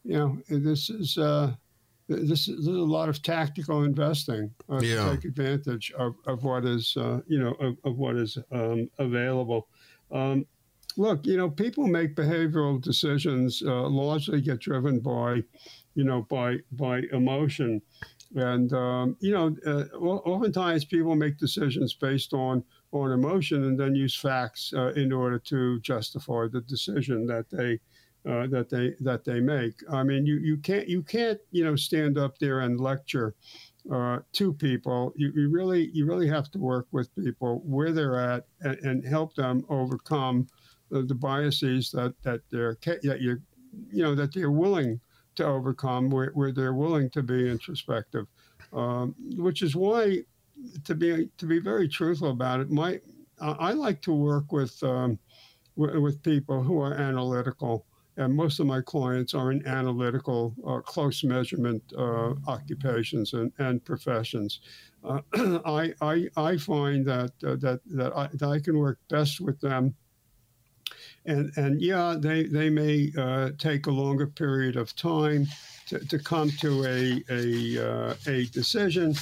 you 0.04 0.16
know, 0.16 0.38
this 0.48 0.90
is. 0.90 1.14
this 2.08 2.46
is, 2.46 2.68
a 2.68 2.70
lot 2.70 3.08
of 3.08 3.20
tactical 3.20 3.82
investing 3.82 4.48
yeah. 4.70 4.78
to 4.78 5.16
take 5.16 5.24
advantage 5.24 5.92
of, 5.98 6.14
of 6.28 6.44
what 6.44 6.64
is, 6.64 6.94
you 7.26 7.40
know, 7.40 7.52
of, 7.58 7.76
of 7.82 7.98
what 7.98 8.14
is 8.14 8.38
um, 8.52 8.88
available. 9.00 9.66
Um, 10.12 10.46
look, 10.96 11.26
you 11.26 11.36
know, 11.36 11.50
people 11.50 11.86
make 11.86 12.14
behavioral 12.14 12.80
decisions 12.80 13.62
largely 13.62 14.40
get 14.40 14.60
driven 14.60 15.00
by 15.00 15.42
you 15.96 16.04
know, 16.04 16.22
by 16.22 16.58
by 16.72 17.00
emotion. 17.10 17.82
And 18.36 18.72
um, 18.72 19.16
you 19.20 19.32
know, 19.32 19.56
uh, 19.66 19.96
oftentimes 19.96 20.84
people 20.84 21.16
make 21.16 21.38
decisions 21.38 21.94
based 21.94 22.32
on 22.32 22.62
on 22.92 23.10
emotion, 23.10 23.64
and 23.64 23.80
then 23.80 23.96
use 23.96 24.14
facts 24.14 24.72
uh, 24.76 24.92
in 24.92 25.12
order 25.12 25.38
to 25.40 25.80
justify 25.80 26.46
the 26.52 26.60
decision 26.60 27.26
that 27.26 27.50
they 27.50 27.80
uh, 28.30 28.46
that 28.48 28.68
they 28.68 28.94
that 29.00 29.24
they 29.24 29.40
make. 29.40 29.74
I 29.90 30.02
mean, 30.02 30.26
you, 30.26 30.36
you 30.36 30.58
can't 30.58 30.86
you 30.86 31.02
can't 31.02 31.40
you 31.50 31.64
know 31.64 31.76
stand 31.76 32.18
up 32.18 32.38
there 32.38 32.60
and 32.60 32.78
lecture 32.78 33.34
uh, 33.90 34.18
to 34.32 34.52
people. 34.52 35.12
You, 35.16 35.32
you, 35.34 35.48
really 35.50 35.90
you 35.94 36.06
really 36.06 36.28
have 36.28 36.50
to 36.50 36.58
work 36.58 36.88
with 36.92 37.14
people 37.14 37.62
where 37.64 37.92
they're 37.92 38.18
at 38.18 38.46
and, 38.60 38.78
and 38.80 39.06
help 39.06 39.34
them 39.34 39.64
overcome 39.70 40.48
the, 40.90 41.02
the, 41.02 41.14
biases 41.14 41.90
that 41.90 42.14
that 42.22 42.40
they're 42.50 42.76
that 43.02 43.20
you 43.20 43.40
you 43.90 44.02
know 44.02 44.14
that 44.14 44.32
they're 44.32 44.50
willing 44.50 45.00
to 45.36 45.44
overcome 45.44 46.10
where, 46.10 46.30
where 46.30 46.52
they're 46.52 46.74
willing 46.74 47.10
to 47.10 47.22
be 47.22 47.48
introspective, 47.48 48.26
um, 48.72 49.14
which 49.36 49.62
is 49.62 49.76
why, 49.76 50.18
to 50.84 50.94
be 50.94 51.28
to 51.38 51.46
be 51.46 51.58
very 51.58 51.88
truthful 51.88 52.30
about 52.30 52.60
it, 52.60 52.70
my 52.70 53.00
I 53.40 53.72
like 53.72 54.00
to 54.02 54.12
work 54.12 54.50
with 54.50 54.82
um, 54.82 55.18
w- 55.76 56.00
with 56.00 56.22
people 56.22 56.62
who 56.62 56.80
are 56.80 56.94
analytical, 56.94 57.84
and 58.16 58.34
most 58.34 58.60
of 58.60 58.66
my 58.66 58.80
clients 58.80 59.34
are 59.34 59.52
in 59.52 59.66
analytical, 59.66 60.54
uh, 60.66 60.80
close 60.80 61.22
measurement 61.22 61.82
uh, 61.98 62.32
occupations 62.48 63.34
and, 63.34 63.52
and 63.58 63.84
professions. 63.84 64.60
Uh, 65.04 65.20
I, 65.66 65.92
I 66.00 66.28
I 66.36 66.56
find 66.56 67.04
that 67.06 67.32
uh, 67.44 67.56
that 67.56 67.80
that 67.90 68.16
I, 68.16 68.28
that 68.32 68.48
I 68.48 68.58
can 68.58 68.78
work 68.78 68.98
best 69.10 69.40
with 69.42 69.60
them 69.60 69.94
and 71.26 71.52
and 71.56 71.80
yeah, 71.82 72.16
they 72.18 72.44
they 72.44 72.70
may 72.70 73.12
uh, 73.18 73.50
take 73.58 73.86
a 73.86 73.90
longer 73.90 74.26
period 74.26 74.76
of 74.76 74.94
time 74.96 75.46
to, 75.88 75.98
to 75.98 76.18
come 76.18 76.50
to 76.60 76.84
a 76.84 77.22
a 77.30 77.86
uh, 77.86 78.14
a 78.26 78.46
decision, 78.46 79.14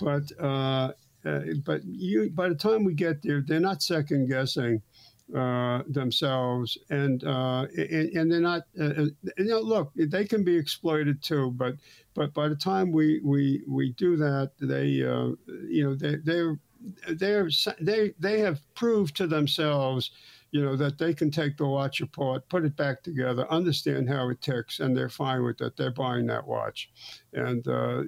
but 0.00 0.22
uh, 0.40 0.92
uh 1.24 1.40
but 1.64 1.84
you 1.84 2.30
by 2.30 2.48
the 2.48 2.54
time 2.54 2.84
we 2.84 2.94
get 2.94 3.22
there, 3.22 3.42
they're 3.46 3.60
not 3.60 3.82
second 3.82 4.28
guessing. 4.28 4.82
Uh, 5.34 5.82
themselves 5.88 6.76
and, 6.90 7.24
uh, 7.24 7.64
and, 7.78 8.10
and 8.10 8.30
they're 8.30 8.42
not 8.42 8.64
you 8.76 9.10
know 9.38 9.58
look 9.58 9.90
they 9.96 10.26
can 10.26 10.44
be 10.44 10.54
exploited 10.54 11.22
too 11.22 11.50
but 11.52 11.74
but 12.12 12.34
by 12.34 12.46
the 12.46 12.54
time 12.54 12.92
we 12.92 13.22
we 13.24 13.62
we 13.66 13.92
do 13.92 14.18
that 14.18 14.50
they 14.60 14.84
you 14.84 15.82
know 15.82 15.94
they 15.94 16.16
they're 16.16 16.58
they're 17.14 17.48
they 17.80 18.12
they 18.18 18.38
have 18.40 18.60
proved 18.74 19.16
to 19.16 19.26
themselves 19.26 20.10
you 20.54 20.64
know, 20.64 20.76
that 20.76 20.98
they 20.98 21.12
can 21.12 21.32
take 21.32 21.56
the 21.56 21.66
watch 21.66 22.00
apart, 22.00 22.48
put 22.48 22.64
it 22.64 22.76
back 22.76 23.02
together, 23.02 23.44
understand 23.50 24.08
how 24.08 24.28
it 24.28 24.40
ticks, 24.40 24.78
and 24.78 24.96
they're 24.96 25.08
fine 25.08 25.42
with 25.42 25.60
it. 25.60 25.76
They're 25.76 25.90
buying 25.90 26.26
that 26.26 26.46
watch, 26.46 26.90
and 27.32 27.66
uh, 27.66 28.02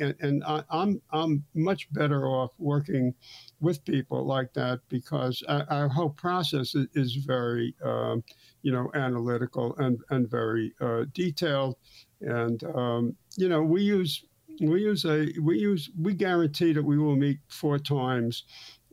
and, 0.00 0.14
and 0.20 0.44
I, 0.44 0.60
am 0.60 0.64
I'm, 0.70 1.02
I'm 1.12 1.44
much 1.54 1.92
better 1.92 2.26
off 2.26 2.52
working 2.56 3.12
with 3.60 3.84
people 3.84 4.24
like 4.24 4.54
that 4.54 4.80
because 4.88 5.42
our, 5.48 5.66
our 5.68 5.88
whole 5.90 6.08
process 6.08 6.74
is, 6.74 7.14
very, 7.26 7.74
um, 7.84 8.24
you 8.62 8.72
know, 8.72 8.90
analytical 8.94 9.76
and 9.76 10.00
and 10.08 10.30
very 10.30 10.72
uh, 10.80 11.04
detailed, 11.12 11.76
and 12.22 12.64
um, 12.74 13.14
you 13.36 13.50
know, 13.50 13.60
we 13.60 13.82
use 13.82 14.24
we 14.62 14.80
use 14.80 15.04
a 15.04 15.28
we 15.42 15.58
use 15.58 15.90
we 16.00 16.14
guarantee 16.14 16.72
that 16.72 16.82
we 16.82 16.96
will 16.96 17.16
meet 17.16 17.38
four 17.48 17.78
times 17.78 18.44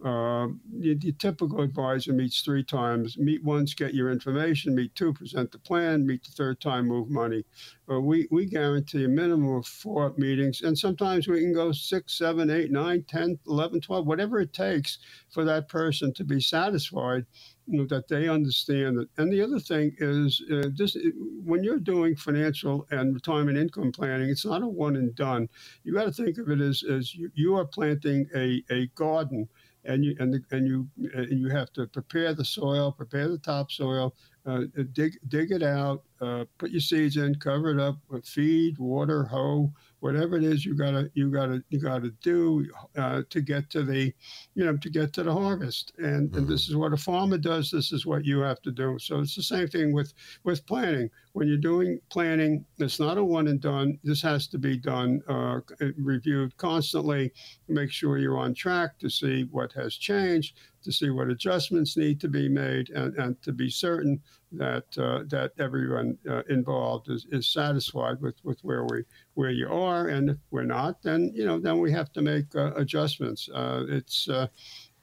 uh, 0.04 0.48
the, 0.80 0.96
the, 0.96 1.12
typical 1.14 1.62
advisor 1.62 2.14
meets 2.14 2.42
three 2.42 2.64
times. 2.64 3.18
Meet 3.18 3.44
once, 3.44 3.74
get 3.74 3.94
your 3.94 4.12
information. 4.12 4.74
Meet 4.74 4.96
two, 4.96 5.14
present 5.14 5.52
the 5.52 5.60
plan. 5.60 6.06
Meet 6.06 6.24
the 6.24 6.32
third 6.32 6.62
time, 6.62 6.88
move 6.88 7.10
money. 7.10 7.44
Uh, 7.92 8.00
we, 8.00 8.28
we 8.32 8.46
guarantee 8.46 9.04
a 9.04 9.10
minimum 9.10 9.56
of 9.56 9.66
four 9.66 10.14
meetings, 10.18 10.62
and 10.62 10.78
sometimes 10.78 11.28
we 11.28 11.42
can 11.42 11.54
go 11.54 11.72
six, 11.72 12.18
seven, 12.18 12.50
eight, 12.50 12.72
nine, 12.72 13.04
10, 13.08 13.40
11, 13.48 13.82
12, 13.82 14.08
whatever 14.08 14.40
it 14.40 14.54
takes 14.54 15.00
for 15.30 15.44
that 15.44 15.68
person 15.68 16.14
to 16.14 16.24
be 16.24 16.40
satisfied 16.40 17.26
you 17.70 17.78
know, 17.78 17.86
that 17.86 18.08
they 18.08 18.28
understand 18.28 19.00
it. 19.00 19.10
And 19.18 19.32
the 19.32 19.42
other 19.42 19.60
thing 19.60 19.96
is, 20.00 20.42
uh, 20.52 20.70
this 20.76 20.98
when 21.44 21.64
you're 21.64 21.80
doing 21.80 22.16
financial 22.16 22.88
and 22.90 23.14
retirement 23.14 23.58
income 23.58 23.92
planning, 23.92 24.30
it's 24.30 24.46
not 24.46 24.64
a 24.64 24.68
one 24.68 24.96
and 24.96 25.14
done. 25.16 25.48
You 25.84 25.94
got 25.94 26.06
to 26.06 26.12
think 26.12 26.40
of 26.40 26.50
it 26.50 26.62
as, 26.62 26.84
as 26.90 27.14
you, 27.14 27.30
you 27.36 27.56
are 27.56 27.66
planting 27.66 28.28
a, 28.36 28.64
a 28.72 28.88
garden 28.96 29.48
and 29.86 30.04
you 30.04 30.15
and, 30.20 30.34
the, 30.34 30.42
and 30.52 30.68
you 30.68 30.88
and 31.13 31.39
you 31.39 31.50
have 31.50 31.72
to 31.74 31.88
prepare 31.88 32.34
the 32.34 32.46
soil, 32.46 32.92
prepare 32.92 33.28
the 33.28 33.38
topsoil, 33.38 34.15
uh, 34.46 34.62
dig 34.94 35.18
dig 35.28 35.52
it 35.52 35.63
out, 35.63 36.04
uh, 36.22 36.46
put 36.58 36.72
your 36.72 36.82
seeds 36.82 37.18
in, 37.18 37.36
cover 37.36 37.72
it 37.72 37.80
up 37.80 37.98
with 38.10 38.26
feed, 38.26 38.78
water, 38.78 39.24
hoe, 39.24 39.72
whatever 40.00 40.38
it 40.38 40.44
is 40.44 40.66
you 40.66 40.76
gotta 40.76 41.10
you 41.14 41.30
gotta 41.30 41.64
you 41.70 41.80
gotta 41.80 42.12
do 42.24 42.66
uh, 42.98 43.22
to 43.30 43.42
get 43.42 43.70
to 43.70 43.84
the 43.84 44.14
you 44.56 44.66
know 44.66 44.78
to 44.78 44.90
get 44.90 45.14
to 45.14 45.24
the 45.24 45.34
harvest. 45.34 45.94
And, 45.98 46.30
mm-hmm. 46.30 46.38
and 46.38 46.48
this 46.48 46.70
is 46.70 46.76
what 46.76 46.94
a 46.94 46.98
farmer 46.98 47.38
does 47.38 47.72
this 47.72 47.92
is 47.92 48.06
what 48.06 48.26
you 48.26 48.40
have 48.40 48.62
to 48.62 48.72
do. 48.72 48.98
So 49.00 49.20
it's 49.20 49.36
the 49.36 49.44
same 49.44 49.68
thing 49.68 49.94
with 49.94 50.14
with 50.44 50.66
planning. 50.66 51.10
When 51.34 51.48
you're 51.48 51.58
doing 51.58 52.00
planning 52.10 52.66
it's 52.78 53.00
not 53.00 53.18
a 53.18 53.24
one 53.24 53.48
and 53.48 53.62
done. 53.62 54.00
This 54.04 54.22
has 54.22 54.48
to 54.48 54.58
be 54.58 54.78
done 54.78 55.22
uh, 55.28 55.60
reviewed 55.98 56.56
constantly 56.58 57.32
make 57.68 57.92
sure 57.92 58.18
you're 58.18 58.38
on 58.38 58.54
track 58.54 58.98
to 59.00 59.10
see 59.10 59.48
what 59.52 59.72
has 59.74 59.96
changed 59.96 60.58
to 60.84 60.92
see 60.92 61.10
what 61.10 61.30
adjustments 61.30 61.98
need 61.98 62.20
to 62.22 62.28
be 62.28 62.48
made 62.48 62.90
and, 62.92 63.16
and 63.18 63.42
to 63.42 63.52
be 63.52 63.70
certain 63.70 64.22
that 64.52 64.86
uh, 64.98 65.24
that 65.28 65.52
everyone 65.60 66.18
uh, 66.30 66.42
involved 66.50 67.10
is, 67.10 67.26
is 67.32 67.48
satisfied 67.48 68.20
with, 68.22 68.36
with 68.44 68.60
where 68.62 68.84
we 68.86 69.04
where 69.36 69.52
you 69.52 69.70
are 69.70 70.08
and 70.08 70.32
if 70.32 70.38
we're 70.52 70.64
not 70.64 71.02
then 71.04 71.32
you 71.34 71.46
know 71.46 71.60
then 71.60 71.80
we 71.80 71.92
have 71.92 72.12
to 72.14 72.22
make 72.22 72.46
uh, 72.56 72.74
adjustments. 72.76 73.50
Uh, 73.54 73.86
it's 73.88 74.28
uh, 74.30 74.48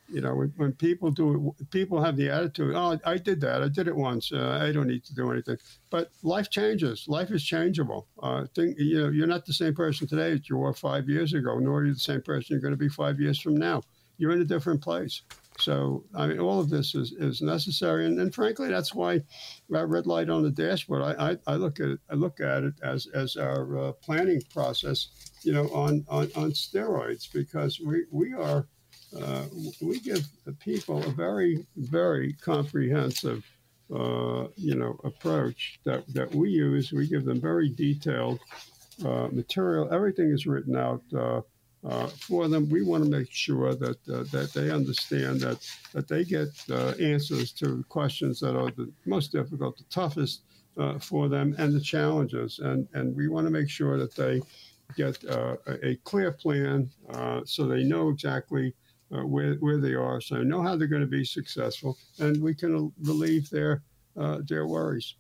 you 0.09 0.21
know 0.21 0.35
when, 0.57 0.73
people 0.73 1.11
do 1.11 1.55
it 1.59 1.71
people 1.71 2.03
have 2.03 2.17
the 2.17 2.29
attitude 2.31 2.75
oh 2.75 2.99
i 3.05 3.17
did 3.17 3.41
that. 3.41 3.63
I 3.63 3.69
did 3.69 3.89
it 3.89 3.97
once. 3.97 4.33
Uh, 4.33 4.59
i 4.63 4.73
don't 4.73 4.89
need 4.89 5.05
to 5.05 5.15
do 5.15 5.31
anything. 5.31 5.59
But 5.91 6.11
life 6.23 6.51
changes. 6.51 7.05
Life 7.07 7.31
is 7.31 7.45
changeable. 7.45 8.09
Think 8.55 8.79
you 8.79 9.03
know 9.03 9.09
you're 9.11 9.27
not 9.27 9.47
the 9.47 9.53
same 9.53 9.75
person 9.75 10.07
today 10.07 10.33
as 10.33 10.49
you 10.49 10.57
were 10.57 10.73
five 10.73 11.09
years 11.09 11.35
ago 11.35 11.59
nor 11.59 11.81
are 11.81 11.87
you 11.87 11.95
the 11.95 12.01
same 12.01 12.23
person 12.23 12.55
you're 12.55 12.61
going 12.61 12.75
to 12.75 12.79
be 12.79 12.89
five 12.89 13.21
years 13.21 13.41
from 13.41 13.57
now. 13.57 13.83
You're 14.19 14.33
in 14.33 14.41
a 14.41 14.47
different 14.47 14.81
place 14.81 15.23
so 15.59 16.05
i 16.15 16.27
mean 16.27 16.39
all 16.39 16.61
of 16.61 16.69
this 16.69 16.95
is, 16.95 17.13
is 17.13 17.41
necessary 17.41 18.07
and, 18.07 18.19
and 18.21 18.35
frankly 18.35 18.69
that's 18.69 18.95
why 18.95 19.21
that 19.71 19.87
red 19.89 20.07
light 20.07 20.29
on 20.29 20.43
the 20.43 20.51
dashboard 20.51 21.03
I, 21.03 21.31
I, 21.31 21.37
I 21.47 21.55
look 21.57 21.81
at 21.81 21.89
it 21.89 22.01
i 22.11 22.15
look 22.15 22.41
at 22.41 22.65
it 22.65 22.75
as 22.83 23.07
as 23.15 23.37
our 23.37 23.79
uh, 23.79 23.93
planning 23.93 24.43
process 24.53 25.09
you 25.43 25.53
know 25.53 25.69
on, 25.69 26.05
on 26.09 26.31
on 26.37 26.53
steroids 26.53 27.33
because 27.33 27.81
we 27.81 28.05
we 28.11 28.33
are 28.35 28.67
uh, 29.21 29.45
we 29.81 30.01
give 30.01 30.27
the 30.45 30.53
people 30.53 31.03
a 31.05 31.11
very, 31.11 31.67
very 31.77 32.33
comprehensive, 32.35 33.45
uh, 33.95 34.49
you 34.57 34.75
know, 34.75 34.99
approach 35.05 35.79
that, 35.85 36.05
that 36.13 36.35
we 36.35 36.51
use. 36.51 36.93
We 36.93 37.07
give 37.07 37.25
them 37.25 37.41
very 37.41 37.69
detailed 37.69 38.41
uh, 39.05 39.29
material. 39.31 39.93
Everything 39.93 40.31
is 40.31 40.47
written 40.47 40.77
out 40.77 41.03
uh, 41.85 41.89
uh, 41.89 42.07
for 42.09 42.49
them. 42.49 42.69
We 42.69 42.83
want 42.83 43.05
to 43.05 43.11
make 43.11 43.31
sure 43.31 43.75
that 43.75 44.05
that 44.05 44.51
they 44.55 44.71
understand 44.71 45.41
that 45.41 45.59
that 45.93 46.09
they 46.09 46.25
get 46.25 46.49
answers 47.01 47.53
to 47.53 47.85
questions 47.89 48.41
that 48.41 48.57
are 48.57 48.71
the 48.71 48.91
most 49.05 49.33
difficult, 49.33 49.79
the 49.79 49.85
toughest 49.85 50.43
for 51.01 51.29
them, 51.29 51.55
and 51.59 51.75
the 51.75 51.81
challenges. 51.81 52.59
And 52.59 52.89
and 52.95 53.15
we 53.17 53.29
want 53.29 53.47
to 53.47 53.51
make 53.51 53.71
sure 53.71 53.99
that 53.99 54.15
they 54.15 54.43
get 54.97 55.23
a, 55.25 55.59
a 55.83 55.97
clear 56.05 56.33
plan 56.33 56.91
so 57.45 57.67
they 57.67 57.85
know 57.85 58.09
exactly 58.09 58.75
uh, 59.15 59.25
where, 59.25 59.55
where 59.55 59.79
they 59.79 59.95
are, 59.95 60.21
so 60.21 60.43
know 60.43 60.63
how 60.63 60.75
they're 60.75 60.89
going 60.89 61.01
to 61.01 61.07
be 61.07 61.25
successful, 61.25 61.97
and 62.19 62.43
we 62.43 62.53
can 62.53 62.93
relieve 63.03 63.49
their 63.51 63.83
uh, 64.17 64.39
their 64.49 64.67
worries. 64.67 65.15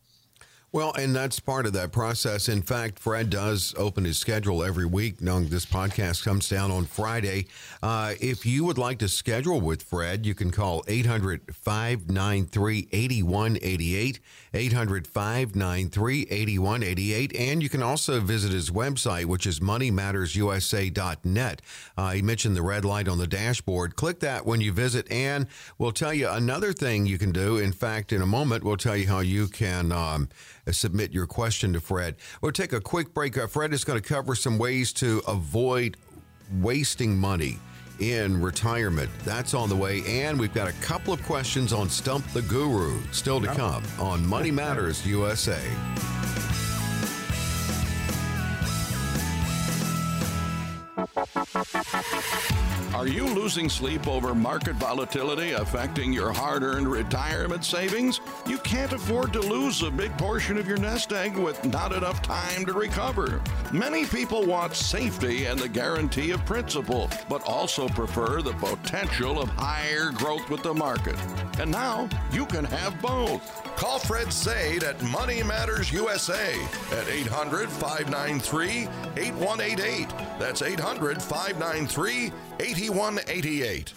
Well, 0.72 0.92
and 0.94 1.14
that's 1.14 1.40
part 1.40 1.64
of 1.64 1.72
that 1.74 1.92
process. 1.92 2.48
In 2.48 2.61
fact, 2.61 2.98
Fred 2.98 3.31
does 3.31 3.74
open 3.79 4.05
his 4.05 4.18
schedule 4.18 4.64
every 4.64 4.85
week. 4.85 5.22
Knowing 5.22 5.48
this 5.48 5.64
podcast 5.64 6.24
comes 6.24 6.48
down 6.48 6.70
on 6.70 6.85
Friday. 6.85 7.46
Uh, 7.83 8.14
if 8.20 8.44
you 8.44 8.64
would 8.64 8.76
like 8.76 8.98
to 8.98 9.09
schedule 9.09 9.61
with 9.61 9.83
Fred, 9.83 10.26
you 10.26 10.35
can 10.35 10.50
call 10.50 10.85
800 10.88 11.55
593 11.55 12.88
8188. 12.92 14.20
800 14.52 15.07
593 15.07 16.26
8188. 16.31 17.37
And 17.37 17.62
you 17.62 17.68
can 17.68 17.83
also 17.83 18.20
visit 18.20 18.52
his 18.52 18.70
website, 18.70 19.26
which 19.26 19.46
is 19.46 19.61
moneymattersusa.net. 19.61 21.62
Uh, 21.96 22.11
he 22.11 22.22
mentioned 22.22 22.57
the 22.57 22.62
red 22.62 22.85
light 22.85 23.09
on 23.09 23.18
the 23.18 23.26
dashboard. 23.26 23.96
Click 23.96 24.20
that 24.20 24.44
when 24.44 24.61
you 24.61 24.72
visit, 24.72 25.11
and 25.11 25.46
we'll 25.79 25.92
tell 25.92 26.12
you 26.12 26.29
another 26.29 26.72
thing 26.72 27.07
you 27.07 27.18
can 27.18 27.33
do. 27.33 27.57
In 27.57 27.72
fact, 27.72 28.12
in 28.12 28.20
a 28.20 28.26
moment, 28.26 28.64
we'll 28.64 28.76
tell 28.76 28.96
you 28.96 29.07
how 29.07 29.20
you 29.20 29.46
can. 29.46 29.92
Um, 29.92 30.29
submit 30.72 31.12
your 31.12 31.26
question 31.26 31.72
to 31.72 31.81
Fred. 31.81 32.16
We'll 32.40 32.52
take 32.52 32.72
a 32.72 32.81
quick 32.81 33.14
break. 33.14 33.38
Uh, 33.38 33.46
Fred 33.46 33.72
is 33.72 33.85
going 33.85 34.00
to 34.00 34.07
cover 34.07 34.35
some 34.35 34.59
ways 34.59 34.92
to 34.94 35.22
avoid 35.26 35.96
wasting 36.61 37.16
money 37.16 37.59
in 37.98 38.40
retirement. 38.40 39.11
That's 39.24 39.55
on 39.55 39.68
the 39.68 39.76
way. 39.76 40.02
And 40.07 40.38
we've 40.38 40.52
got 40.55 40.68
a 40.68 40.72
couple 40.74 41.12
of 41.12 41.22
questions 41.22 41.72
on 41.72 41.88
Stump 41.88 42.26
the 42.33 42.42
Guru 42.42 43.00
still 43.12 43.40
to 43.40 43.48
come 43.48 43.83
on 43.98 44.26
Money 44.26 44.50
Matters 44.50 45.07
USA. 45.07 45.61
Are 52.97 53.07
you 53.07 53.27
losing 53.27 53.69
sleep 53.69 54.09
over 54.09 54.35
market 54.35 54.75
volatility 54.77 55.53
affecting 55.53 56.15
your 56.15 56.33
hard 56.33 56.63
earned 56.63 56.89
retirement 56.89 57.63
savings? 57.63 58.23
You 58.47 58.57
can't 58.57 58.91
afford 58.91 59.35
to 59.35 59.41
lose 59.41 59.83
a 59.83 59.91
big 59.91 60.17
portion 60.17 60.57
of 60.57 60.67
your 60.67 60.79
nest 60.79 61.13
egg 61.13 61.37
with 61.37 61.63
not 61.67 61.93
enough 61.93 62.23
time 62.23 62.65
to 62.65 62.73
recover. 62.73 63.43
Many 63.71 64.07
people 64.07 64.47
want 64.47 64.75
safety 64.75 65.45
and 65.45 65.59
the 65.59 65.69
guarantee 65.69 66.31
of 66.31 66.43
principal, 66.47 67.11
but 67.29 67.47
also 67.47 67.87
prefer 67.87 68.41
the 68.41 68.55
potential 68.55 69.43
of 69.43 69.51
higher 69.51 70.11
growth 70.13 70.49
with 70.49 70.63
the 70.63 70.73
market. 70.73 71.17
And 71.61 71.71
now 71.71 72.09
you 72.33 72.47
can 72.47 72.65
have 72.65 72.99
both. 73.03 73.65
Call 73.77 73.99
Fred 73.99 74.33
Saide 74.33 74.85
at 74.85 75.01
Money 75.03 75.43
Matters 75.43 75.93
USA 75.93 76.55
at 76.93 77.09
800 77.09 77.69
593 77.69 78.89
8188. 79.19 80.09
That's 80.39 80.62
800 80.62 81.23
593 81.23 82.33
8188. 82.59 83.93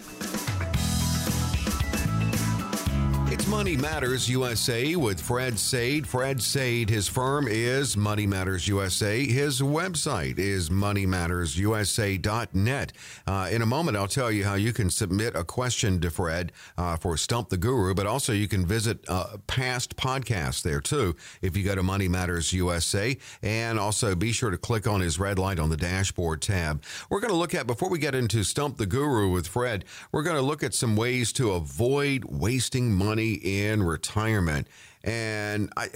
Money 3.50 3.76
Matters 3.76 4.30
USA 4.30 4.96
with 4.96 5.20
Fred 5.20 5.58
Saide. 5.58 6.08
Fred 6.08 6.40
Saide, 6.40 6.88
his 6.88 7.08
firm 7.08 7.48
is 7.48 7.98
Money 7.98 8.28
Matters 8.28 8.68
USA. 8.68 9.26
His 9.26 9.60
website 9.60 10.38
is 10.38 10.70
moneymattersusa.net. 10.70 12.94
Uh, 13.26 13.50
in 13.52 13.64
a 13.64 13.66
moment, 13.66 13.98
I'll 13.98 14.08
tell 14.08 14.32
you 14.32 14.46
how 14.46 14.54
you 14.54 14.72
can 14.72 14.92
submit 14.92 15.36
a 15.36 15.44
question 15.44 16.00
to 16.02 16.12
Fred 16.12 16.52
uh, 16.78 16.98
for 16.98 17.18
Stump 17.18 17.50
the 17.50 17.58
Guru, 17.58 17.96
but 17.96 18.06
also 18.06 18.34
you 18.34 18.48
can 18.48 18.68
visit 18.68 19.04
uh, 19.08 19.38
past 19.48 19.98
podcasts 19.98 20.62
there 20.62 20.80
too 20.80 21.16
if 21.42 21.58
you 21.58 21.64
go 21.64 21.74
to 21.74 21.82
Money 21.82 22.08
Matters 22.08 22.54
USA. 22.54 23.18
And 23.42 23.80
also 23.80 24.14
be 24.14 24.32
sure 24.32 24.52
to 24.52 24.58
click 24.58 24.86
on 24.86 25.02
his 25.02 25.18
red 25.18 25.40
light 25.40 25.58
on 25.58 25.72
the 25.72 25.78
dashboard 25.78 26.44
tab. 26.44 26.84
We're 27.10 27.20
going 27.20 27.34
to 27.34 27.38
look 27.38 27.56
at, 27.56 27.66
before 27.66 27.90
we 27.90 27.98
get 27.98 28.14
into 28.14 28.44
Stump 28.44 28.78
the 28.78 28.86
Guru 28.86 29.32
with 29.32 29.48
Fred, 29.48 29.86
we're 30.12 30.24
going 30.24 30.38
to 30.38 30.44
look 30.44 30.62
at 30.62 30.76
some 30.76 30.96
ways 30.96 31.34
to 31.34 31.54
avoid 31.54 32.26
wasting 32.26 32.94
money 32.94 33.38
in 33.43 33.84
retirement. 33.84 34.67
And 35.04 35.71
I, 35.78 35.89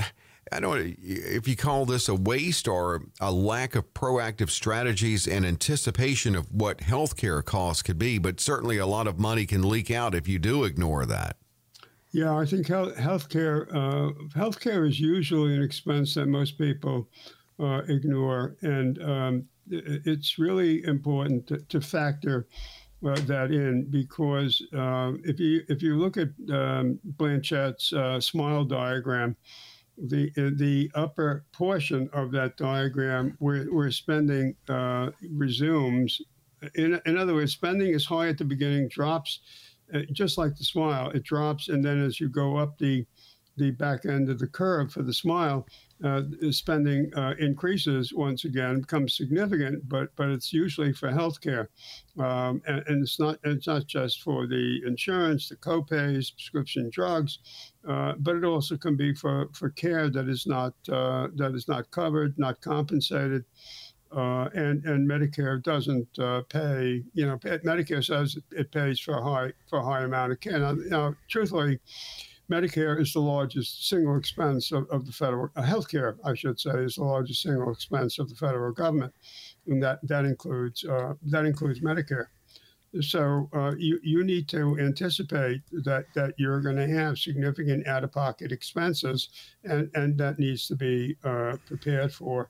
I 0.51 0.59
don't 0.59 0.95
if 1.01 1.47
you 1.47 1.55
call 1.55 1.85
this 1.85 2.07
a 2.07 2.15
waste 2.15 2.67
or 2.67 3.05
a 3.19 3.31
lack 3.31 3.75
of 3.75 3.93
proactive 3.93 4.49
strategies 4.49 5.27
and 5.27 5.45
anticipation 5.45 6.35
of 6.35 6.51
what 6.51 6.79
healthcare 6.79 7.43
costs 7.43 7.81
could 7.81 7.97
be, 7.97 8.17
but 8.17 8.39
certainly 8.39 8.77
a 8.77 8.85
lot 8.85 9.07
of 9.07 9.19
money 9.19 9.45
can 9.45 9.67
leak 9.67 9.89
out 9.89 10.13
if 10.13 10.27
you 10.27 10.39
do 10.39 10.63
ignore 10.63 11.05
that. 11.05 11.37
Yeah, 12.11 12.37
I 12.37 12.45
think 12.45 12.67
health, 12.67 12.95
healthcare 12.95 13.67
uh, 13.73 14.11
healthcare 14.37 14.87
is 14.87 14.99
usually 14.99 15.55
an 15.55 15.63
expense 15.63 16.13
that 16.13 16.27
most 16.27 16.59
people 16.59 17.09
uh, 17.59 17.81
ignore, 17.87 18.55
and 18.61 19.01
um, 19.01 19.45
it's 19.69 20.37
really 20.37 20.83
important 20.85 21.47
to, 21.47 21.57
to 21.69 21.81
factor 21.81 22.47
uh, 23.05 23.15
that 23.25 23.51
in 23.51 23.85
because 23.89 24.61
uh, 24.73 25.13
if 25.23 25.39
you 25.39 25.61
if 25.67 25.81
you 25.81 25.97
look 25.97 26.17
at 26.17 26.29
um, 26.51 26.99
Blanchett's 27.03 27.91
uh, 27.93 28.19
smile 28.19 28.63
diagram, 28.63 29.35
the 29.97 30.31
the 30.57 30.89
upper 30.95 31.45
portion 31.51 32.09
of 32.13 32.31
that 32.31 32.57
diagram 32.57 33.35
where, 33.39 33.65
where 33.65 33.91
spending 33.91 34.55
uh, 34.69 35.09
resumes. 35.31 36.21
In, 36.75 37.01
in 37.05 37.17
other 37.17 37.33
words, 37.33 37.51
spending 37.51 37.89
is 37.93 38.05
high 38.05 38.29
at 38.29 38.37
the 38.37 38.45
beginning, 38.45 38.87
drops 38.87 39.41
uh, 39.93 39.99
just 40.11 40.37
like 40.37 40.55
the 40.55 40.63
smile. 40.63 41.09
It 41.11 41.23
drops, 41.23 41.69
and 41.69 41.83
then 41.83 42.03
as 42.03 42.19
you 42.19 42.29
go 42.29 42.57
up 42.57 42.77
the 42.77 43.05
the 43.55 43.69
back 43.71 44.05
end 44.05 44.29
of 44.29 44.39
the 44.39 44.47
curve 44.47 44.91
for 44.91 45.03
the 45.03 45.13
smile, 45.13 45.67
uh, 46.03 46.21
spending 46.51 47.11
uh, 47.15 47.33
increases 47.39 48.13
once 48.13 48.43
again, 48.43 48.81
becomes 48.81 49.15
significant, 49.15 49.87
but 49.87 50.13
but 50.15 50.29
it's 50.29 50.51
usually 50.51 50.91
for 50.91 51.09
healthcare, 51.09 51.67
um, 52.19 52.61
and, 52.67 52.83
and, 52.87 53.01
it's 53.03 53.19
not 53.19 53.39
it's 53.43 53.67
not 53.67 53.87
just 53.87 54.21
for 54.21 54.45
the 54.45 54.81
insurance, 54.85 55.47
the 55.47 55.55
copays, 55.55 56.33
prescription 56.33 56.89
drugs, 56.91 57.39
uh, 57.87 58.13
but 58.19 58.35
it 58.35 58.43
also 58.43 58.75
can 58.75 58.97
be 58.97 59.13
for, 59.13 59.47
for 59.53 59.69
care 59.69 60.09
that 60.09 60.27
is 60.27 60.45
not 60.45 60.73
uh, 60.91 61.27
that 61.35 61.53
is 61.55 61.67
not 61.67 61.89
covered, 61.91 62.37
not 62.37 62.59
compensated. 62.59 63.45
Uh, 64.15 64.47
and 64.53 64.85
and 64.85 65.09
Medicare 65.09 65.63
doesn't 65.63 66.19
uh, 66.19 66.41
pay. 66.49 67.01
You 67.13 67.25
know, 67.25 67.37
Medicare 67.37 68.05
says 68.05 68.37
it 68.51 68.71
pays 68.71 68.99
for 68.99 69.17
a 69.17 69.23
high 69.23 69.53
for 69.69 69.79
a 69.79 69.83
high 69.83 70.03
amount 70.03 70.33
of 70.33 70.39
care. 70.39 70.59
Now, 70.59 70.73
now 70.73 71.15
truthfully, 71.29 71.79
Medicare 72.53 72.95
is 73.03 73.13
the 73.13 73.19
largest 73.35 73.71
single 73.91 74.17
expense 74.17 74.71
of, 74.77 74.83
of 74.95 75.01
the 75.07 75.11
federal 75.11 75.49
uh, 75.55 75.63
healthcare, 75.63 76.11
I 76.31 76.33
should 76.41 76.59
say, 76.59 76.75
is 76.87 76.95
the 76.95 77.03
largest 77.03 77.41
single 77.41 77.71
expense 77.71 78.13
of 78.21 78.29
the 78.29 78.35
federal 78.45 78.71
government, 78.83 79.13
and 79.67 79.81
that 79.85 79.97
that 80.11 80.25
includes 80.31 80.77
uh, 80.93 81.13
that 81.33 81.45
includes 81.45 81.79
Medicare. 81.89 82.27
So 83.01 83.49
uh, 83.59 83.73
you 83.87 83.99
you 84.03 84.23
need 84.23 84.45
to 84.49 84.63
anticipate 84.79 85.61
that 85.87 86.05
that 86.17 86.31
you're 86.37 86.61
going 86.61 86.81
to 86.85 86.95
have 86.99 87.17
significant 87.17 87.87
out-of-pocket 87.87 88.51
expenses, 88.51 89.29
and 89.63 89.89
and 89.95 90.17
that 90.17 90.39
needs 90.39 90.67
to 90.67 90.75
be 90.75 91.15
uh, 91.23 91.57
prepared 91.65 92.13
for. 92.13 92.49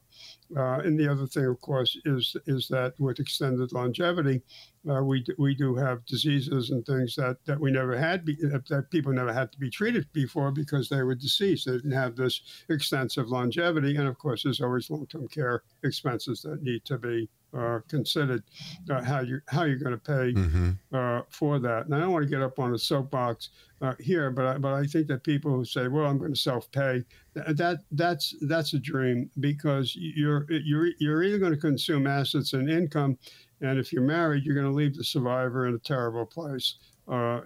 Uh, 0.56 0.78
and 0.84 0.98
the 0.98 1.10
other 1.10 1.26
thing, 1.26 1.46
of 1.46 1.60
course, 1.60 1.98
is 2.04 2.36
is 2.46 2.68
that 2.68 2.94
with 2.98 3.20
extended 3.20 3.72
longevity, 3.72 4.42
Uh, 4.86 5.02
we, 5.02 5.22
do, 5.22 5.32
we 5.38 5.54
do 5.54 5.74
have 5.74 6.04
diseases 6.04 6.70
and 6.70 6.84
things 6.84 7.14
that, 7.14 7.36
that 7.46 7.58
we 7.58 7.70
never 7.70 7.96
had, 7.96 8.22
be, 8.22 8.34
that 8.68 8.90
people 8.90 9.14
never 9.14 9.32
had 9.32 9.50
to 9.50 9.58
be 9.58 9.70
treated 9.70 10.04
before 10.12 10.52
because 10.52 10.88
they 10.88 11.02
were 11.02 11.14
deceased. 11.14 11.64
They 11.64 11.72
didn't 11.72 12.02
have 12.02 12.14
this 12.16 12.42
extensive 12.68 13.28
longevity. 13.28 13.96
And 13.96 14.06
of 14.06 14.18
course, 14.18 14.42
there's 14.42 14.60
always 14.60 14.90
long 14.90 15.06
term 15.06 15.26
care 15.28 15.62
expenses 15.82 16.42
that 16.42 16.62
need 16.62 16.84
to 16.84 16.98
be 16.98 17.30
uh, 17.54 17.80
considered 17.88 18.42
uh, 18.90 19.02
how 19.02 19.20
you 19.20 19.40
how 19.46 19.64
you're 19.64 19.84
going 19.84 19.98
to 19.98 20.12
pay 20.16 20.34
mm-hmm. 20.34 20.70
uh, 20.92 21.22
for 21.30 21.58
that. 21.60 21.86
And 21.86 21.94
I 21.94 22.00
don't 22.00 22.12
want 22.12 22.24
to 22.24 22.34
get 22.36 22.42
up 22.42 22.58
on 22.58 22.74
a 22.74 22.78
soapbox 22.78 23.50
uh, 23.84 23.94
here, 24.00 24.30
but 24.30 24.46
I, 24.46 24.58
but 24.58 24.72
I 24.72 24.86
think 24.86 25.08
that 25.08 25.24
people 25.24 25.50
who 25.52 25.64
say, 25.64 25.88
"Well, 25.88 26.06
I'm 26.06 26.18
going 26.18 26.32
to 26.32 26.40
self 26.40 26.70
pay," 26.72 27.04
that 27.34 27.80
that's 27.92 28.34
that's 28.42 28.72
a 28.72 28.78
dream 28.78 29.30
because 29.40 29.94
you're 29.96 30.46
you're 30.48 30.88
you're 30.98 31.22
either 31.22 31.38
going 31.38 31.52
to 31.52 31.60
consume 31.60 32.06
assets 32.06 32.54
and 32.54 32.70
income, 32.70 33.18
and 33.60 33.78
if 33.78 33.92
you're 33.92 34.02
married, 34.02 34.44
you're 34.44 34.54
going 34.54 34.66
to 34.66 34.72
leave 34.72 34.96
the 34.96 35.04
survivor 35.04 35.66
in 35.66 35.74
a 35.74 35.78
terrible 35.78 36.24
place. 36.24 36.76
Uh, 37.06 37.42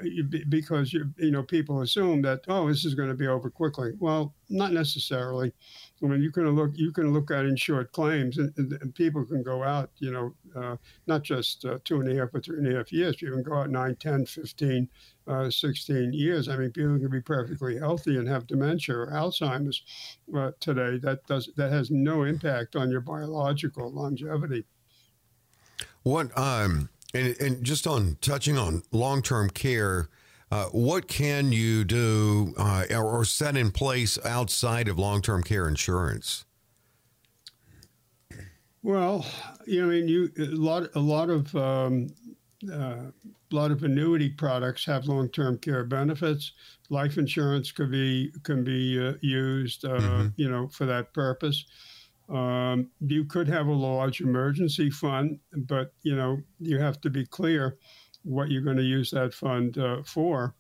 because 0.49 0.93
you 0.93 1.13
you 1.17 1.33
know 1.33 1.43
people 1.43 1.81
assume 1.81 2.23
that 2.23 2.43
oh 2.47 2.69
this 2.69 2.85
is 2.85 2.95
going 2.95 3.09
to 3.09 3.15
be 3.17 3.27
over 3.27 3.51
quickly. 3.51 3.91
Well, 3.99 4.33
not 4.49 4.73
necessarily. 4.73 5.53
I 6.03 6.07
mean, 6.07 6.23
you 6.23 6.31
can 6.31 6.49
look 6.51 6.73
you 6.75 6.93
can 6.93 7.13
look 7.13 7.31
at 7.31 7.45
insured 7.45 7.93
claims, 7.93 8.39
and, 8.39 8.53
and 8.57 8.95
people 8.95 9.25
can 9.25 9.43
go 9.43 9.65
out, 9.65 9.91
you 9.99 10.13
know, 10.13 10.35
uh, 10.55 10.77
not 11.07 11.23
just 11.23 11.65
uh, 11.65 11.79
two 11.85 12.01
and 12.01 12.11
a 12.11 12.15
half 12.15 12.35
or 12.35 12.41
three 12.41 12.59
and 12.59 12.73
a 12.73 12.77
half 12.77 12.93
years. 12.93 13.21
You 13.21 13.33
can 13.33 13.43
go 13.43 13.57
out 13.57 13.71
9, 13.71 13.97
10, 13.97 14.27
15, 14.27 14.89
uh, 15.27 15.51
16 15.51 16.13
years. 16.13 16.49
I 16.49 16.57
mean, 16.57 16.71
people 16.71 16.99
can 16.99 17.11
be 17.11 17.21
perfectly 17.21 17.79
healthy 17.79 18.17
and 18.17 18.29
have 18.29 18.47
dementia 18.47 18.97
or 18.97 19.11
Alzheimer's 19.11 19.83
today. 20.61 20.99
That 20.99 21.27
does 21.27 21.51
that 21.57 21.73
has 21.73 21.91
no 21.91 22.23
impact 22.23 22.77
on 22.77 22.91
your 22.91 23.01
biological 23.01 23.91
longevity. 23.91 24.65
What 26.03 26.37
um 26.39 26.91
and, 27.15 27.37
and 27.41 27.65
just 27.65 27.87
on 27.87 28.19
touching 28.21 28.57
on 28.57 28.83
long 28.93 29.23
term 29.23 29.51
care 29.51 30.09
uh, 30.51 30.67
what 30.67 31.09
can 31.09 31.53
you 31.53 31.85
do 31.85 32.55
uh, 32.57 32.85
or 32.95 33.25
set 33.25 33.57
in 33.57 33.71
place 33.71 34.19
outside 34.25 34.89
of 34.89 34.99
long 34.99 35.21
term 35.21 35.43
care 35.43 35.69
insurance? 35.69 36.45
Well, 38.83 39.27
you 39.67 39.83
know, 39.83 39.89
I 39.89 39.91
mean, 39.91 40.09
you 40.09 40.31
a 40.39 40.45
lot 40.45 40.89
a 40.95 41.01
lot 41.01 41.29
of 41.29 41.55
um, 41.55 42.09
uh, 42.73 43.11
a 43.51 43.55
lot 43.55 43.71
of 43.71 43.83
annuity 43.83 44.31
products 44.31 44.85
have 44.87 45.07
long 45.07 45.29
term 45.29 45.59
care 45.59 45.85
benefits. 45.85 46.53
Life 46.89 47.19
insurance 47.19 47.71
could 47.71 47.91
be 47.91 48.33
can 48.45 48.65
be 48.65 48.99
uh, 48.99 49.15
used, 49.21 49.85
uh, 49.85 49.99
mm-hmm. 49.99 50.29
you 50.37 50.51
know, 50.51 50.69
for 50.69 50.87
that 50.87 51.13
purpose. 51.13 51.65
Um, 52.31 52.91
you 53.01 53.25
could 53.25 53.49
have 53.49 53.67
a 53.67 53.73
large 53.73 54.21
emergency 54.21 54.91
fund, 54.91 55.39
but 55.55 55.93
you 56.03 56.17
know 56.17 56.39
you 56.59 56.79
have 56.79 57.01
to 57.03 57.11
be 57.11 57.27
clear 57.27 57.77
what 58.29 58.51
you're 58.51 58.63
going 58.63 58.77
to 58.77 58.83
use 58.83 59.11
that 59.11 59.33
fund 59.35 59.79
uh, 59.79 60.03
for. 60.05 60.55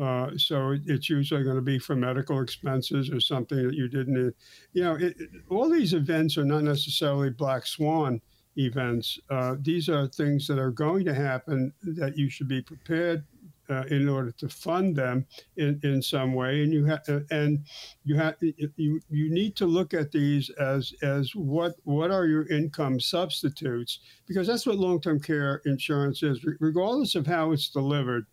Uh, 0.00 0.30
so 0.36 0.74
it's 0.86 1.10
usually 1.10 1.44
going 1.44 1.56
to 1.56 1.62
be 1.62 1.78
for 1.78 1.94
medical 1.94 2.40
expenses 2.40 3.10
or 3.10 3.20
something 3.20 3.62
that 3.66 3.74
you 3.74 3.88
didn't, 3.88 4.34
you 4.72 4.82
know, 4.82 4.94
it, 4.94 5.16
all 5.50 5.68
these 5.68 5.92
events 5.92 6.38
are 6.38 6.44
not 6.44 6.62
necessarily 6.64 7.28
black 7.30 7.66
swan 7.66 8.20
events. 8.56 9.18
Uh, 9.30 9.56
these 9.60 9.88
are 9.88 10.08
things 10.08 10.46
that 10.46 10.58
are 10.58 10.70
going 10.70 11.04
to 11.04 11.14
happen 11.14 11.72
that 11.82 12.16
you 12.16 12.30
should 12.30 12.48
be 12.48 12.62
prepared 12.62 13.24
uh, 13.70 13.84
in 13.90 14.08
order 14.08 14.32
to 14.32 14.48
fund 14.48 14.96
them 14.96 15.26
in, 15.56 15.80
in 15.82 16.02
some 16.02 16.34
way. 16.34 16.62
And 16.62 16.72
you 16.72 16.84
have 16.86 17.02
and 17.30 17.64
you 18.04 18.16
have 18.16 18.36
you 18.40 19.00
you 19.08 19.30
need 19.32 19.56
to 19.56 19.66
look 19.66 19.94
at 19.94 20.12
these 20.12 20.50
as 20.50 20.92
as 21.02 21.34
what 21.34 21.74
what 21.84 22.10
are 22.10 22.26
your 22.26 22.46
income 22.48 23.00
substitutes 23.00 24.00
because 24.26 24.46
that's 24.46 24.66
what 24.66 24.78
long 24.78 25.00
term 25.00 25.20
care 25.20 25.62
insurance 25.64 26.22
is, 26.22 26.44
regardless 26.60 27.14
of 27.14 27.26
how 27.26 27.52
it's 27.52 27.68
delivered. 27.68 28.26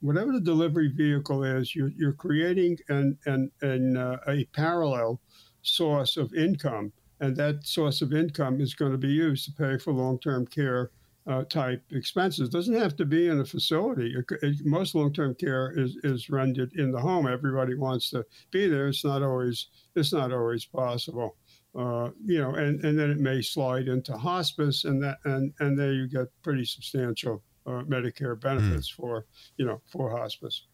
Whatever 0.00 0.32
the 0.32 0.40
delivery 0.40 0.92
vehicle 0.94 1.42
is, 1.42 1.74
you're, 1.74 1.90
you're 1.96 2.12
creating 2.12 2.76
an, 2.90 3.18
an, 3.24 3.50
an 3.62 3.96
uh, 3.96 4.18
a 4.28 4.44
parallel 4.52 5.20
source 5.62 6.16
of 6.16 6.34
income, 6.34 6.92
and 7.20 7.36
that 7.36 7.66
source 7.66 8.02
of 8.02 8.12
income 8.12 8.60
is 8.60 8.74
going 8.74 8.92
to 8.92 8.98
be 8.98 9.08
used 9.08 9.46
to 9.46 9.52
pay 9.52 9.78
for 9.78 9.92
long 9.92 10.18
term 10.18 10.46
care 10.46 10.90
uh, 11.26 11.44
type 11.44 11.82
expenses. 11.90 12.48
It 12.48 12.52
doesn't 12.52 12.74
have 12.74 12.96
to 12.96 13.04
be 13.04 13.28
in 13.28 13.40
a 13.40 13.44
facility. 13.44 14.14
It, 14.16 14.24
it, 14.42 14.64
most 14.64 14.94
long-term 14.94 15.34
care 15.34 15.72
is, 15.76 15.96
is 16.04 16.30
rendered 16.30 16.72
in 16.74 16.92
the 16.92 17.00
home. 17.00 17.26
Everybody 17.26 17.74
wants 17.74 18.10
to 18.10 18.24
be 18.50 18.68
there. 18.68 18.88
It's 18.88 19.04
not 19.04 19.22
always 19.22 19.68
it's 19.94 20.12
not 20.12 20.32
always 20.32 20.64
possible. 20.64 21.36
Uh, 21.74 22.10
you 22.24 22.40
know, 22.40 22.54
and, 22.54 22.82
and 22.84 22.98
then 22.98 23.10
it 23.10 23.18
may 23.18 23.42
slide 23.42 23.88
into 23.88 24.16
hospice, 24.16 24.84
and 24.84 25.02
that 25.02 25.18
and 25.24 25.52
and 25.60 25.78
there 25.78 25.92
you 25.92 26.08
get 26.08 26.28
pretty 26.42 26.64
substantial 26.64 27.42
uh, 27.66 27.82
Medicare 27.82 28.40
benefits 28.40 28.90
mm. 28.90 28.94
for 28.94 29.26
you 29.56 29.66
know 29.66 29.80
for 29.90 30.10
hospice. 30.10 30.66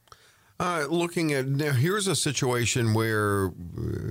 Uh, 0.60 0.86
looking 0.88 1.32
at 1.32 1.46
now, 1.46 1.72
here's 1.72 2.06
a 2.06 2.14
situation 2.14 2.94
where 2.94 3.46
uh, 3.46 3.50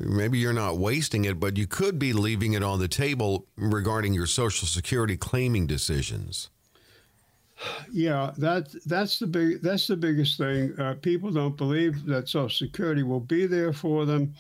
maybe 0.01 0.37
you're 0.37 0.51
not 0.51 0.77
wasting 0.77 1.23
it, 1.25 1.39
but 1.39 1.55
you 1.55 1.67
could 1.67 1.97
be 1.97 2.13
leaving 2.13 2.53
it 2.53 2.63
on 2.63 2.79
the 2.79 2.87
table 2.87 3.45
regarding 3.55 4.13
your 4.13 4.25
Social 4.25 4.67
Security 4.67 5.15
claiming 5.15 5.65
decisions. 5.65 6.49
Yeah, 7.91 8.31
that 8.37 8.73
that's 8.85 9.19
the 9.19 9.27
big 9.27 9.61
that's 9.61 9.87
the 9.87 9.95
biggest 9.95 10.37
thing. 10.37 10.77
Uh, 10.79 10.95
people 11.01 11.31
don't 11.31 11.55
believe 11.55 12.05
that 12.05 12.27
Social 12.27 12.49
Security 12.49 13.03
will 13.03 13.19
be 13.19 13.45
there 13.45 13.71
for 13.71 14.05
them. 14.05 14.33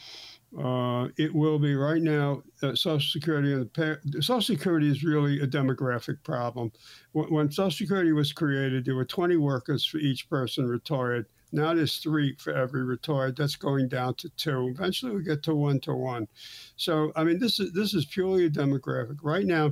Uh, 0.57 1.07
it 1.17 1.33
will 1.33 1.59
be 1.59 1.75
right 1.75 2.01
now. 2.01 2.43
Uh, 2.61 2.75
Social 2.75 2.99
Security 2.99 3.53
and 3.53 3.69
the 3.73 4.21
Social 4.21 4.41
Security 4.41 4.89
is 4.89 5.03
really 5.03 5.39
a 5.39 5.47
demographic 5.47 6.21
problem. 6.23 6.71
When, 7.13 7.31
when 7.31 7.51
Social 7.51 7.71
Security 7.71 8.11
was 8.11 8.33
created, 8.33 8.83
there 8.83 8.95
were 8.95 9.05
20 9.05 9.37
workers 9.37 9.85
for 9.85 9.97
each 9.97 10.29
person 10.29 10.67
retired 10.67 11.27
now 11.51 11.73
there's 11.73 11.97
three 11.97 12.35
for 12.37 12.53
every 12.53 12.83
retired. 12.83 13.35
That's 13.35 13.55
going 13.55 13.89
down 13.89 14.15
to 14.15 14.29
two. 14.29 14.69
Eventually 14.73 15.15
we 15.15 15.23
get 15.23 15.43
to 15.43 15.55
one 15.55 15.79
to 15.81 15.93
one. 15.93 16.27
So 16.75 17.11
I 17.15 17.23
mean, 17.23 17.39
this 17.39 17.59
is 17.59 17.71
this 17.73 17.93
is 17.93 18.05
purely 18.05 18.45
a 18.45 18.49
demographic. 18.49 19.17
Right 19.21 19.45
now, 19.45 19.71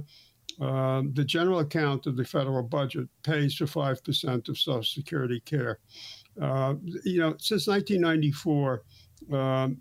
um, 0.59 1.13
the 1.13 1.23
general 1.23 1.59
account 1.59 2.05
of 2.05 2.17
the 2.17 2.25
federal 2.25 2.63
budget 2.63 3.07
pays 3.23 3.55
for 3.55 3.67
five 3.67 4.03
percent 4.03 4.49
of 4.49 4.57
Social 4.57 4.83
Security 4.83 5.39
care. 5.41 5.79
Uh, 6.39 6.75
you 7.03 7.19
know, 7.19 7.35
since 7.37 7.67
1994, 7.67 8.83
um, 9.33 9.77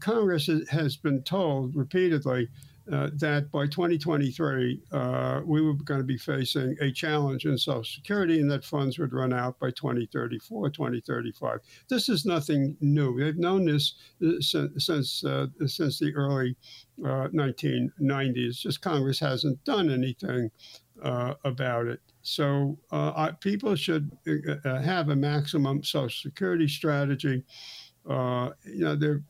Congress 0.00 0.50
has 0.70 0.96
been 0.96 1.22
told 1.22 1.74
repeatedly 1.74 2.48
uh, 2.90 3.10
that 3.14 3.50
by 3.50 3.66
2023, 3.66 4.80
uh, 4.92 5.40
we 5.44 5.60
were 5.60 5.74
going 5.74 6.00
to 6.00 6.04
be 6.04 6.16
facing 6.16 6.76
a 6.80 6.90
challenge 6.90 7.44
in 7.44 7.56
Social 7.56 7.84
Security 7.84 8.40
and 8.40 8.50
that 8.50 8.64
funds 8.64 8.98
would 8.98 9.12
run 9.12 9.32
out 9.32 9.58
by 9.58 9.70
2034, 9.70 10.70
2035. 10.70 11.60
This 11.88 12.08
is 12.08 12.24
nothing 12.24 12.76
new. 12.80 13.18
They've 13.18 13.36
known 13.36 13.66
this 13.66 13.94
uh, 14.24 14.40
since, 14.40 14.86
since, 14.86 15.24
uh, 15.24 15.46
since 15.66 15.98
the 15.98 16.14
early 16.14 16.56
1990s. 17.00 18.48
Uh, 18.48 18.52
Just 18.52 18.82
Congress 18.82 19.20
hasn't 19.20 19.62
done 19.64 19.90
anything 19.90 20.50
about 21.02 21.86
it. 21.86 22.00
So 22.22 22.78
I, 22.92 23.32
people 23.40 23.74
should 23.76 24.10
have 24.64 25.08
a 25.08 25.16
maximum 25.16 25.82
Social 25.82 26.30
Security 26.30 26.68
strategy. 26.68 27.44
you 28.06 28.54
know, 28.64 28.96
there 28.96 29.22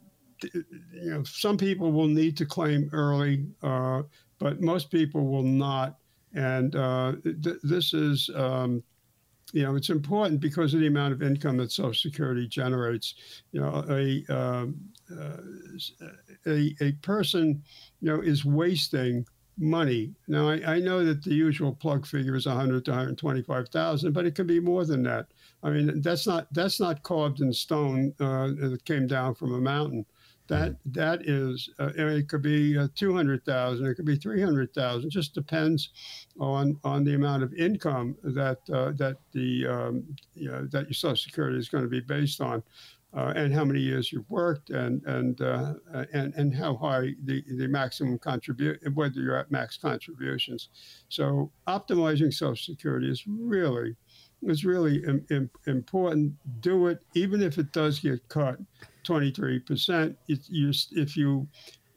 you 0.42 1.10
know, 1.10 1.22
some 1.24 1.56
people 1.56 1.92
will 1.92 2.08
need 2.08 2.36
to 2.38 2.46
claim 2.46 2.90
early, 2.92 3.46
uh, 3.62 4.02
but 4.38 4.60
most 4.60 4.90
people 4.90 5.26
will 5.26 5.42
not. 5.42 5.96
And 6.34 6.76
uh, 6.76 7.14
th- 7.22 7.58
this 7.62 7.92
is, 7.92 8.30
um, 8.34 8.82
you 9.52 9.64
know, 9.64 9.74
it's 9.74 9.90
important 9.90 10.40
because 10.40 10.74
of 10.74 10.80
the 10.80 10.86
amount 10.86 11.12
of 11.12 11.22
income 11.22 11.56
that 11.56 11.72
Social 11.72 11.94
Security 11.94 12.46
generates. 12.46 13.14
You 13.52 13.60
know, 13.60 13.84
a 13.88 14.24
um, 14.32 14.76
uh, 15.10 15.38
a, 16.46 16.74
a 16.80 16.92
person, 17.02 17.62
you 18.00 18.08
know, 18.08 18.20
is 18.20 18.44
wasting 18.44 19.26
money. 19.60 20.14
Now, 20.26 20.48
I, 20.48 20.76
I, 20.76 20.78
know 20.80 21.04
that 21.04 21.22
the 21.22 21.34
usual 21.34 21.74
plug 21.74 22.06
figure 22.06 22.34
is 22.34 22.46
100 22.46 22.84
to 22.86 22.90
125,000, 22.90 24.12
but 24.12 24.24
it 24.24 24.34
can 24.34 24.46
be 24.46 24.58
more 24.58 24.84
than 24.84 25.02
that. 25.02 25.26
I 25.62 25.70
mean, 25.70 26.00
that's 26.00 26.26
not 26.26 26.46
that's 26.52 26.80
not 26.80 27.02
carved 27.02 27.40
in 27.40 27.52
stone. 27.52 28.14
Uh, 28.18 28.48
that 28.56 28.84
came 28.86 29.06
down 29.06 29.34
from 29.34 29.54
a 29.54 29.60
mountain. 29.60 30.06
That 30.50 30.76
that 30.86 31.28
is, 31.28 31.70
uh, 31.78 31.92
it 31.94 32.28
could 32.28 32.42
be 32.42 32.76
uh, 32.76 32.88
two 32.94 33.14
hundred 33.14 33.44
thousand, 33.44 33.86
it 33.86 33.94
could 33.94 34.04
be 34.04 34.16
three 34.16 34.42
hundred 34.42 34.74
thousand. 34.74 35.10
Just 35.10 35.32
depends 35.32 35.90
on 36.40 36.76
on 36.82 37.04
the 37.04 37.14
amount 37.14 37.44
of 37.44 37.54
income 37.54 38.16
that 38.24 38.58
uh, 38.72 38.90
that 38.98 39.18
the 39.32 39.66
um, 39.66 40.04
you 40.34 40.50
know, 40.50 40.66
that 40.72 40.84
your 40.86 40.94
Social 40.94 41.16
Security 41.16 41.56
is 41.56 41.68
going 41.68 41.84
to 41.84 41.90
be 41.90 42.00
based 42.00 42.40
on, 42.40 42.62
uh, 43.16 43.32
and 43.36 43.54
how 43.54 43.64
many 43.64 43.80
years 43.80 44.12
you've 44.12 44.28
worked, 44.28 44.70
and 44.70 45.02
and 45.04 45.40
uh, 45.40 45.74
and 46.12 46.34
and 46.34 46.54
how 46.54 46.74
high 46.76 47.14
the 47.24 47.44
the 47.56 47.68
maximum 47.68 48.18
contribute, 48.18 48.80
whether 48.94 49.20
you're 49.20 49.36
at 49.36 49.50
max 49.50 49.76
contributions. 49.76 50.68
So 51.08 51.52
optimizing 51.68 52.32
Social 52.34 52.56
Security 52.56 53.08
is 53.08 53.24
really 53.26 53.94
is 54.42 54.64
really 54.64 55.04
Im- 55.04 55.26
Im- 55.30 55.50
important. 55.66 56.32
Do 56.60 56.88
it 56.88 57.04
even 57.14 57.40
if 57.42 57.58
it 57.58 57.72
does 57.72 58.00
get 58.00 58.26
cut 58.28 58.58
23%. 59.10 60.16
If 60.28 60.40
you, 60.48 60.72
if 60.92 61.16
you 61.16 61.48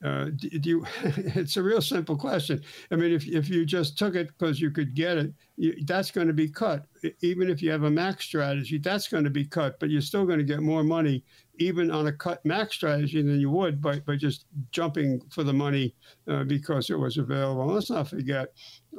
Uh, 0.04 0.26
do, 0.36 0.50
do, 0.60 0.70
you? 0.70 0.86
it's 1.40 1.56
a 1.56 1.64
real 1.64 1.82
simple 1.82 2.18
question. 2.18 2.62
I 2.92 2.98
mean, 2.98 3.14
if 3.14 3.26
if 3.26 3.48
you 3.50 3.66
just 3.66 3.98
took 3.98 4.16
it 4.16 4.28
because 4.28 4.60
you 4.60 4.70
could 4.70 4.94
get 4.94 5.18
it, 5.18 5.34
you, 5.56 5.72
that's 5.86 6.12
going 6.12 6.28
to 6.28 6.34
be 6.34 6.50
cut. 6.50 6.86
Even 7.22 7.50
if 7.50 7.62
you 7.62 7.72
have 7.72 7.84
a 7.84 7.90
max 7.90 8.26
strategy, 8.26 8.78
that's 8.80 9.08
going 9.08 9.24
to 9.24 9.30
be 9.30 9.46
cut. 9.46 9.80
But 9.80 9.90
you're 9.90 10.10
still 10.12 10.26
going 10.26 10.40
to 10.40 10.54
get 10.54 10.60
more 10.60 10.84
money, 10.84 11.24
even 11.68 11.90
on 11.90 12.08
a 12.08 12.12
cut 12.12 12.46
max 12.46 12.76
strategy, 12.76 13.22
than 13.22 13.40
you 13.40 13.50
would 13.50 13.82
by 13.82 14.02
by 14.02 14.18
just 14.18 14.46
jumping 14.72 15.22
for 15.30 15.44
the 15.46 15.54
money 15.54 15.96
uh, 16.28 16.44
because 16.44 16.90
it 16.90 17.00
was 17.00 17.18
available. 17.18 17.64
And 17.64 17.76
let's 17.76 17.90
not 17.90 18.10
forget, 18.10 18.48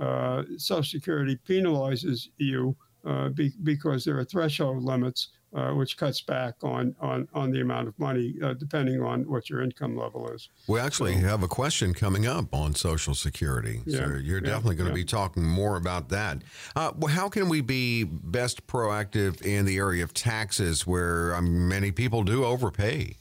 uh, 0.00 0.44
Social 0.56 0.90
Security 0.96 1.38
penalizes 1.46 2.28
you 2.38 2.74
uh, 3.04 3.28
be, 3.28 3.52
because 3.62 4.04
there 4.04 4.18
are 4.18 4.24
threshold 4.24 4.82
limits 4.82 5.28
uh, 5.54 5.70
which 5.70 5.96
cuts 5.96 6.20
back 6.20 6.54
on, 6.62 6.94
on, 7.00 7.28
on 7.32 7.50
the 7.50 7.60
amount 7.60 7.88
of 7.88 7.98
money 7.98 8.34
uh, 8.42 8.54
depending 8.54 9.00
on 9.00 9.22
what 9.28 9.48
your 9.48 9.62
income 9.62 9.96
level 9.96 10.28
is. 10.30 10.48
We 10.66 10.80
actually 10.80 11.14
so, 11.14 11.28
have 11.28 11.42
a 11.42 11.48
question 11.48 11.94
coming 11.94 12.26
up 12.26 12.54
on 12.54 12.74
Social 12.74 13.14
Security. 13.14 13.80
Yeah, 13.86 13.98
so 13.98 14.04
you're 14.16 14.38
yeah, 14.38 14.50
definitely 14.50 14.76
going 14.76 14.90
to 14.90 14.98
yeah. 14.98 15.04
be 15.04 15.04
talking 15.04 15.44
more 15.44 15.76
about 15.76 16.08
that. 16.10 16.42
Uh, 16.74 16.92
how 17.08 17.28
can 17.28 17.48
we 17.48 17.60
be 17.60 18.04
best 18.04 18.66
proactive 18.66 19.42
in 19.42 19.64
the 19.64 19.76
area 19.78 20.02
of 20.02 20.12
taxes 20.12 20.86
where 20.86 21.34
um, 21.34 21.68
many 21.68 21.90
people 21.90 22.24
do 22.24 22.44
overpay? 22.44 23.16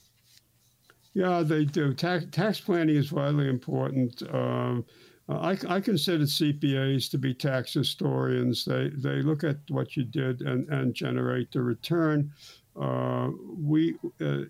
Yeah, 1.13 1.43
they 1.43 1.65
do. 1.65 1.93
Tax, 1.93 2.25
tax 2.31 2.59
planning 2.59 2.95
is 2.95 3.11
widely 3.11 3.47
important. 3.47 4.23
Um, 4.33 4.85
I, 5.29 5.57
I 5.69 5.79
consider 5.79 6.25
CPAs 6.25 7.09
to 7.11 7.17
be 7.17 7.33
tax 7.33 7.73
historians. 7.73 8.65
They 8.65 8.89
they 8.95 9.21
look 9.21 9.43
at 9.43 9.57
what 9.69 9.95
you 9.95 10.03
did 10.03 10.41
and, 10.41 10.67
and 10.69 10.93
generate 10.93 11.51
the 11.51 11.61
return. 11.61 12.31
Uh, 12.79 13.29
we 13.57 13.95
uh, 14.21 14.41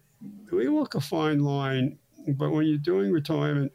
we 0.51 0.69
walk 0.69 0.95
a 0.95 1.01
fine 1.01 1.39
line, 1.39 1.97
but 2.35 2.51
when 2.51 2.65
you're 2.65 2.77
doing 2.77 3.11
retirement 3.11 3.71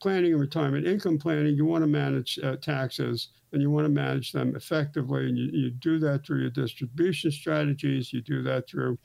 planning 0.00 0.32
and 0.32 0.40
retirement 0.40 0.84
income 0.84 1.16
planning, 1.16 1.54
you 1.54 1.64
want 1.64 1.82
to 1.82 1.86
manage 1.86 2.38
uh, 2.42 2.56
taxes 2.56 3.28
and 3.52 3.62
you 3.62 3.70
want 3.70 3.84
to 3.84 3.90
manage 3.90 4.32
them 4.32 4.56
effectively. 4.56 5.28
And 5.28 5.38
you, 5.38 5.48
you 5.52 5.70
do 5.70 6.00
that 6.00 6.26
through 6.26 6.40
your 6.40 6.50
distribution 6.50 7.30
strategies. 7.30 8.12
You 8.12 8.20
do 8.20 8.42
that 8.42 8.68
through 8.68 8.98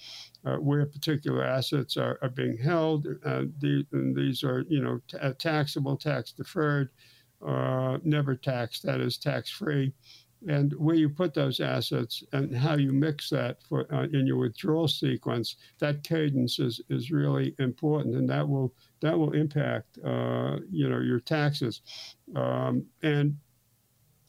uh, 0.44 0.56
where 0.56 0.86
particular 0.88 1.44
assets 1.44 1.98
are, 1.98 2.18
are 2.24 2.30
being 2.30 2.58
held. 2.58 3.06
Uh, 3.24 3.44
the, 3.60 3.86
and 3.92 4.16
these 4.16 4.44
are, 4.44 4.64
you 4.70 4.82
know, 4.82 5.00
t- 5.08 5.18
taxable, 5.38 5.98
tax 5.98 6.32
deferred 6.32 6.90
uh, 7.46 7.98
never 8.04 8.36
taxed, 8.36 8.84
that 8.84 9.00
is 9.00 9.18
tax 9.18 9.50
free, 9.50 9.94
and 10.48 10.74
where 10.74 10.96
you 10.96 11.10
put 11.10 11.34
those 11.34 11.60
assets 11.60 12.24
and 12.34 12.56
how 12.56 12.76
you 12.76 12.92
mix 12.92 13.30
that 13.30 13.58
for 13.68 13.92
uh, 13.94 14.04
in 14.14 14.28
your 14.28 14.38
withdrawal 14.38 14.88
sequence, 14.88 15.56
that 15.80 16.04
cadence 16.04 16.60
is, 16.60 16.80
is 16.90 17.12
really 17.12 17.56
important, 17.60 18.16
and 18.16 18.30
that 18.30 18.48
will 18.48 18.74
that 19.02 19.18
will 19.18 19.32
impact 19.32 19.98
uh, 20.06 20.58
you 20.72 20.90
know 20.90 21.00
your 21.00 21.20
taxes, 21.20 21.82
um, 22.36 22.86
and 23.04 23.38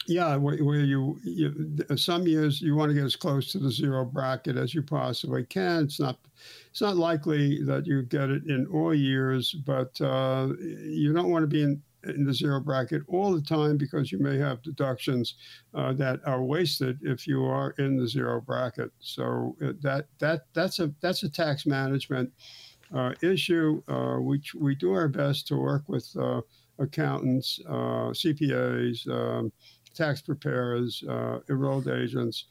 yeah, 0.08 0.36
where, 0.36 0.56
where 0.64 0.80
you, 0.80 1.20
you, 1.22 1.84
some 1.96 2.26
years 2.26 2.62
you 2.62 2.74
want 2.74 2.88
to 2.88 2.94
get 2.94 3.04
as 3.04 3.14
close 3.14 3.52
to 3.52 3.58
the 3.58 3.70
zero 3.70 4.06
bracket 4.06 4.56
as 4.56 4.74
you 4.74 4.82
possibly 4.82 5.44
can. 5.44 5.84
It's 5.84 6.00
not 6.00 6.18
it's 6.70 6.80
not 6.80 6.96
likely 6.96 7.62
that 7.64 7.86
you 7.86 8.02
get 8.02 8.30
it 8.30 8.46
in 8.46 8.66
all 8.68 8.94
years, 8.94 9.52
but 9.52 10.00
uh, 10.00 10.48
you 10.58 11.12
don't 11.12 11.30
want 11.30 11.42
to 11.42 11.46
be 11.46 11.62
in 11.62 11.82
in 12.04 12.24
the 12.24 12.32
zero 12.32 12.60
bracket 12.60 13.02
all 13.08 13.32
the 13.32 13.42
time 13.42 13.76
because 13.76 14.12
you 14.12 14.18
may 14.18 14.38
have 14.38 14.62
deductions 14.62 15.34
uh, 15.74 15.92
that 15.94 16.20
are 16.24 16.42
wasted 16.42 16.98
if 17.02 17.26
you 17.26 17.44
are 17.44 17.74
in 17.78 17.96
the 17.96 18.06
zero 18.06 18.40
bracket. 18.40 18.90
So 19.00 19.56
uh, 19.62 19.72
that 19.82 20.06
that 20.18 20.46
that's 20.54 20.78
a 20.78 20.92
that's 21.00 21.22
a 21.22 21.28
tax 21.28 21.66
management 21.66 22.32
uh, 22.94 23.12
issue. 23.22 23.82
Uh, 23.88 24.18
we 24.20 24.40
we 24.58 24.74
do 24.74 24.92
our 24.92 25.08
best 25.08 25.46
to 25.48 25.56
work 25.56 25.88
with 25.88 26.08
uh, 26.18 26.40
accountants, 26.78 27.60
uh, 27.68 28.12
CPAs, 28.12 29.08
um, 29.08 29.52
tax 29.94 30.22
preparers, 30.22 31.02
enrolled 31.48 31.88
agents. 31.88 32.46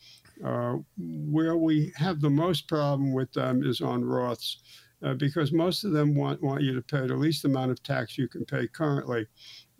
where 0.98 1.58
we 1.58 1.91
have 1.95 2.20
the 2.22 2.30
most 2.30 2.68
problem 2.68 3.14
with 3.14 3.32
them 3.34 3.64
is 3.64 3.82
on 3.82 4.04
Roths 4.04 4.58
uh, 5.04 5.14
because 5.14 5.52
most 5.52 5.84
of 5.84 5.91
them 5.91 6.16
want, 6.16 6.41
want 6.41 6.62
you 6.62 6.74
to 6.74 6.82
pay 6.82 7.06
the 7.08 7.16
least 7.16 7.45
amount 7.45 7.72
of 7.72 7.82
tax 7.84 8.18
you 8.18 8.28
can 8.28 8.45
pay 8.45 8.68
currently. 8.68 9.26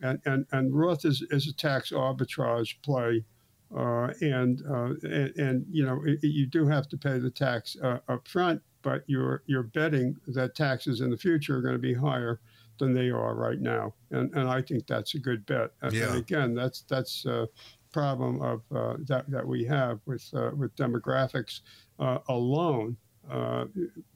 And, 0.02 0.20
and, 0.26 0.46
and 0.52 0.74
Roth 0.74 1.06
is, 1.06 1.26
is 1.32 1.48
a 1.48 1.54
tax 1.54 1.92
arbitrage 1.92 2.76
play. 2.84 3.24
Uh, 3.76 4.14
and, 4.22 4.62
uh, 4.70 4.94
and, 5.04 5.36
and, 5.38 5.66
you 5.70 5.86
know, 5.86 6.02
it, 6.06 6.20
you 6.24 6.46
do 6.46 6.66
have 6.66 6.88
to 6.88 6.98
pay 6.98 7.20
the 7.20 7.30
tax 7.30 7.76
uh, 7.84 7.98
up 8.08 8.26
front, 8.28 8.62
but 8.82 9.04
you're, 9.08 9.44
you're 9.48 9.64
betting 9.64 10.16
that 10.28 10.56
taxes 10.56 11.02
in 11.02 11.10
the 11.10 11.18
future 11.18 11.58
are 11.58 11.62
going 11.62 11.74
to 11.74 11.80
be 11.80 11.94
higher 11.94 12.40
than 12.80 12.94
they 12.94 13.10
are 13.10 13.36
right 13.36 13.60
now. 13.60 13.94
And, 14.12 14.34
and 14.36 14.48
I 14.48 14.62
think 14.62 14.88
that's 14.88 15.16
a 15.16 15.20
good 15.20 15.46
bet. 15.48 15.72
Yeah. 15.92 16.10
And 16.10 16.18
again, 16.18 16.54
that's, 16.54 16.84
that's 16.84 17.26
a 17.26 17.50
problem 17.92 18.42
of, 18.42 18.62
uh, 18.74 18.98
that, 19.08 19.30
that 19.30 19.46
we 19.46 19.66
have 19.66 20.00
with, 20.06 20.30
uh, 20.34 20.52
with 20.56 20.76
demographics 20.76 21.62
alone 22.30 22.96
uh, 23.32 23.66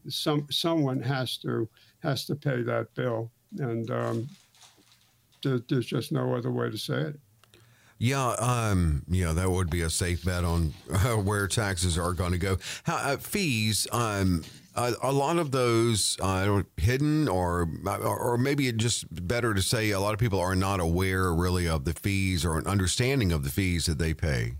some 0.07 0.47
someone 0.49 1.01
has 1.01 1.37
to 1.37 1.67
has 1.99 2.25
to 2.25 2.35
pay 2.35 2.61
that 2.63 2.93
bill, 2.95 3.31
and 3.59 3.89
um, 3.91 4.29
there, 5.43 5.59
there's 5.67 5.85
just 5.85 6.11
no 6.11 6.35
other 6.35 6.51
way 6.51 6.69
to 6.69 6.77
say 6.77 7.01
it. 7.01 7.19
Yeah, 7.97 8.29
um, 8.39 9.03
yeah, 9.07 9.31
that 9.33 9.51
would 9.51 9.69
be 9.69 9.81
a 9.81 9.89
safe 9.89 10.25
bet 10.25 10.43
on 10.43 10.73
uh, 10.91 11.17
where 11.17 11.47
taxes 11.47 11.99
are 11.99 12.13
going 12.13 12.31
to 12.31 12.39
go. 12.39 12.57
How, 12.83 12.95
uh, 12.95 13.17
fees, 13.17 13.87
um, 13.91 14.43
uh, 14.75 14.93
a 15.03 15.11
lot 15.11 15.37
of 15.37 15.51
those 15.51 16.17
uh, 16.19 16.63
hidden, 16.77 17.27
or 17.27 17.69
or 17.85 18.39
maybe 18.39 18.71
just 18.71 19.05
better 19.27 19.53
to 19.53 19.61
say, 19.61 19.91
a 19.91 19.99
lot 19.99 20.13
of 20.13 20.19
people 20.19 20.39
are 20.39 20.55
not 20.55 20.79
aware 20.79 21.31
really 21.31 21.67
of 21.67 21.85
the 21.85 21.93
fees 21.93 22.43
or 22.43 22.57
an 22.57 22.65
understanding 22.65 23.31
of 23.31 23.43
the 23.43 23.51
fees 23.51 23.85
that 23.85 23.99
they 23.99 24.15
pay. 24.15 24.53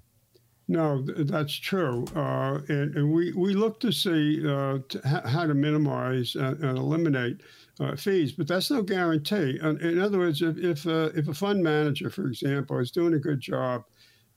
No, 0.68 1.02
that's 1.02 1.54
true. 1.54 2.06
Uh, 2.16 2.60
and, 2.70 2.96
and, 2.96 3.12
we, 3.12 3.34
we 3.34 3.54
look 3.54 3.80
to 3.82 3.92
see 3.92 4.40
uh, 4.48 4.80
to 4.88 5.22
how 5.26 5.46
to 5.46 5.54
minimize 5.54 6.36
and, 6.36 6.64
and 6.64 6.78
eliminate 6.78 7.42
uh, 7.80 7.96
fees, 7.96 8.32
but 8.32 8.48
that's 8.48 8.72
no 8.72 8.82
guarantee. 8.82 9.60
In 9.62 10.00
other 10.00 10.20
words, 10.20 10.42
if, 10.42 10.58
if, 10.58 10.88
uh, 10.88 11.10
if 11.16 11.28
a 11.28 11.34
fund 11.34 11.64
manager, 11.64 12.10
for 12.10 12.28
example, 12.28 12.80
is 12.80 12.92
doing 12.92 13.16
a 13.16 13.20
good 13.20 13.42
job 13.42 13.84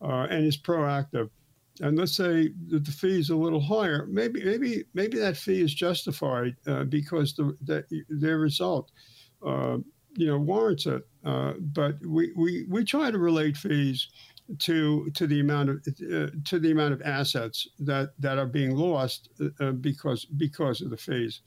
uh, 0.02 0.26
and 0.30 0.46
is 0.46 0.56
proactive, 0.56 1.30
and 1.80 1.98
let's 1.98 2.16
say 2.16 2.50
that 2.68 2.84
the 2.84 2.90
fee 2.90 3.18
is 3.18 3.30
a 3.30 3.36
little 3.36 3.60
higher, 3.60 4.06
maybe 4.06 4.44
maybe 4.44 4.84
maybe 4.94 5.18
that 5.18 5.36
fee 5.36 5.60
is 5.60 5.74
justified 5.74 6.56
uh, 6.66 6.84
because 6.84 7.34
the, 7.34 7.56
the, 7.62 7.84
their 8.08 8.38
result 8.38 8.90
you 10.16 10.26
know 10.26 10.38
warrants 10.38 10.86
it. 10.86 11.06
but 11.22 11.94
we, 12.06 12.32
we, 12.36 12.64
we 12.68 12.84
try 12.84 13.10
to 13.10 13.18
relate 13.18 13.56
fees 13.56 14.08
to 14.58 15.10
to 15.10 15.26
the 15.26 15.40
amount 15.40 15.70
of 15.70 15.76
uh, 15.88 16.28
to 16.44 16.58
the 16.58 16.70
amount 16.70 16.92
of 16.92 17.02
assets 17.02 17.68
that 17.78 18.10
that 18.18 18.38
are 18.38 18.46
being 18.46 18.74
lost 18.76 19.28
uh, 19.60 19.72
because 19.72 20.24
because 20.24 20.80
of 20.80 20.90
the 20.90 20.96
fees, 20.96 21.40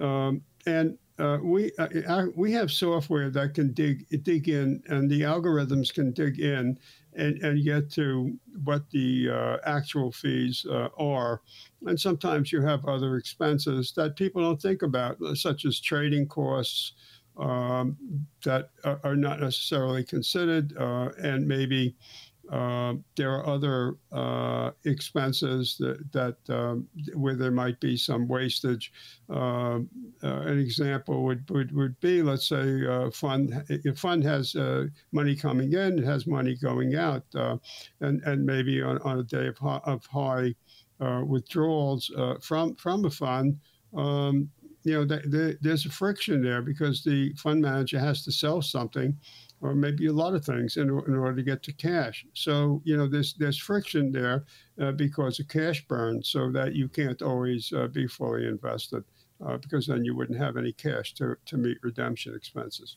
um, 0.00 0.42
and 0.66 0.98
uh, 1.18 1.38
we 1.42 1.70
uh, 1.78 2.26
we 2.34 2.52
have 2.52 2.70
software 2.70 3.30
that 3.30 3.54
can 3.54 3.72
dig 3.72 4.06
dig 4.22 4.48
in, 4.48 4.82
and 4.86 5.10
the 5.10 5.20
algorithms 5.20 5.92
can 5.92 6.10
dig 6.12 6.40
in 6.40 6.78
and, 7.14 7.42
and 7.42 7.64
get 7.64 7.90
to 7.90 8.38
what 8.64 8.88
the 8.90 9.28
uh, 9.30 9.56
actual 9.64 10.10
fees 10.10 10.64
uh, 10.70 10.88
are. 10.98 11.42
And 11.84 12.00
sometimes 12.00 12.52
you 12.52 12.62
have 12.62 12.84
other 12.86 13.16
expenses 13.16 13.92
that 13.96 14.16
people 14.16 14.42
don't 14.42 14.60
think 14.60 14.82
about, 14.82 15.18
such 15.34 15.64
as 15.64 15.80
trading 15.80 16.26
costs. 16.26 16.92
Um, 17.38 17.96
that 18.44 18.68
are, 18.84 19.16
not 19.16 19.40
necessarily 19.40 20.04
considered, 20.04 20.76
uh, 20.76 21.08
and 21.18 21.48
maybe 21.48 21.96
uh, 22.50 22.94
there 23.16 23.32
are 23.32 23.46
other 23.46 23.96
uh, 24.10 24.72
expenses 24.84 25.76
that, 25.78 26.12
that 26.12 26.54
um, 26.54 26.86
where 27.14 27.34
there 27.34 27.50
might 27.50 27.80
be 27.80 27.96
some 27.96 28.28
wastage. 28.28 28.92
Uh, 29.30 29.78
uh 30.22 30.42
an 30.42 30.58
example 30.58 31.22
would, 31.24 31.48
would, 31.50 31.72
would 31.74 31.98
be, 32.00 32.22
let's 32.22 32.48
say, 32.48 32.84
a 32.86 33.10
fund 33.10 33.64
a 33.86 33.94
fund 33.94 34.22
has 34.22 34.54
uh, 34.54 34.86
money 35.12 35.34
coming 35.34 35.72
in, 35.72 35.98
it 35.98 36.04
has 36.04 36.26
money 36.26 36.54
going 36.54 36.96
out, 36.96 37.24
uh, 37.34 37.56
and 38.00 38.20
and 38.24 38.44
maybe 38.44 38.82
on, 38.82 38.98
on 38.98 39.20
a 39.20 39.24
day 39.24 39.46
of 39.46 39.56
high, 39.56 39.80
of 39.84 40.04
high 40.06 40.54
withdrawals 41.24 42.10
from 42.42 42.74
from 42.74 43.04
a 43.06 43.10
fund. 43.10 43.58
Um, 43.96 44.50
you 44.84 44.94
know, 44.94 45.06
th- 45.06 45.30
th- 45.30 45.58
there's 45.60 45.86
a 45.86 45.90
friction 45.90 46.42
there 46.42 46.62
because 46.62 47.02
the 47.02 47.32
fund 47.34 47.62
manager 47.62 47.98
has 47.98 48.24
to 48.24 48.32
sell 48.32 48.62
something 48.62 49.16
or 49.62 49.74
maybe 49.74 50.06
a 50.06 50.12
lot 50.12 50.34
of 50.34 50.44
things 50.44 50.76
in, 50.76 50.88
in 50.88 51.14
order 51.14 51.36
to 51.36 51.42
get 51.42 51.62
to 51.62 51.72
cash. 51.72 52.26
So 52.34 52.82
you 52.84 52.96
know 52.96 53.06
there's 53.06 53.34
there's 53.34 53.58
friction 53.58 54.12
there 54.12 54.44
uh, 54.80 54.92
because 54.92 55.38
of 55.38 55.48
cash 55.48 55.86
burn, 55.86 56.22
so 56.22 56.50
that 56.50 56.74
you 56.74 56.88
can't 56.88 57.22
always 57.22 57.72
uh, 57.72 57.86
be 57.86 58.06
fully 58.06 58.46
invested 58.46 59.04
uh, 59.44 59.56
because 59.58 59.86
then 59.86 60.04
you 60.04 60.16
wouldn't 60.16 60.38
have 60.38 60.56
any 60.56 60.72
cash 60.72 61.14
to, 61.14 61.36
to 61.46 61.56
meet 61.56 61.78
redemption 61.82 62.34
expenses. 62.34 62.96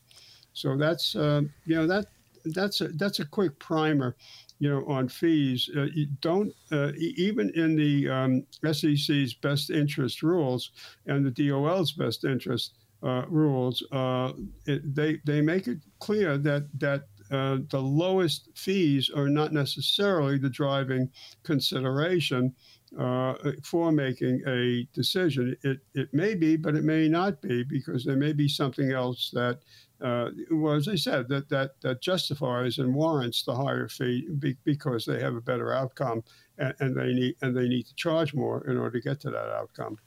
So 0.54 0.76
that's 0.76 1.16
uh, 1.16 1.42
you 1.66 1.76
know 1.76 1.88
that 1.88 2.08
that's 2.46 2.82
a, 2.82 2.90
that's 2.90 3.20
a 3.20 3.26
quick 3.26 3.58
primer. 3.60 4.16
You 4.60 4.70
know, 4.70 4.86
on 4.88 5.10
fees, 5.10 5.70
uh, 5.76 5.88
don't 6.22 6.54
uh, 6.72 6.92
even 6.98 7.50
in 7.56 7.76
the 7.76 8.10
um, 8.10 8.46
SEC's 8.72 9.34
best 9.34 9.70
interest 9.70 10.24
rules 10.24 10.72
and 11.06 11.26
the 11.26 11.32
DOL's 11.32 11.92
best 11.92 12.24
interest 12.24 12.74
uh, 13.04 13.24
rules, 13.28 13.84
uh, 13.92 14.32
it, 14.66 14.96
they 14.96 15.20
they 15.26 15.42
make 15.42 15.68
it 15.68 15.80
clear 16.00 16.38
that 16.38 16.68
that 16.80 17.08
uh, 17.32 17.58
the 17.70 17.82
lowest 17.82 18.50
fees 18.56 19.10
are 19.10 19.28
not 19.28 19.52
necessarily 19.52 20.38
the 20.38 20.50
driving 20.50 21.10
consideration 21.44 22.54
uh, 22.98 23.34
for 23.64 23.92
making 23.92 24.42
a 24.48 24.88
decision. 24.94 25.56
It, 25.64 25.80
it 25.94 26.14
may 26.14 26.36
be, 26.36 26.56
but 26.56 26.76
it 26.76 26.84
may 26.84 27.08
not 27.08 27.42
be 27.42 27.64
because 27.64 28.06
there 28.06 28.16
may 28.16 28.32
be 28.32 28.48
something 28.48 28.92
else 28.92 29.32
that, 29.34 29.60
uh, 30.02 30.30
well, 30.52 30.76
as 30.76 30.88
I 30.88 30.96
said, 30.96 31.28
that, 31.30 31.50
that, 31.50 31.80
that 31.82 32.02
justifies 32.02 32.78
and 32.78 32.94
warrants 32.94 33.44
the 33.44 33.56
higher 33.56 33.88
fee 33.88 34.28
be, 34.40 34.58
because 34.64 35.06
they 35.06 35.22
have 35.22 35.36
a 35.36 35.42
better 35.42 35.74
outcome 35.74 36.24
and, 36.58 36.74
and, 36.80 36.96
they 36.96 37.14
need 37.14 37.36
and 37.42 37.56
they 37.56 37.68
need 37.68 37.84
to 37.88 37.96
charge 37.96 38.34
more 38.34 38.66
in 38.68 38.78
order 38.78 39.00
to 39.00 39.10
get 39.10 39.20
to 39.22 39.30
that 39.30 39.50
outcome. 39.50 39.98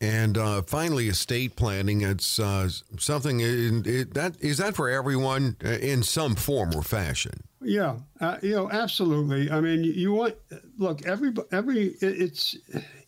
And 0.00 0.36
uh, 0.36 0.62
finally, 0.62 1.08
estate 1.08 1.54
planning. 1.54 2.00
It's 2.00 2.40
uh, 2.40 2.68
something 2.98 3.38
in, 3.38 3.84
it, 3.86 4.14
that 4.14 4.34
is 4.40 4.58
that 4.58 4.74
for 4.74 4.88
everyone 4.88 5.56
uh, 5.64 5.68
in 5.68 6.02
some 6.02 6.34
form 6.34 6.74
or 6.74 6.82
fashion. 6.82 7.44
Yeah, 7.60 7.98
uh, 8.20 8.38
you 8.42 8.56
know, 8.56 8.68
absolutely. 8.68 9.48
I 9.48 9.60
mean, 9.60 9.84
you 9.84 10.12
want 10.12 10.34
look 10.76 11.06
every 11.06 11.32
every 11.52 11.94
it's 12.00 12.56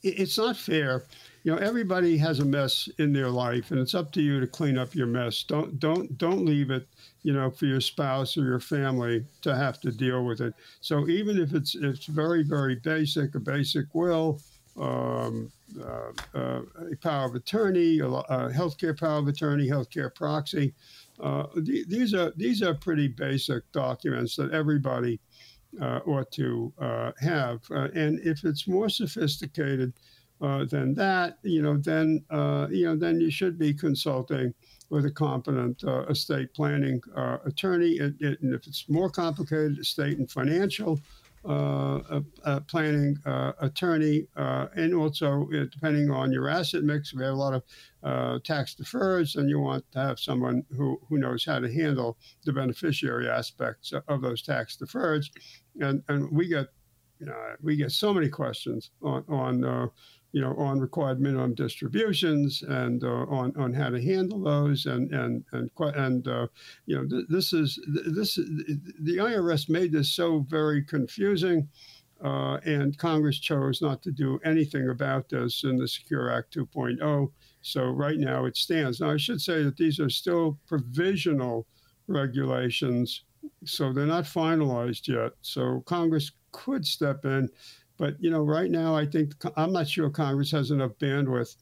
it's 0.03 0.39
not 0.39 0.57
fair. 0.57 1.03
You 1.45 1.53
know, 1.53 1.59
everybody 1.59 2.17
has 2.17 2.41
a 2.41 2.45
mess 2.45 2.89
in 2.99 3.13
their 3.13 3.31
life, 3.31 3.71
and 3.71 3.79
it's 3.79 3.95
up 3.95 4.13
to 4.13 4.23
you 4.23 4.41
to 4.41 4.47
clean 4.47 4.79
up 4.79 4.95
your 4.95 5.07
mess. 5.07 5.45
Don't 5.45 5.79
don't 5.79 6.17
don't 6.19 6.45
leave 6.45 6.71
it, 6.71 6.89
you 7.23 7.33
know, 7.33 7.51
for 7.51 7.67
your 7.67 7.81
spouse 7.83 8.37
or 8.37 8.45
your 8.45 8.61
family 8.61 9.25
to 9.43 9.55
have 9.55 9.81
to 9.83 9.93
deal 9.93 10.25
with 10.25 10.41
it. 10.41 10.55
So 10.81 11.07
even 11.09 11.39
if 11.39 11.53
it's 11.55 11.75
it's 11.75 12.07
very 12.07 12.43
very 12.43 12.77
basic, 12.77 13.35
a 13.35 13.41
basic 13.41 13.95
will, 13.95 14.41
um, 14.81 15.53
uh, 15.79 16.13
uh, 16.35 16.63
a 16.91 16.97
power 17.03 17.27
of 17.27 17.35
attorney, 17.35 17.99
a, 18.01 18.07
a 18.07 18.51
healthcare 18.51 18.99
power 18.99 19.19
of 19.19 19.29
attorney, 19.29 19.69
healthcare 19.69 20.15
proxy 20.15 20.75
uh, 21.21 21.47
th- 21.65 21.87
these 21.87 22.15
are 22.15 22.33
these 22.37 22.63
are 22.63 22.75
pretty 22.75 23.09
basic 23.09 23.71
documents 23.73 24.37
that 24.37 24.51
everybody 24.53 25.21
uh, 25.81 26.01
ought 26.07 26.31
to 26.33 26.73
uh, 26.81 27.13
have. 27.19 27.61
Uh, 27.71 27.89
and 27.95 28.21
if 28.21 28.45
it's 28.45 28.67
more 28.67 28.89
sophisticated 28.89 29.93
uh, 30.45 30.65
than 30.67 30.93
that, 30.95 31.39
you 31.43 31.63
know, 31.63 31.77
then 31.79 32.23
uh, 32.31 32.67
you 32.71 32.85
know, 32.85 32.97
then 32.97 33.21
you 33.21 33.31
should 33.31 33.59
be 33.59 33.73
consulting 33.73 34.53
with 34.91 35.07
a 35.07 35.11
competent 35.11 35.83
estate 36.11 36.53
planning 36.55 37.01
attorney. 37.47 37.93
It, 37.93 38.15
it, 38.21 38.43
and 38.43 38.55
if 38.55 38.67
it's 38.67 38.89
more 38.89 39.09
complicated, 39.09 39.79
estate 39.79 40.19
and 40.19 40.31
financial 40.31 41.01
uh, 41.47 42.21
planning 42.69 43.19
uh, 43.25 43.53
attorney, 43.61 44.27
uh, 44.37 44.67
and 44.77 44.95
also 44.95 45.49
depending 45.73 46.11
on 46.11 46.31
your 46.31 46.49
asset 46.49 46.85
mix, 46.85 47.15
we 47.15 47.25
have 47.25 47.33
a 47.33 47.37
lot 47.37 47.55
of 47.55 48.43
tax 48.45 48.75
deferreds, 48.75 49.37
and 49.37 49.49
you 49.49 49.59
want 49.59 49.85
to 49.93 49.99
have 49.99 50.21
someone 50.21 50.63
who, 50.77 51.01
who 51.09 51.17
knows 51.19 51.45
how 51.45 51.59
to 51.59 51.73
handle 51.73 52.19
the 52.45 52.53
beneficiary 52.53 53.29
aspects 53.29 53.93
of 54.09 54.21
those 54.21 54.43
tax 54.43 54.77
deferreds. 54.77 55.31
And, 55.81 56.03
and 56.09 56.31
we 56.31 56.49
get 56.49 56.69
you 57.21 57.27
know, 57.27 57.57
we 57.63 57.77
get 57.77 57.93
so 57.93 58.13
many 58.13 58.29
questions 58.29 58.91
on, 59.03 59.25
on 59.29 59.65
uh, 59.65 59.87
you 60.35 60.41
know, 60.41 60.53
on 60.57 60.81
required 60.81 61.21
minimum 61.21 61.55
distributions 61.55 62.63
and 62.63 63.05
uh, 63.05 63.25
on 63.29 63.53
on 63.57 63.73
how 63.73 63.89
to 63.89 64.03
handle 64.03 64.43
those 64.43 64.85
and 64.87 65.15
and 65.15 65.45
and 65.53 65.71
and 65.79 66.27
uh, 66.27 66.49
you 66.87 66.97
know 66.97 67.07
th- 67.07 67.27
this 67.29 67.53
is 67.53 67.79
this 67.87 68.35
the 68.35 69.19
IRS 69.19 69.71
made 69.71 69.93
this 69.93 70.11
so 70.11 70.41
very 70.49 70.83
confusing. 70.83 71.69
Uh, 72.25 72.57
and 72.65 72.99
Congress 72.99 73.39
chose 73.39 73.81
not 73.81 74.03
to 74.03 74.11
do 74.11 74.41
anything 74.45 74.89
about 74.89 75.29
this 75.29 75.63
in 75.63 75.77
the 75.77 75.87
Secure 75.87 76.31
Act 76.31 76.57
2.0. 76.57 77.31
So 77.61 77.85
right 77.91 78.19
now 78.19 78.47
it 78.47 78.57
stands. 78.57 79.01
Now 79.01 79.11
I 79.11 79.17
should 79.19 79.41
say 79.41 79.63
that 79.63 79.77
these 79.77 80.01
are 80.01 80.11
still 80.11 80.59
provisional 80.67 81.67
regulations, 82.09 83.23
so 83.65 83.93
they're 83.93 84.07
not 84.07 84.25
finalized 84.25 85.07
yet. 85.07 85.33
So 85.43 85.83
Congress 85.87 86.33
could 86.51 86.87
step 86.87 87.25
in 87.25 87.49
but 87.97 88.17
you 88.21 88.31
know, 88.31 88.43
right 88.43 88.71
now, 88.71 88.95
I 88.95 89.07
think 89.07 89.33
I'm 89.57 89.73
not 89.73 89.89
sure 89.89 90.11
Congress 90.11 90.51
has 90.53 90.71
enough 90.71 90.93
bandwidth 91.01 91.57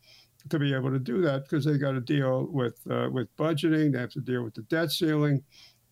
to 0.49 0.59
be 0.59 0.75
able 0.75 0.91
to 0.91 0.99
do 0.99 1.21
that 1.23 1.45
because 1.45 1.65
they 1.65 1.79
got 1.79 1.93
to 1.93 2.01
deal 2.01 2.47
with 2.51 2.79
uh, 2.91 3.09
with 3.11 3.35
budgeting. 3.37 3.93
They 3.93 4.01
have 4.01 4.13
to 4.13 4.21
deal 4.21 4.43
with 4.43 4.55
the 4.55 4.63
debt 4.63 4.91
ceiling, 4.91 5.43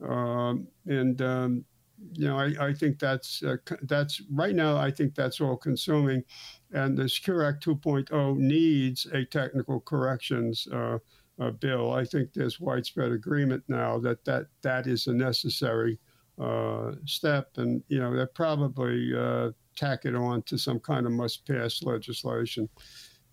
um, 0.07 0.67
and 0.87 1.21
um, 1.23 1.65
you 2.13 2.27
know, 2.27 2.39
I, 2.39 2.69
I 2.69 2.73
think 2.73 2.99
that's 2.99 3.43
uh, 3.43 3.57
that's 3.83 4.23
right 4.33 4.55
now. 4.55 4.77
I 4.77 4.91
think 4.91 5.15
that's 5.15 5.41
all 5.41 5.57
consuming, 5.57 6.25
and 6.73 6.97
the 6.97 7.09
Secure 7.09 7.45
Act 7.45 7.65
2.0 7.65 8.37
needs 8.37 9.07
a 9.13 9.25
technical 9.25 9.81
corrections. 9.81 10.67
Uh, 10.73 10.99
uh, 11.41 11.51
bill. 11.51 11.93
I 11.93 12.05
think 12.05 12.33
there's 12.33 12.61
widespread 12.61 13.13
agreement 13.13 13.65
now 13.67 13.99
that 14.01 14.25
that, 14.27 14.47
that 14.63 14.87
is 14.87 15.07
a 15.07 15.15
necessary 15.15 15.99
uh, 16.41 16.93
step, 17.05 17.51
and 17.57 17.83
you 17.89 17.99
know 17.99 18.17
that 18.17 18.35
probably 18.35 19.13
uh, 19.17 19.51
tack 19.77 20.05
it 20.05 20.15
on 20.15 20.43
to 20.43 20.59
some 20.59 20.81
kind 20.81 21.07
of 21.07 21.13
must 21.13 21.47
pass 21.47 21.83
legislation. 21.83 22.69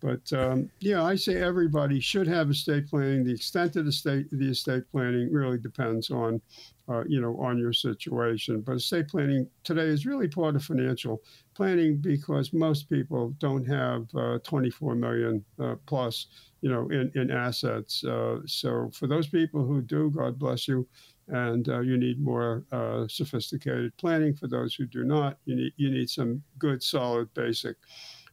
But 0.00 0.32
um, 0.32 0.70
yeah, 0.80 1.02
I 1.02 1.16
say 1.16 1.42
everybody 1.42 1.98
should 1.98 2.28
have 2.28 2.50
estate 2.50 2.86
planning. 2.88 3.24
The 3.24 3.32
extent 3.32 3.76
of 3.76 3.84
the 3.84 3.92
state 3.92 4.26
the 4.30 4.50
estate 4.50 4.84
planning 4.92 5.32
really 5.32 5.58
depends 5.58 6.10
on, 6.10 6.40
uh, 6.88 7.02
you 7.08 7.20
know, 7.20 7.36
on 7.40 7.58
your 7.58 7.72
situation. 7.72 8.60
But 8.60 8.76
estate 8.76 9.08
planning 9.08 9.48
today 9.64 9.86
is 9.86 10.06
really 10.06 10.28
part 10.28 10.54
of 10.54 10.64
financial 10.64 11.20
planning 11.54 11.96
because 11.96 12.52
most 12.52 12.88
people 12.88 13.34
don't 13.38 13.64
have 13.64 14.06
uh, 14.14 14.38
24 14.44 14.94
million 14.94 15.44
uh, 15.58 15.74
plus, 15.86 16.26
you 16.60 16.70
know, 16.70 16.88
in 16.90 17.10
in 17.16 17.32
assets. 17.32 18.04
Uh, 18.04 18.38
so 18.46 18.90
for 18.92 19.08
those 19.08 19.26
people 19.26 19.64
who 19.64 19.82
do, 19.82 20.10
God 20.10 20.38
bless 20.38 20.68
you, 20.68 20.86
and 21.28 21.68
uh, 21.68 21.80
you 21.80 21.96
need 21.96 22.20
more 22.20 22.64
uh, 22.72 23.06
sophisticated 23.08 23.96
planning. 23.96 24.34
For 24.34 24.48
those 24.48 24.74
who 24.74 24.86
do 24.86 25.04
not, 25.04 25.38
you 25.44 25.54
need 25.56 25.72
you 25.76 25.90
need 25.90 26.10
some 26.10 26.42
good, 26.58 26.82
solid, 26.82 27.32
basic 27.34 27.76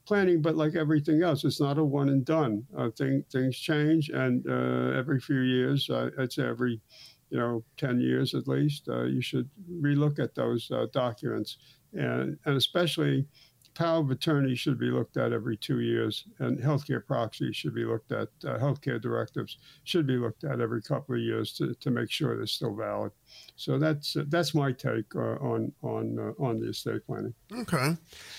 planning. 0.05 0.41
But 0.41 0.55
like 0.55 0.75
everything 0.75 1.23
else, 1.23 1.43
it's 1.43 1.59
not 1.61 1.77
a 1.77 1.83
one 1.83 2.09
and 2.09 2.25
done. 2.25 2.65
Uh, 2.77 2.89
thing, 2.91 3.23
things 3.31 3.57
change, 3.57 4.09
and 4.09 4.45
uh, 4.47 4.97
every 4.97 5.19
few 5.19 5.39
years, 5.41 5.89
uh, 5.89 6.09
say 6.29 6.45
every 6.47 6.81
you 7.29 7.37
know 7.37 7.63
ten 7.77 7.99
years 7.99 8.33
at 8.33 8.47
least, 8.47 8.87
uh, 8.87 9.03
you 9.03 9.21
should 9.21 9.49
relook 9.69 10.19
at 10.19 10.35
those 10.35 10.71
documents, 10.91 11.57
and 11.93 12.37
and 12.45 12.57
especially 12.57 13.27
power 13.75 13.99
of 13.99 14.09
attorney 14.09 14.55
should 14.55 14.79
be 14.79 14.89
looked 14.89 15.17
at 15.17 15.33
every 15.33 15.57
two 15.57 15.81
years, 15.81 16.25
and 16.39 16.57
healthcare 16.57 17.05
proxies 17.05 17.55
should 17.55 17.75
be 17.75 17.85
looked 17.85 18.11
at. 18.11 18.29
Uh, 18.43 18.57
healthcare 18.57 18.99
directives 18.99 19.57
should 19.83 20.07
be 20.07 20.17
looked 20.17 20.43
at 20.43 20.61
every 20.61 20.81
couple 20.81 21.15
of 21.15 21.21
years 21.21 21.53
to, 21.53 21.75
to 21.75 21.91
make 21.91 22.09
sure 22.09 22.35
they're 22.35 22.47
still 22.47 22.73
valid. 22.73 23.11
So 23.57 23.77
that's 23.77 24.15
uh, 24.15 24.23
that's 24.27 24.53
my 24.53 24.71
take 24.71 25.15
uh, 25.15 25.37
on 25.41 25.71
on 25.81 26.17
uh, 26.19 26.43
on 26.43 26.59
the 26.59 26.69
estate 26.69 27.05
planning. 27.05 27.33
Okay, 27.51 27.95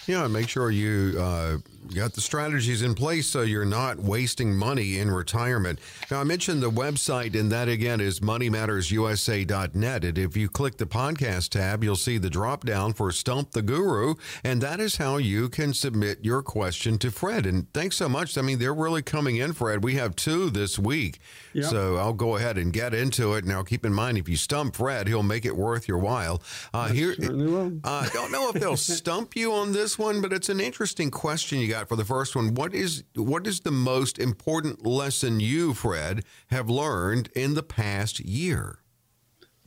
yeah, 0.06 0.26
make 0.26 0.48
sure 0.48 0.70
you 0.70 1.18
uh, 1.18 1.58
got 1.94 2.14
the 2.14 2.20
strategies 2.20 2.82
in 2.82 2.94
place 2.94 3.26
so 3.26 3.42
you're 3.42 3.64
not 3.64 3.98
wasting 3.98 4.54
money 4.54 4.98
in 4.98 5.10
retirement. 5.10 5.78
Now 6.10 6.20
I 6.20 6.24
mentioned 6.24 6.62
the 6.62 6.70
website, 6.70 7.38
and 7.38 7.50
that 7.52 7.68
again 7.68 8.00
is 8.00 8.20
moneymattersusa.net. 8.20 10.04
And 10.04 10.18
if 10.18 10.36
you 10.36 10.48
click 10.48 10.76
the 10.76 10.86
podcast 10.86 11.50
tab, 11.50 11.82
you'll 11.82 11.96
see 11.96 12.18
the 12.18 12.30
drop 12.30 12.64
down 12.64 12.92
for 12.92 13.10
Stump 13.12 13.52
the 13.52 13.62
Guru, 13.62 14.14
and 14.44 14.60
that 14.60 14.80
is 14.80 14.96
how 14.96 15.16
can 15.48 15.74
submit 15.74 16.24
your 16.24 16.42
question 16.42 16.98
to 16.98 17.10
Fred. 17.10 17.46
And 17.46 17.72
thanks 17.72 17.96
so 17.96 18.08
much. 18.08 18.36
I 18.36 18.42
mean, 18.42 18.58
they're 18.58 18.74
really 18.74 19.02
coming 19.02 19.36
in, 19.36 19.52
Fred. 19.52 19.84
We 19.84 19.94
have 19.94 20.16
two 20.16 20.50
this 20.50 20.78
week. 20.78 21.18
Yep. 21.52 21.64
So 21.64 21.96
I'll 21.96 22.12
go 22.12 22.36
ahead 22.36 22.58
and 22.58 22.72
get 22.72 22.94
into 22.94 23.34
it. 23.34 23.44
Now, 23.44 23.62
keep 23.62 23.84
in 23.84 23.92
mind, 23.92 24.18
if 24.18 24.28
you 24.28 24.36
stump 24.36 24.76
Fred, 24.76 25.08
he'll 25.08 25.22
make 25.22 25.44
it 25.44 25.56
worth 25.56 25.88
your 25.88 25.98
while. 25.98 26.42
Uh, 26.72 26.88
here, 26.88 27.14
uh, 27.20 27.70
I 27.84 28.08
don't 28.12 28.32
know 28.32 28.50
if 28.50 28.54
they'll 28.54 28.76
stump 28.76 29.36
you 29.36 29.52
on 29.52 29.72
this 29.72 29.98
one, 29.98 30.20
but 30.20 30.32
it's 30.32 30.48
an 30.48 30.60
interesting 30.60 31.10
question 31.10 31.60
you 31.60 31.68
got 31.68 31.88
for 31.88 31.96
the 31.96 32.04
first 32.04 32.36
one. 32.36 32.54
What 32.54 32.74
is 32.74 33.04
what 33.14 33.46
is 33.46 33.60
the 33.60 33.70
most 33.70 34.18
important 34.18 34.86
lesson 34.86 35.40
you, 35.40 35.74
Fred, 35.74 36.24
have 36.48 36.68
learned 36.68 37.30
in 37.34 37.54
the 37.54 37.62
past 37.62 38.20
year? 38.20 38.80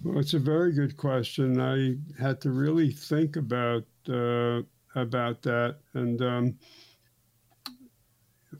Well, 0.03 0.19
it's 0.19 0.33
a 0.33 0.39
very 0.39 0.71
good 0.71 0.95
question. 0.95 1.59
I 1.59 1.97
had 2.21 2.39
to 2.41 2.51
really 2.51 2.91
think 2.91 3.35
about 3.35 3.83
uh, 4.07 4.61
about 4.95 5.41
that. 5.43 5.77
And 5.93 6.21
um, 6.21 6.57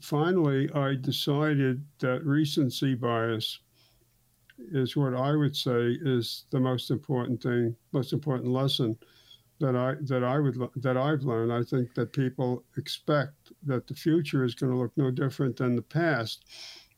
finally, 0.00 0.70
I 0.72 0.94
decided 0.94 1.84
that 1.98 2.24
recency 2.24 2.94
bias 2.94 3.60
is 4.72 4.96
what 4.96 5.14
I 5.14 5.34
would 5.34 5.56
say 5.56 5.96
is 6.02 6.44
the 6.50 6.60
most 6.60 6.90
important 6.90 7.42
thing, 7.42 7.74
most 7.92 8.12
important 8.12 8.50
lesson 8.50 8.96
that 9.58 9.76
I 9.76 9.94
that 10.02 10.24
I 10.24 10.38
would 10.38 10.56
that 10.76 10.96
I've 10.96 11.22
learned. 11.22 11.52
I 11.52 11.62
think 11.62 11.94
that 11.94 12.12
people 12.12 12.64
expect 12.76 13.52
that 13.64 13.86
the 13.86 13.94
future 13.94 14.44
is 14.44 14.54
going 14.54 14.72
to 14.72 14.78
look 14.78 14.92
no 14.96 15.10
different 15.10 15.56
than 15.56 15.76
the 15.76 15.82
past, 15.82 16.44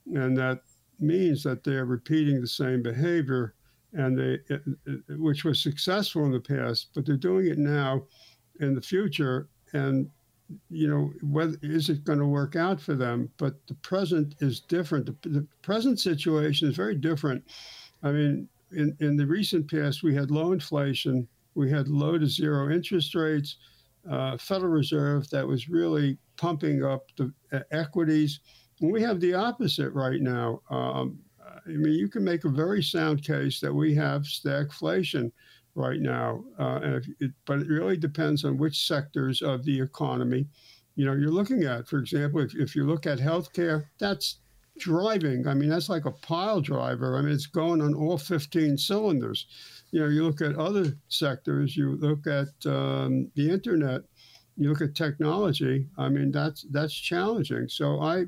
and 0.07 0.37
that 0.37 0.61
means 0.99 1.43
that 1.43 1.65
they're 1.65 1.85
repeating 1.85 2.41
the 2.41 2.47
same 2.47 2.83
behavior, 2.83 3.55
and 3.93 4.19
they 4.19 4.39
which 5.17 5.45
was 5.45 5.63
successful 5.63 6.25
in 6.25 6.33
the 6.33 6.41
past, 6.41 6.91
but 6.95 7.05
they're 7.05 7.17
doing 7.17 7.47
it 7.47 7.59
now 7.59 8.03
in 8.61 8.75
the 8.75 8.83
future, 8.83 9.49
and 9.73 10.09
you 10.71 10.89
know, 10.89 11.13
whether 11.23 11.57
is 11.63 11.89
it 11.89 12.05
going 12.05 12.19
to 12.19 12.27
work 12.27 12.57
out 12.57 12.81
for 12.81 12.95
them? 12.95 13.31
But 13.39 13.67
the 13.67 13.75
present 13.75 14.35
is 14.41 14.61
different. 14.61 15.07
The, 15.07 15.29
the 15.29 15.47
present 15.63 15.99
situation 15.99 16.69
is 16.69 16.77
very 16.77 16.95
different. 16.95 17.43
I 18.03 18.13
mean, 18.13 18.49
in, 18.73 18.97
in 19.01 19.17
the 19.17 19.27
recent 19.27 19.71
past, 19.71 20.03
we 20.03 20.15
had 20.15 20.31
low 20.31 20.53
inflation, 20.53 21.27
we 21.55 21.71
had 21.71 21.89
low 21.89 22.19
to 22.19 22.27
zero 22.27 22.71
interest 22.71 23.15
rates, 23.15 23.57
uh, 24.11 24.37
Federal 24.37 24.73
Reserve 24.73 25.29
that 25.31 25.47
was 25.47 25.69
really 25.69 26.19
pumping 26.37 26.85
up 26.85 27.07
the 27.17 27.33
uh, 27.53 27.61
equities. 27.71 28.41
And 28.81 28.93
we 28.93 29.03
have 29.03 29.21
the 29.21 29.35
opposite 29.35 29.93
right 29.93 30.21
now. 30.21 30.61
Um, 30.71 31.19
I 31.45 31.71
mean, 31.71 31.95
you 31.95 32.09
can 32.09 32.25
make 32.25 32.45
a 32.45 32.49
very 32.49 32.83
sound 32.83 33.23
case 33.23 33.61
that 33.61 33.73
we 33.73 33.95
have 33.95 34.23
stagflation 34.23 35.31
right 35.75 36.01
now, 36.01 36.45
uh, 36.59 37.01
it, 37.21 37.33
but 37.47 37.61
it 37.61 37.69
really 37.69 37.97
depends 37.97 38.45
on 38.45 38.59
which 38.59 38.87
sectors 38.87 39.43
of 39.43 39.65
the 39.65 39.81
economy 39.81 40.47
you 40.95 41.07
know 41.07 41.13
you're 41.13 41.31
looking 41.31 41.65
at. 41.65 41.89
For 41.89 41.99
example, 41.99 42.41
if, 42.41 42.55
if 42.55 42.77
you 42.77 42.85
look 42.85 43.07
at 43.07 43.19
healthcare, 43.19 43.87
that's 43.99 44.39
driving. 44.79 45.47
I 45.47 45.55
mean, 45.55 45.69
that's 45.69 45.89
like 45.89 46.07
a 46.07 46.11
pile 46.11 46.61
driver. 46.61 47.17
I 47.17 47.23
mean, 47.23 47.33
it's 47.33 47.47
going 47.47 47.81
on 47.83 47.95
all 47.95 48.19
15 48.19 48.79
cylinders. 48.79 49.47
You 49.91 50.01
know, 50.01 50.09
you 50.09 50.25
look 50.25 50.41
at 50.41 50.57
other 50.57 50.97
sectors, 51.09 51.77
you 51.77 51.97
look 51.97 52.27
at 52.27 52.49
um, 52.67 53.31
the 53.35 53.51
internet, 53.51 54.03
you 54.57 54.71
look 54.71 54.81
at 54.81 54.95
technology. 54.95 55.87
I 55.99 56.09
mean, 56.09 56.31
that's 56.31 56.67
that's 56.71 56.95
challenging. 56.95 57.69
So 57.69 58.01
I, 58.01 58.25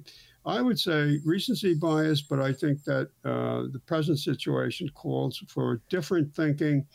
I 0.47 0.61
would 0.61 0.79
say 0.79 1.21
recency 1.25 1.75
bias, 1.75 2.21
but 2.21 2.41
I 2.41 2.53
think 2.53 2.85
that 2.85 3.09
uh, 3.25 3.65
the 3.73 3.81
present 3.87 4.19
situation 4.19 4.89
calls 4.91 5.43
for 5.49 5.81
different 5.89 6.35
thinking, 6.35 6.87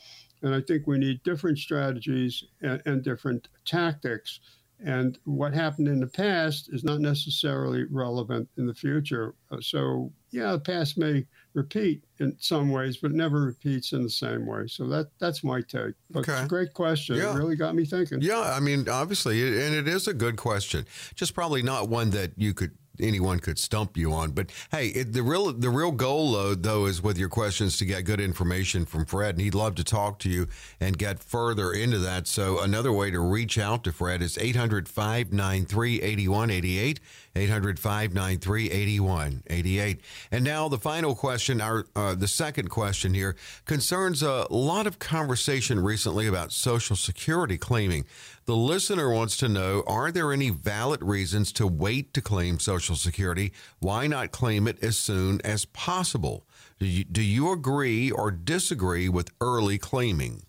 and 0.41 0.55
I 0.55 0.61
think 0.61 0.87
we 0.87 0.97
need 0.97 1.23
different 1.23 1.57
strategies 1.57 2.43
and, 2.61 2.81
and 2.85 3.03
different 3.03 3.47
tactics 3.65 4.39
and 4.81 5.17
what 5.25 5.53
happened 5.53 5.89
in 5.89 5.99
the 5.99 6.07
past 6.07 6.69
is 6.71 6.83
not 6.83 7.01
necessarily 7.01 7.83
relevant 7.91 8.47
in 8.57 8.65
the 8.65 8.73
future. 8.73 9.35
Uh, 9.51 9.57
so, 9.59 10.11
yeah, 10.31 10.53
the 10.53 10.59
past 10.59 10.97
may 10.97 11.25
repeat 11.53 12.05
in 12.19 12.35
some 12.39 12.71
ways, 12.71 12.95
but 12.97 13.11
never 13.11 13.41
repeats 13.41 13.91
in 13.91 14.03
the 14.03 14.09
same 14.09 14.45
way. 14.45 14.67
So 14.67 14.87
that 14.87 15.07
that's 15.19 15.43
my 15.43 15.61
take. 15.61 15.95
But 16.09 16.21
okay. 16.21 16.33
it's 16.33 16.41
a 16.43 16.47
great 16.47 16.73
question. 16.73 17.17
Yeah. 17.17 17.33
It 17.33 17.37
really 17.37 17.57
got 17.57 17.75
me 17.75 17.85
thinking. 17.85 18.21
Yeah, 18.21 18.39
I 18.39 18.61
mean, 18.61 18.87
obviously, 18.87 19.41
and 19.65 19.75
it 19.75 19.87
is 19.87 20.07
a 20.07 20.13
good 20.13 20.37
question. 20.37 20.85
Just 21.15 21.33
probably 21.33 21.61
not 21.61 21.89
one 21.89 22.11
that 22.11 22.31
you 22.37 22.53
could 22.53 22.71
anyone 23.01 23.39
could 23.39 23.59
stump 23.59 23.97
you 23.97 24.13
on. 24.13 24.31
But 24.31 24.51
hey, 24.71 24.87
it, 24.87 25.13
the 25.13 25.23
real 25.23 25.51
the 25.53 25.69
real 25.69 25.91
goal 25.91 26.33
though, 26.33 26.55
though 26.55 26.85
is 26.85 27.01
with 27.01 27.17
your 27.17 27.29
questions 27.29 27.77
to 27.77 27.85
get 27.85 28.05
good 28.05 28.19
information 28.19 28.85
from 28.85 29.05
Fred, 29.05 29.35
and 29.35 29.41
he'd 29.41 29.55
love 29.55 29.75
to 29.75 29.83
talk 29.83 30.19
to 30.19 30.29
you 30.29 30.47
and 30.79 30.97
get 30.97 31.19
further 31.19 31.71
into 31.71 31.99
that. 31.99 32.27
So 32.27 32.61
another 32.61 32.91
way 32.91 33.11
to 33.11 33.19
reach 33.19 33.57
out 33.57 33.83
to 33.85 33.91
Fred 33.91 34.21
is 34.21 34.37
800 34.37 34.87
593 34.87 36.01
8188. 36.01 36.99
800 37.35 37.79
593 37.79 38.71
8188. 38.71 40.01
And 40.31 40.43
now 40.43 40.67
the 40.67 40.77
final 40.77 41.15
question, 41.15 41.61
our 41.61 41.85
uh, 41.95 42.15
the 42.15 42.27
second 42.27 42.69
question 42.69 43.13
here, 43.13 43.35
concerns 43.65 44.21
a 44.23 44.47
lot 44.49 44.87
of 44.87 44.99
conversation 44.99 45.79
recently 45.79 46.27
about 46.27 46.51
Social 46.51 46.95
Security 46.95 47.57
claiming. 47.57 48.05
The 48.49 48.55
listener 48.55 49.11
wants 49.11 49.37
to 49.37 49.47
know 49.47 49.83
Are 49.85 50.11
there 50.11 50.33
any 50.33 50.49
valid 50.49 51.03
reasons 51.03 51.51
to 51.51 51.67
wait 51.67 52.15
to 52.15 52.19
claim 52.19 52.57
Social 52.57 52.95
Security? 52.95 53.53
Why 53.77 54.07
not 54.07 54.31
claim 54.31 54.67
it 54.67 54.83
as 54.83 54.97
soon 54.97 55.39
as 55.43 55.65
possible? 55.65 56.47
Do 56.79 56.87
you, 56.87 57.03
do 57.03 57.21
you 57.21 57.51
agree 57.51 58.09
or 58.09 58.31
disagree 58.31 59.07
with 59.07 59.29
early 59.39 59.77
claiming? 59.77 60.41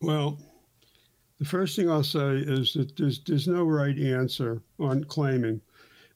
Well, 0.00 0.40
the 1.38 1.44
first 1.44 1.76
thing 1.76 1.88
I'll 1.88 2.02
say 2.02 2.38
is 2.38 2.72
that 2.72 2.96
there's, 2.96 3.22
there's 3.22 3.46
no 3.46 3.62
right 3.62 3.96
answer 4.00 4.60
on 4.80 5.04
claiming. 5.04 5.60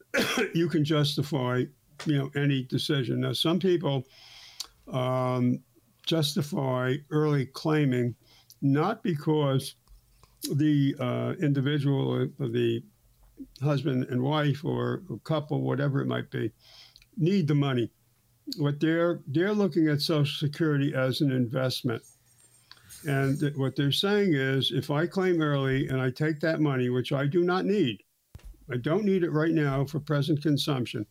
you 0.55 0.69
can 0.69 0.85
justify, 0.85 1.63
you 2.05 2.19
know, 2.19 2.31
any 2.35 2.65
decision. 2.65 3.21
Now, 3.21 3.33
some 3.33 3.61
people 3.61 4.09
um, 4.89 5.61
justify 6.05 6.97
early 7.13 7.47
claiming 7.47 8.17
not 8.61 9.05
because 9.05 9.77
the 10.55 10.95
uh, 10.99 11.35
individual, 11.43 12.23
uh, 12.23 12.47
the 12.47 12.83
husband 13.63 14.07
and 14.11 14.23
wife 14.23 14.65
or 14.65 15.03
couple, 15.25 15.63
whatever 15.63 16.01
it 16.01 16.07
might 16.07 16.31
be, 16.31 16.51
need 17.17 17.49
the 17.49 17.55
money. 17.55 17.91
What 18.57 18.81
they're 18.81 19.21
they're 19.27 19.53
looking 19.53 19.89
at 19.89 20.01
Social 20.01 20.49
Security 20.49 20.95
as 20.95 21.21
an 21.21 21.31
investment. 21.31 22.03
And 23.07 23.41
what 23.57 23.77
they're 23.77 23.93
saying 23.93 24.35
is 24.35 24.73
if 24.73 24.91
I 24.91 25.07
claim 25.07 25.41
early 25.41 25.89
and 25.89 26.01
I 26.01 26.11
take 26.11 26.41
that 26.41 26.61
money, 26.61 26.89
which 26.89 27.13
I 27.13 27.27
do 27.27 27.43
not 27.43 27.65
need, 27.65 28.03
I 28.73 28.77
don't 28.77 29.05
need 29.05 29.23
it 29.23 29.31
right 29.31 29.53
now 29.53 29.85
for 29.85 30.01
present 30.01 30.43
consumption. 30.43 31.07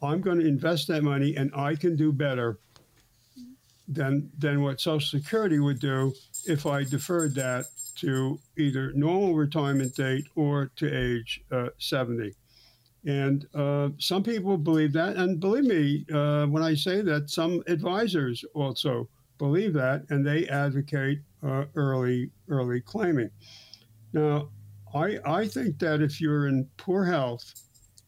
I'm 0.00 0.20
going 0.20 0.38
to 0.38 0.46
invest 0.46 0.88
that 0.88 1.02
money 1.02 1.36
and 1.36 1.50
I 1.54 1.74
can 1.74 1.96
do 1.96 2.12
better 2.12 2.60
than 3.88 4.30
than 4.38 4.62
what 4.62 4.80
Social 4.80 5.20
Security 5.20 5.58
would 5.58 5.80
do 5.80 6.12
if 6.46 6.66
I 6.66 6.84
deferred 6.84 7.34
that 7.34 7.66
to 7.98 8.38
either 8.56 8.92
normal 8.92 9.34
retirement 9.34 9.94
date 9.94 10.26
or 10.36 10.70
to 10.76 10.86
age 10.86 11.42
uh, 11.50 11.68
70. 11.78 12.34
And 13.04 13.46
uh, 13.54 13.90
some 13.98 14.22
people 14.22 14.56
believe 14.58 14.92
that. 14.92 15.16
And 15.16 15.40
believe 15.40 15.64
me, 15.64 16.04
uh, 16.12 16.46
when 16.46 16.62
I 16.62 16.74
say 16.74 17.00
that, 17.02 17.30
some 17.30 17.62
advisors 17.66 18.44
also 18.54 19.08
believe 19.38 19.72
that 19.74 20.04
and 20.10 20.26
they 20.26 20.48
advocate 20.48 21.20
uh, 21.46 21.64
early, 21.74 22.30
early 22.48 22.80
claiming. 22.80 23.30
Now, 24.12 24.48
I, 24.94 25.18
I 25.24 25.46
think 25.46 25.78
that 25.78 26.00
if 26.00 26.20
you're 26.20 26.48
in 26.48 26.68
poor 26.76 27.04
health 27.04 27.54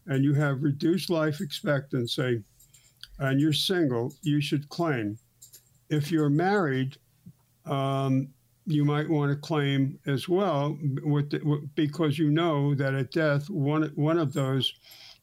and 0.06 0.24
you 0.24 0.34
have 0.34 0.62
reduced 0.62 1.10
life 1.10 1.40
expectancy 1.40 2.42
and 3.18 3.40
you're 3.40 3.52
single, 3.52 4.12
you 4.22 4.40
should 4.40 4.68
claim. 4.68 5.18
If 5.88 6.10
you're 6.10 6.30
married, 6.30 6.96
um, 7.66 8.28
you 8.70 8.84
might 8.84 9.08
want 9.08 9.30
to 9.30 9.36
claim 9.36 9.98
as 10.06 10.28
well 10.28 10.78
with 11.02 11.30
the, 11.30 11.68
because 11.74 12.18
you 12.18 12.30
know 12.30 12.74
that 12.74 12.94
at 12.94 13.12
death, 13.12 13.48
one, 13.50 13.90
one 13.94 14.18
of 14.18 14.32
those 14.32 14.72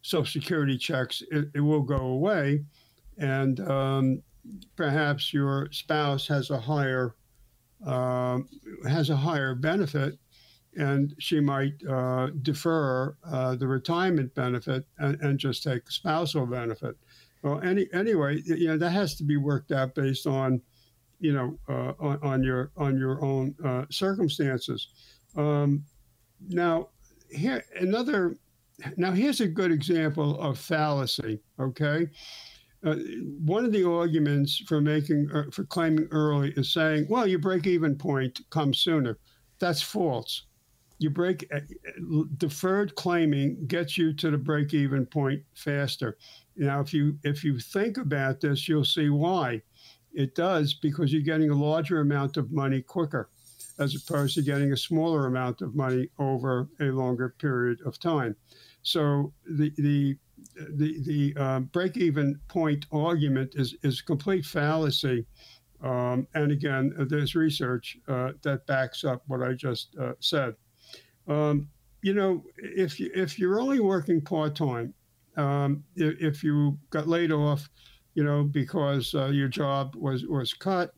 Social 0.02 0.26
Security 0.26 0.78
checks, 0.78 1.24
it, 1.32 1.50
it 1.54 1.62
will 1.62 1.82
go 1.82 1.98
away. 1.98 2.64
And 3.18 3.60
um, 3.62 4.22
perhaps 4.76 5.34
your 5.34 5.70
spouse 5.72 6.28
has 6.28 6.50
a 6.50 6.60
higher 6.60 7.16
uh, 7.86 8.40
has 8.88 9.12
a 9.12 9.16
higher 9.16 9.54
benefit 9.54 10.18
and 10.78 11.14
she 11.20 11.40
might 11.40 11.74
uh, 11.88 12.28
defer 12.42 13.16
uh, 13.26 13.56
the 13.56 13.68
retirement 13.68 14.34
benefit 14.36 14.86
and, 15.00 15.20
and, 15.22 15.40
just 15.40 15.64
take 15.64 15.90
spousal 15.90 16.46
benefit. 16.46 16.96
Well, 17.42 17.60
any 17.62 17.88
anyway, 17.94 18.42
you 18.46 18.68
know 18.68 18.78
that 18.78 18.92
has 18.92 19.16
to 19.16 19.24
be 19.24 19.38
worked 19.38 19.72
out 19.72 19.96
based 19.96 20.28
on, 20.28 20.62
you 21.20 21.34
know, 21.34 21.58
uh, 21.70 21.94
on, 22.00 22.20
on, 22.22 22.44
your 22.44 22.72
on 22.78 22.98
your 22.98 23.24
own 23.24 23.56
uh, 23.64 23.86
circumstances. 23.90 24.90
Um, 25.36 25.84
now, 26.48 26.90
here 27.30 27.64
another. 27.80 28.36
Now, 28.96 29.12
here's 29.12 29.42
a 29.42 29.48
good 29.48 29.72
example 29.72 30.40
of 30.40 30.60
fallacy. 30.60 31.40
Okay. 31.60 32.08
Uh, 32.84 32.96
one 33.44 33.66
of 33.66 33.72
the 33.72 33.90
arguments 33.90 34.62
for 34.68 34.80
making 34.80 35.30
uh, 35.34 35.44
for 35.52 35.64
claiming 35.64 36.08
early 36.12 36.54
is 36.56 36.72
saying, 36.72 37.08
"Well, 37.10 37.26
your 37.26 37.40
break-even 37.40 37.98
point 37.98 38.40
comes 38.52 38.80
sooner." 38.80 39.18
That's 39.60 39.82
false 39.82 40.46
you 41.00 41.10
break 41.10 41.48
uh, 41.54 41.60
deferred 42.38 42.96
claiming 42.96 43.66
gets 43.68 43.98
you 43.98 44.14
to 44.14 44.32
the 44.32 44.38
break 44.38 44.74
even 44.74 45.06
point 45.06 45.42
faster. 45.54 46.18
Now, 46.56 46.80
if 46.82 46.94
you 46.94 47.18
if 47.24 47.44
you 47.44 47.60
think 47.60 47.98
about 47.98 48.42
this, 48.42 48.68
you'll 48.68 48.86
see 48.86 49.10
why 49.10 49.62
it 50.18 50.34
does 50.34 50.74
because 50.74 51.14
you're 51.14 51.22
getting 51.22 51.52
a 51.52 51.56
larger 51.56 52.02
amount 52.02 52.38
of 52.38 52.52
money 52.52 52.82
quicker, 52.82 53.30
as 53.78 53.96
opposed 53.96 54.34
to 54.36 54.42
getting 54.42 54.74
a 54.74 54.78
smaller 54.78 55.28
amount 55.28 55.62
of 55.62 55.76
money 55.76 56.10
over 56.18 56.68
a 56.82 56.86
longer 56.86 57.36
period 57.38 57.80
of 57.86 58.00
time. 58.00 58.36
So 58.82 59.32
the 59.46 59.72
the 59.78 60.18
the, 60.56 61.00
the 61.04 61.42
um, 61.42 61.64
break 61.66 61.98
even 61.98 62.40
point 62.48 62.88
argument 62.92 63.54
is 63.56 63.76
is 63.84 64.02
complete 64.02 64.44
fallacy. 64.46 65.26
Um, 65.84 66.28
and 66.34 66.52
again, 66.52 66.94
there's 67.08 67.36
research 67.36 68.00
uh, 68.08 68.32
that 68.42 68.66
backs 68.66 69.04
up 69.04 69.22
what 69.28 69.44
I 69.44 69.54
just 69.54 69.96
uh, 70.02 70.14
said. 70.20 70.56
Um, 71.28 71.70
you 72.02 72.16
know, 72.16 72.44
if 72.58 73.00
you, 73.00 73.12
if 73.14 73.38
you're 73.38 73.60
only 73.60 73.80
working 73.80 74.20
part 74.22 74.56
time, 74.56 74.96
um, 75.36 75.84
if, 75.96 76.44
you 76.44 76.80
got 76.90 77.08
laid 77.08 77.32
off, 77.32 77.70
you 78.18 78.26
know, 78.26 78.44
because 78.44 79.16
uh, 79.16 79.28
your 79.30 79.50
job 79.50 79.96
was 79.96 80.26
was 80.28 80.54
cut, 80.54 80.92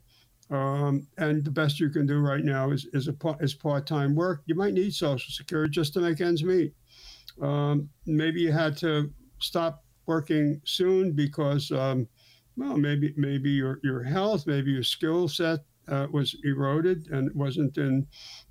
um, 0.50 1.06
and 1.18 1.44
the 1.44 1.52
best 1.52 1.80
you 1.80 1.90
can 1.90 2.06
do 2.06 2.18
right 2.20 2.44
now 2.44 2.72
is 2.72 2.86
is 2.94 3.08
a 3.08 3.16
is 3.40 3.54
part 3.54 3.86
time 3.86 4.14
work, 4.16 4.42
you 4.46 4.56
might 4.56 4.74
need 4.74 4.94
Social 4.94 5.32
Security 5.32 5.70
just 5.70 5.94
to 5.94 6.00
make 6.00 6.20
ends 6.22 6.44
meet. 6.44 6.74
Um, 7.40 7.90
maybe 8.06 8.40
you 8.42 8.52
had 8.52 8.76
to 8.78 9.12
stop 9.40 9.84
working 10.06 10.60
soon 10.64 11.12
because, 11.12 11.70
um, 11.70 12.08
well, 12.56 12.76
maybe 12.76 13.14
maybe 13.16 13.50
your 13.50 13.80
your 13.82 14.02
health, 14.02 14.46
maybe 14.46 14.72
your 14.72 14.82
skill 14.82 15.28
set 15.28 15.60
uh, 15.88 16.08
was 16.12 16.36
eroded 16.44 17.08
and 17.10 17.30
wasn't 17.34 17.78
in, 17.78 18.06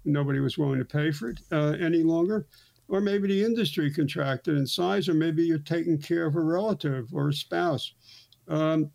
nobody 0.06 0.40
was 0.40 0.58
willing 0.58 0.80
to 0.80 0.86
pay 0.86 1.12
for 1.12 1.30
it 1.30 1.42
uh, 1.52 1.76
any 1.80 2.04
longer. 2.04 2.48
or 2.88 3.02
maybe 3.02 3.28
the 3.28 3.44
industry 3.46 3.92
contracted 3.94 4.58
in 4.58 4.66
size, 4.66 5.08
or 5.08 5.14
maybe 5.14 5.44
you're 5.44 5.60
taking 5.60 6.00
care 6.00 6.26
of 6.26 6.36
a 6.36 6.42
relative 6.42 7.08
or 7.14 7.30
a 7.30 7.34
spouse. 7.34 7.94
Um, 8.50 8.92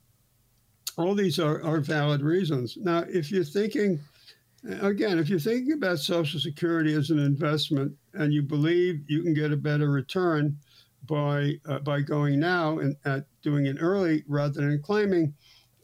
all 0.96 1.14
these 1.14 1.38
are, 1.38 1.62
are 1.64 1.80
valid 1.80 2.22
reasons. 2.22 2.76
Now, 2.76 3.04
if 3.08 3.30
you're 3.30 3.44
thinking, 3.44 4.00
again, 4.80 5.18
if 5.18 5.28
you're 5.28 5.38
thinking 5.38 5.72
about 5.72 5.98
Social 5.98 6.38
Security 6.38 6.94
as 6.94 7.10
an 7.10 7.18
investment 7.18 7.92
and 8.12 8.32
you 8.32 8.42
believe 8.42 9.08
you 9.08 9.22
can 9.22 9.34
get 9.34 9.52
a 9.52 9.56
better 9.56 9.90
return 9.90 10.58
by 11.06 11.52
uh, 11.66 11.78
by 11.80 12.00
going 12.00 12.40
now 12.40 12.78
and 12.78 12.96
at 13.04 13.26
doing 13.42 13.66
it 13.66 13.76
early 13.78 14.24
rather 14.26 14.60
than 14.60 14.80
claiming, 14.82 15.34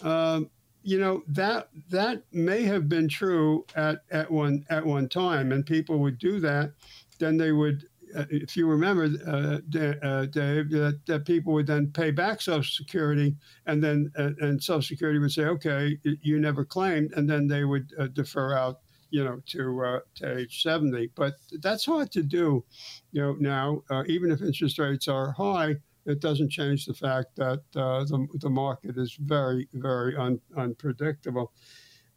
um, 0.03 0.49
you 0.83 0.99
know 0.99 1.23
that 1.29 1.69
that 1.91 2.23
may 2.33 2.63
have 2.63 2.89
been 2.89 3.09
true 3.09 3.67
at, 3.77 3.99
at 4.11 4.31
one 4.31 4.65
at 4.71 4.85
one 4.85 5.09
time, 5.09 5.53
and 5.53 5.67
people 5.67 5.99
would 5.99 6.19
do 6.19 6.41
that. 6.41 6.73
Then 7.19 7.37
they 7.37 7.53
would 7.53 7.87
if 8.31 8.57
you 8.57 8.67
remember, 8.67 9.05
uh, 9.27 9.59
uh, 9.79 10.27
Dave, 10.27 10.71
that, 10.71 11.01
that, 11.07 11.25
people 11.25 11.53
would 11.53 11.67
then 11.67 11.89
pay 11.89 12.11
back 12.11 12.41
Social 12.41 12.63
Security, 12.63 13.37
and 13.67 13.83
then 13.83 14.11
uh, 14.19 14.31
and 14.41 14.63
Social 14.63 14.83
Security 14.83 15.19
would 15.19 15.33
say, 15.33 15.45
"Okay, 15.45 15.99
you 16.03 16.39
never 16.39 16.65
claimed," 16.65 17.13
and 17.17 17.29
then 17.29 17.47
they 17.47 17.65
would 17.65 17.93
uh, 17.99 18.07
defer 18.09 18.57
out, 18.57 18.81
you 19.11 19.25
know, 19.25 19.41
to 19.47 19.85
uh, 19.85 20.01
to 20.17 20.39
age 20.39 20.63
seventy. 20.63 21.11
But 21.15 21.35
that's 21.61 21.85
hard 21.85 22.11
to 22.13 22.23
do, 22.23 22.65
you 23.13 23.23
know. 23.23 23.83
Now, 23.91 24.05
even 24.07 24.31
if 24.31 24.43
interest 24.43 24.79
rates 24.79 25.09
are 25.09 25.33
high, 25.33 25.77
it 26.07 26.21
doesn't 26.21 26.51
change 26.51 26.87
the 26.87 26.95
fact 26.95 27.37
that 27.37 27.61
the 27.73 28.27
the 28.41 28.51
market 28.51 28.97
is 28.97 29.15
very 29.15 29.69
very 29.75 30.17
un- 30.17 30.41
unpredictable. 30.57 31.53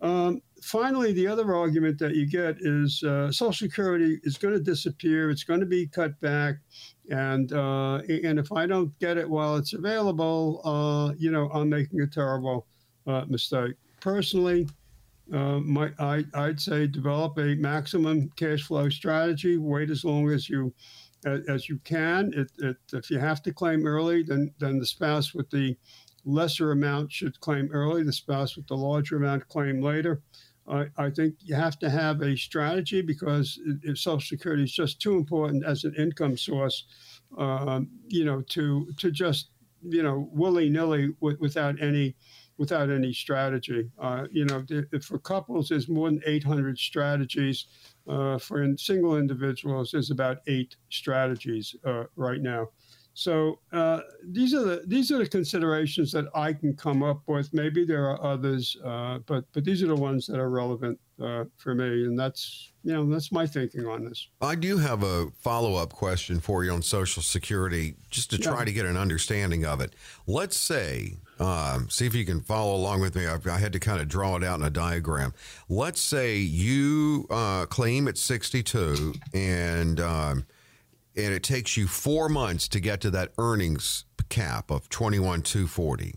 Um, 0.02 0.42
finally, 0.64 1.14
the 1.14 1.28
other 1.28 1.54
argument 1.54 2.00
that 2.00 2.16
you 2.16 2.28
get 2.28 2.58
is 2.60 3.04
uh, 3.04 3.32
Social 3.32 3.54
Security 3.54 4.20
is 4.24 4.38
going 4.38 4.54
to 4.54 4.60
disappear. 4.60 5.30
It's 5.30 5.44
going 5.44 5.60
to 5.60 5.66
be 5.66 5.88
cut 5.88 6.20
back, 6.22 6.56
and 7.10 7.52
uh, 7.54 7.98
and 8.08 8.40
if 8.40 8.52
I 8.52 8.66
don't 8.66 8.98
get 9.00 9.18
it 9.18 9.30
while 9.30 9.56
it's 9.58 9.74
available, 9.74 10.62
uh, 10.64 11.14
you 11.18 11.32
know, 11.32 11.50
I'm 11.50 11.70
making 11.70 12.02
a 12.02 12.08
terrible 12.08 12.68
uh, 13.06 13.26
mistake. 13.28 13.76
Personally, 14.00 14.68
uh, 15.32 15.60
my, 15.60 15.92
I, 16.00 16.24
I'd 16.34 16.60
say 16.60 16.88
develop 16.88 17.38
a 17.38 17.56
maximum 17.56 18.30
cash 18.36 18.64
flow 18.64 18.90
strategy. 18.90 19.58
Wait 19.58 19.90
as 19.90 20.04
long 20.04 20.30
as 20.30 20.50
you 20.50 20.74
as, 21.26 21.70
you 21.70 21.80
can. 21.86 22.34
It, 22.36 22.52
it, 22.60 22.78
if 22.92 23.10
you 23.10 23.18
have 23.18 23.42
to 23.44 23.54
claim 23.54 23.86
early, 23.86 24.24
then 24.24 24.54
then 24.60 24.80
the 24.80 24.86
spouse 24.86 25.34
with 25.34 25.50
the 25.50 25.78
lesser 26.26 26.72
amount 26.72 27.12
should 27.12 27.40
claim 27.40 27.70
early, 27.72 28.04
the 28.04 28.14
spouse 28.14 28.56
with 28.56 28.68
the 28.68 28.76
larger 28.76 29.18
amount 29.18 29.48
claim 29.48 29.82
later. 29.82 30.22
I, 30.68 31.10
think 31.10 31.36
you 31.42 31.56
have 31.56 31.78
to 31.80 31.90
have 31.90 32.22
a 32.22 32.38
strategy 32.38 33.02
because 33.02 33.60
Social 33.96 34.22
Security 34.22 34.64
is 34.64 34.72
just 34.72 35.02
too 35.02 35.16
important 35.16 35.66
as 35.66 35.84
an 35.84 35.94
income 35.98 36.38
source, 36.38 36.86
um, 37.38 37.90
you 38.08 38.24
know, 38.24 38.42
to 38.50 38.88
to 39.00 39.12
just 39.12 39.50
you 39.82 40.02
know 40.02 40.30
willy 40.32 40.70
nilly 40.70 41.14
without 41.20 41.82
any 41.82 42.16
without 42.58 42.90
any 42.90 43.12
strategy. 43.14 43.90
Uh, 44.00 44.26
you 44.32 44.46
know, 44.46 44.64
for 45.02 45.18
couples, 45.20 45.70
there's 45.70 45.90
more 45.90 46.10
than 46.10 46.22
800 46.26 46.78
strategies. 46.78 47.66
Uh, 48.08 48.38
for 48.38 48.64
in 48.64 48.78
single 48.78 49.18
individuals, 49.18 49.92
there's 49.92 50.12
about 50.12 50.38
eight 50.48 50.76
strategies 50.90 51.76
uh, 51.86 52.04
right 52.16 52.42
now. 52.42 52.68
So 53.14 53.60
uh, 53.72 54.02
these 54.24 54.54
are 54.54 54.64
the 54.64 54.84
these 54.88 55.12
are 55.12 55.20
the 55.20 55.28
considerations 55.28 56.12
that 56.14 56.26
I 56.34 56.52
can 56.52 56.76
come 56.76 57.04
up 57.04 57.22
with. 57.28 57.54
Maybe 57.54 57.86
there 57.86 58.10
are 58.10 58.22
others, 58.24 58.76
uh, 58.84 59.20
but 59.28 59.46
but 59.54 59.64
these 59.64 59.84
are 59.84 59.88
the 59.88 59.96
ones 59.96 60.26
that 60.28 60.40
are 60.40 60.50
relevant 60.50 61.00
uh, 61.22 61.46
for 61.58 61.76
me, 61.76 62.06
and 62.06 62.18
that's 62.18 62.72
you 62.84 62.92
know 62.92 63.08
that's 63.08 63.32
my 63.32 63.46
thinking 63.46 63.86
on 63.86 64.06
this. 64.06 64.28
I 64.42 64.56
do 64.56 64.78
have 64.78 65.04
a 65.04 65.28
follow 65.42 65.76
up 65.76 65.94
question 65.94 66.40
for 66.40 66.64
you 66.64 66.72
on 66.72 66.82
Social 66.82 67.22
Security, 67.22 67.96
just 68.10 68.32
to 68.32 68.40
try 68.40 68.60
yeah. 68.60 68.66
to 68.66 68.72
get 68.72 68.86
an 68.88 68.98
understanding 68.98 69.64
of 69.64 69.80
it. 69.80 69.94
Let's 70.26 70.58
say, 70.58 71.18
um, 71.40 71.92
see 71.92 72.08
if 72.08 72.16
you 72.16 72.26
can 72.26 72.42
follow 72.42 72.76
along 72.76 73.02
with 73.02 73.16
me. 73.16 73.28
I, 73.28 73.38
I, 73.46 73.60
had 73.60 73.74
to 73.74 73.80
kind 73.80 74.02
of 74.02 74.08
draw 74.08 74.38
it 74.38 74.44
out 74.44 74.60
in 74.60 74.66
a 74.66 74.72
diagram. 74.72 75.36
Let's 75.70 76.02
say 76.02 76.38
you 76.38 77.28
uh, 77.30 77.68
claim 77.68 78.08
at 78.08 78.18
sixty 78.18 78.64
two 78.64 79.14
and 79.36 80.00
um, 80.00 80.46
and 81.16 81.34
it 81.34 81.44
takes 81.44 81.78
you 81.78 81.88
four 81.88 82.30
months 82.30 82.68
to 82.70 82.80
get 82.80 83.02
to 83.02 83.12
that 83.12 83.32
earnings 83.38 84.06
cap 84.30 84.72
of 84.72 84.90
21 84.90 85.42
240 85.44 86.16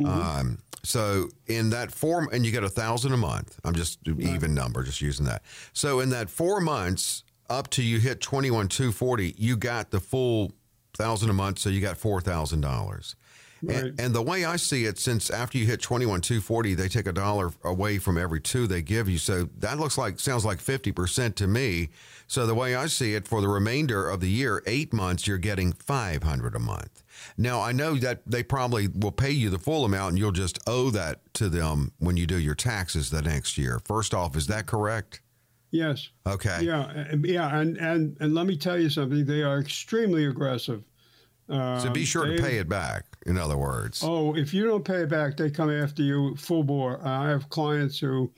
mm-hmm. 0.00 0.06
um, 0.06 0.58
so 0.84 1.28
in 1.46 1.70
that 1.70 1.92
four 1.92 2.28
and 2.32 2.46
you 2.46 2.52
get 2.52 2.64
a 2.64 2.68
thousand 2.68 3.12
a 3.12 3.16
month. 3.16 3.58
I'm 3.64 3.74
just 3.74 3.98
even 4.06 4.54
number 4.54 4.82
just 4.82 5.00
using 5.00 5.26
that. 5.26 5.42
So 5.72 6.00
in 6.00 6.10
that 6.10 6.30
four 6.30 6.60
months 6.60 7.24
up 7.50 7.68
to 7.70 7.82
you 7.82 7.98
hit 7.98 8.20
21 8.20 8.68
240 8.68 9.34
you 9.36 9.56
got 9.56 9.90
the 9.90 10.00
full 10.00 10.52
thousand 10.94 11.30
a 11.30 11.32
month 11.32 11.58
so 11.58 11.70
you 11.70 11.80
got 11.80 11.96
four 11.96 12.20
thousand 12.20 12.60
dollars 12.60 13.16
Right. 13.62 13.76
And, 13.76 14.00
and, 14.00 14.14
the 14.14 14.22
way 14.22 14.44
I 14.44 14.56
see 14.56 14.84
it, 14.84 14.98
since 14.98 15.30
after 15.30 15.58
you 15.58 15.66
hit 15.66 15.80
21, 15.80 16.20
240, 16.20 16.74
they 16.74 16.88
take 16.88 17.06
a 17.06 17.12
dollar 17.12 17.50
away 17.64 17.98
from 17.98 18.16
every 18.16 18.40
two 18.40 18.66
they 18.66 18.82
give 18.82 19.08
you. 19.08 19.18
So 19.18 19.48
that 19.58 19.78
looks 19.78 19.98
like, 19.98 20.20
sounds 20.20 20.44
like 20.44 20.58
50% 20.58 21.34
to 21.36 21.46
me. 21.46 21.90
So 22.28 22.46
the 22.46 22.54
way 22.54 22.76
I 22.76 22.86
see 22.86 23.14
it, 23.14 23.26
for 23.26 23.40
the 23.40 23.48
remainder 23.48 24.08
of 24.08 24.20
the 24.20 24.28
year, 24.28 24.62
eight 24.66 24.92
months, 24.92 25.26
you're 25.26 25.38
getting 25.38 25.72
500 25.72 26.54
a 26.54 26.58
month. 26.58 27.02
Now, 27.36 27.60
I 27.60 27.72
know 27.72 27.94
that 27.96 28.22
they 28.26 28.42
probably 28.42 28.88
will 28.88 29.12
pay 29.12 29.30
you 29.30 29.50
the 29.50 29.58
full 29.58 29.84
amount 29.84 30.10
and 30.10 30.18
you'll 30.18 30.32
just 30.32 30.58
owe 30.66 30.90
that 30.90 31.20
to 31.34 31.48
them 31.48 31.92
when 31.98 32.16
you 32.16 32.26
do 32.26 32.38
your 32.38 32.54
taxes 32.54 33.10
the 33.10 33.22
next 33.22 33.58
year. 33.58 33.80
First 33.84 34.14
off, 34.14 34.36
is 34.36 34.46
that 34.46 34.66
correct? 34.66 35.20
Yes. 35.70 36.08
Okay. 36.26 36.62
Yeah. 36.62 37.14
Yeah. 37.22 37.58
And, 37.58 37.76
and, 37.78 38.16
and 38.20 38.34
let 38.34 38.46
me 38.46 38.56
tell 38.56 38.78
you 38.78 38.88
something. 38.88 39.24
They 39.24 39.42
are 39.42 39.58
extremely 39.58 40.26
aggressive. 40.26 40.82
Um, 41.48 41.80
so 41.80 41.90
be 41.90 42.04
sure 42.04 42.28
they, 42.28 42.36
to 42.36 42.42
pay 42.42 42.58
it 42.58 42.68
back. 42.68 43.04
In 43.26 43.38
other 43.38 43.56
words. 43.56 44.02
Oh, 44.04 44.34
if 44.36 44.52
you 44.52 44.64
don't 44.66 44.84
pay 44.84 45.02
it 45.02 45.08
back, 45.08 45.36
they 45.36 45.50
come 45.50 45.70
after 45.70 46.02
you 46.02 46.36
full 46.36 46.62
bore. 46.62 47.00
I 47.06 47.28
have 47.28 47.48
clients 47.48 47.98
who 47.98 48.32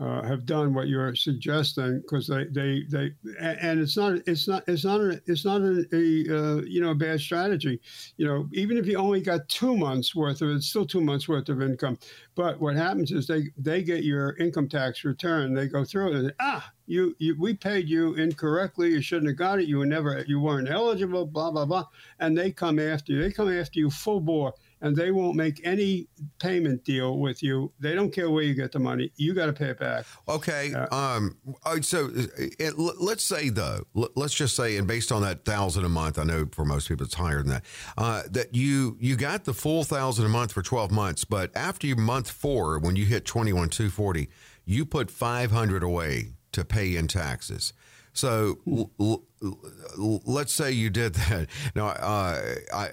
uh, 0.00 0.22
have 0.22 0.44
done 0.46 0.74
what 0.74 0.88
you're 0.88 1.14
suggesting 1.14 2.00
because 2.00 2.26
they, 2.26 2.44
they, 2.50 2.82
they, 2.90 3.12
and 3.40 3.80
it's 3.80 3.96
not, 3.96 4.18
it's 4.26 4.48
not, 4.48 4.64
it's 4.66 4.84
not, 4.84 5.00
a, 5.00 5.20
it's 5.26 5.44
not 5.44 5.60
a, 5.60 5.84
a 5.92 6.36
uh, 6.36 6.62
you 6.62 6.80
know, 6.80 6.90
a 6.90 6.94
bad 6.94 7.20
strategy. 7.20 7.80
You 8.16 8.26
know, 8.26 8.48
even 8.52 8.76
if 8.76 8.86
you 8.86 8.96
only 8.96 9.20
got 9.20 9.48
two 9.48 9.76
months 9.76 10.14
worth 10.14 10.42
of 10.42 10.50
it, 10.50 10.56
it's 10.56 10.66
still 10.66 10.86
two 10.86 11.00
months 11.00 11.28
worth 11.28 11.48
of 11.48 11.62
income. 11.62 11.98
But 12.34 12.60
what 12.60 12.74
happens 12.74 13.12
is 13.12 13.26
they, 13.26 13.44
they 13.56 13.82
get 13.82 14.04
your 14.04 14.36
income 14.38 14.68
tax 14.68 15.04
return. 15.04 15.54
They 15.54 15.68
go 15.68 15.84
through 15.84 16.12
it 16.12 16.16
and 16.16 16.34
ah, 16.40 16.72
you, 16.86 17.14
you, 17.18 17.36
we 17.38 17.54
paid 17.54 17.88
you 17.88 18.14
incorrectly. 18.14 18.90
You 18.90 19.00
shouldn't 19.00 19.28
have 19.28 19.38
got 19.38 19.60
it. 19.60 19.68
You 19.68 19.78
were 19.78 19.86
never, 19.86 20.24
you 20.26 20.40
weren't 20.40 20.68
eligible. 20.68 21.24
Blah 21.26 21.52
blah 21.52 21.64
blah. 21.64 21.86
And 22.18 22.36
they 22.36 22.50
come 22.50 22.78
after 22.78 23.12
you. 23.12 23.22
They 23.22 23.30
come 23.30 23.48
after 23.48 23.78
you 23.78 23.90
full 23.90 24.20
bore 24.20 24.54
and 24.84 24.94
they 24.94 25.10
won't 25.10 25.34
make 25.34 25.62
any 25.64 26.06
payment 26.38 26.84
deal 26.84 27.18
with 27.18 27.42
you. 27.42 27.72
They 27.80 27.94
don't 27.94 28.12
care 28.12 28.30
where 28.30 28.42
you 28.44 28.54
get 28.54 28.70
the 28.70 28.78
money. 28.78 29.10
You 29.16 29.32
got 29.32 29.46
to 29.46 29.52
pay 29.54 29.70
it 29.70 29.80
back. 29.80 30.04
Okay. 30.28 30.74
Uh, 30.74 30.94
um. 30.94 31.38
So 31.80 32.10
it, 32.14 32.78
let's 32.78 33.24
say 33.24 33.48
though, 33.48 33.84
let's 34.14 34.34
just 34.34 34.54
say, 34.54 34.76
and 34.76 34.86
based 34.86 35.10
on 35.10 35.22
that 35.22 35.46
thousand 35.46 35.86
a 35.86 35.88
month, 35.88 36.18
I 36.18 36.24
know 36.24 36.46
for 36.52 36.66
most 36.66 36.86
people 36.88 37.06
it's 37.06 37.14
higher 37.14 37.38
than 37.38 37.48
that. 37.48 37.64
Uh, 37.96 38.22
that 38.30 38.54
you 38.54 38.98
you 39.00 39.16
got 39.16 39.44
the 39.44 39.54
full 39.54 39.84
thousand 39.84 40.26
a 40.26 40.28
month 40.28 40.52
for 40.52 40.62
twelve 40.62 40.90
months, 40.92 41.24
but 41.24 41.50
after 41.56 41.86
month 41.96 42.30
four, 42.30 42.78
when 42.78 42.94
you 42.94 43.06
hit 43.06 43.24
twenty 43.24 43.54
one 43.54 43.70
two 43.70 43.88
forty, 43.88 44.28
you 44.66 44.84
put 44.84 45.10
five 45.10 45.50
hundred 45.50 45.82
away 45.82 46.34
to 46.52 46.62
pay 46.62 46.94
in 46.94 47.08
taxes. 47.08 47.72
So 48.12 48.58
l- 48.66 48.90
l- 49.00 50.22
let's 50.24 50.52
say 50.52 50.70
you 50.72 50.90
did 50.90 51.14
that. 51.14 51.48
Now, 51.74 51.88
uh, 51.88 52.54
I 52.72 52.90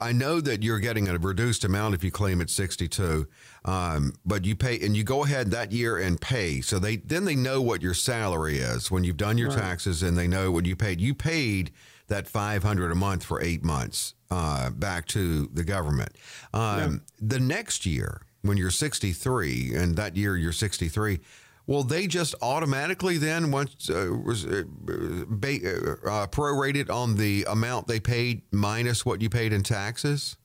I 0.00 0.12
know 0.12 0.40
that 0.40 0.62
you're 0.62 0.78
getting 0.78 1.08
a 1.08 1.18
reduced 1.18 1.64
amount 1.64 1.94
if 1.94 2.04
you 2.04 2.10
claim 2.10 2.40
at 2.40 2.50
62, 2.50 3.26
um, 3.64 4.12
but 4.24 4.44
you 4.44 4.56
pay 4.56 4.78
and 4.80 4.96
you 4.96 5.04
go 5.04 5.24
ahead 5.24 5.50
that 5.50 5.72
year 5.72 5.96
and 5.98 6.20
pay. 6.20 6.60
So 6.60 6.78
they 6.78 6.96
then 6.96 7.24
they 7.24 7.36
know 7.36 7.62
what 7.62 7.82
your 7.82 7.94
salary 7.94 8.58
is 8.58 8.90
when 8.90 9.04
you've 9.04 9.16
done 9.16 9.38
your 9.38 9.48
right. 9.48 9.58
taxes 9.58 10.02
and 10.02 10.16
they 10.16 10.28
know 10.28 10.50
what 10.50 10.66
you 10.66 10.76
paid. 10.76 11.00
You 11.00 11.14
paid 11.14 11.72
that 12.08 12.28
500 12.28 12.90
a 12.90 12.94
month 12.94 13.24
for 13.24 13.42
eight 13.42 13.64
months 13.64 14.14
uh, 14.30 14.70
back 14.70 15.06
to 15.08 15.48
the 15.52 15.64
government. 15.64 16.16
Um, 16.52 17.02
yeah. 17.20 17.28
The 17.28 17.40
next 17.40 17.86
year, 17.86 18.22
when 18.42 18.56
you're 18.56 18.70
63, 18.70 19.74
and 19.74 19.96
that 19.96 20.16
year 20.16 20.36
you're 20.36 20.52
63, 20.52 21.20
Will 21.66 21.82
they 21.82 22.06
just 22.06 22.34
automatically 22.40 23.18
then 23.18 23.50
once 23.50 23.90
uh, 23.90 24.08
was 24.24 24.44
uh, 24.46 24.62
uh, 24.88 26.26
prorated 26.28 26.90
on 26.90 27.16
the 27.16 27.44
amount 27.48 27.88
they 27.88 27.98
paid 27.98 28.42
minus 28.52 29.04
what 29.04 29.20
you 29.20 29.28
paid 29.28 29.52
in 29.52 29.62
taxes? 29.62 30.36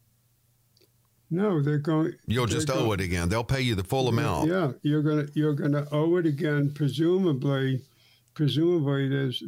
No, 1.29 1.61
they're 1.61 1.77
going. 1.77 2.13
You'll 2.25 2.47
just 2.47 2.69
owe 2.69 2.85
going, 2.85 2.99
it 2.99 3.03
again. 3.05 3.29
They'll 3.29 3.43
pay 3.43 3.61
you 3.61 3.75
the 3.75 3.83
full 3.83 4.09
amount. 4.09 4.49
Yeah, 4.49 4.71
you're 4.81 5.03
gonna 5.03 5.27
you're 5.33 5.53
gonna 5.53 5.87
owe 5.91 6.17
it 6.17 6.25
again. 6.25 6.71
Presumably, 6.73 7.81
presumably 8.33 9.07
there's 9.07 9.43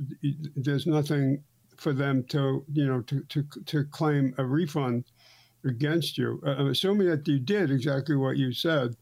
there's 0.56 0.88
nothing 0.88 1.44
for 1.76 1.92
them 1.92 2.24
to 2.30 2.64
you 2.72 2.86
know 2.86 3.02
to 3.02 3.24
to, 3.24 3.44
to 3.66 3.84
claim 3.86 4.34
a 4.38 4.46
refund 4.46 5.06
against 5.66 6.18
you. 6.18 6.42
Uh, 6.46 6.68
assuming 6.68 7.08
that 7.08 7.28
you 7.28 7.40
did 7.40 7.72
exactly 7.72 8.16
what 8.16 8.38
you 8.38 8.54
said, 8.54 8.96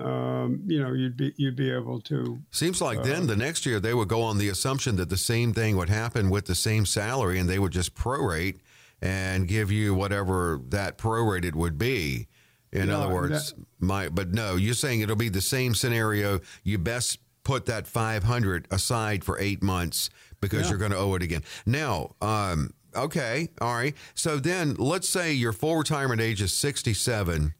um, 0.00 0.62
you 0.66 0.82
know, 0.82 0.92
you'd 0.92 1.16
be 1.16 1.32
you'd 1.36 1.56
be 1.56 1.70
able 1.70 2.00
to. 2.02 2.38
Seems 2.50 2.80
like 2.80 2.98
uh, 2.98 3.02
then 3.02 3.26
the 3.26 3.36
next 3.36 3.66
year 3.66 3.80
they 3.80 3.94
would 3.94 4.08
go 4.08 4.22
on 4.22 4.38
the 4.38 4.48
assumption 4.48 4.96
that 4.96 5.08
the 5.08 5.16
same 5.16 5.52
thing 5.52 5.76
would 5.76 5.88
happen 5.88 6.30
with 6.30 6.46
the 6.46 6.54
same 6.54 6.86
salary, 6.86 7.38
and 7.38 7.48
they 7.48 7.58
would 7.58 7.72
just 7.72 7.94
prorate 7.94 8.58
and 9.00 9.46
give 9.48 9.70
you 9.70 9.94
whatever 9.94 10.60
that 10.68 10.98
prorated 10.98 11.54
would 11.54 11.78
be. 11.78 12.28
In 12.70 12.90
other 12.90 13.12
words, 13.12 13.52
that, 13.52 13.64
my 13.80 14.08
but 14.08 14.32
no, 14.32 14.56
you're 14.56 14.74
saying 14.74 15.00
it'll 15.00 15.16
be 15.16 15.30
the 15.30 15.40
same 15.40 15.74
scenario. 15.74 16.40
You 16.62 16.78
best 16.78 17.18
put 17.42 17.66
that 17.66 17.86
500 17.86 18.66
aside 18.70 19.24
for 19.24 19.38
eight 19.38 19.62
months 19.62 20.10
because 20.40 20.62
yeah. 20.62 20.68
you're 20.70 20.78
going 20.78 20.90
to 20.90 20.98
owe 20.98 21.14
it 21.14 21.22
again. 21.22 21.42
Now, 21.64 22.14
um, 22.20 22.74
okay, 22.94 23.48
all 23.60 23.74
right. 23.74 23.94
So 24.14 24.36
then 24.36 24.74
let's 24.74 25.08
say 25.08 25.32
your 25.32 25.54
full 25.54 25.76
retirement 25.76 26.20
age 26.20 26.42
is 26.42 26.52
67 26.52 27.54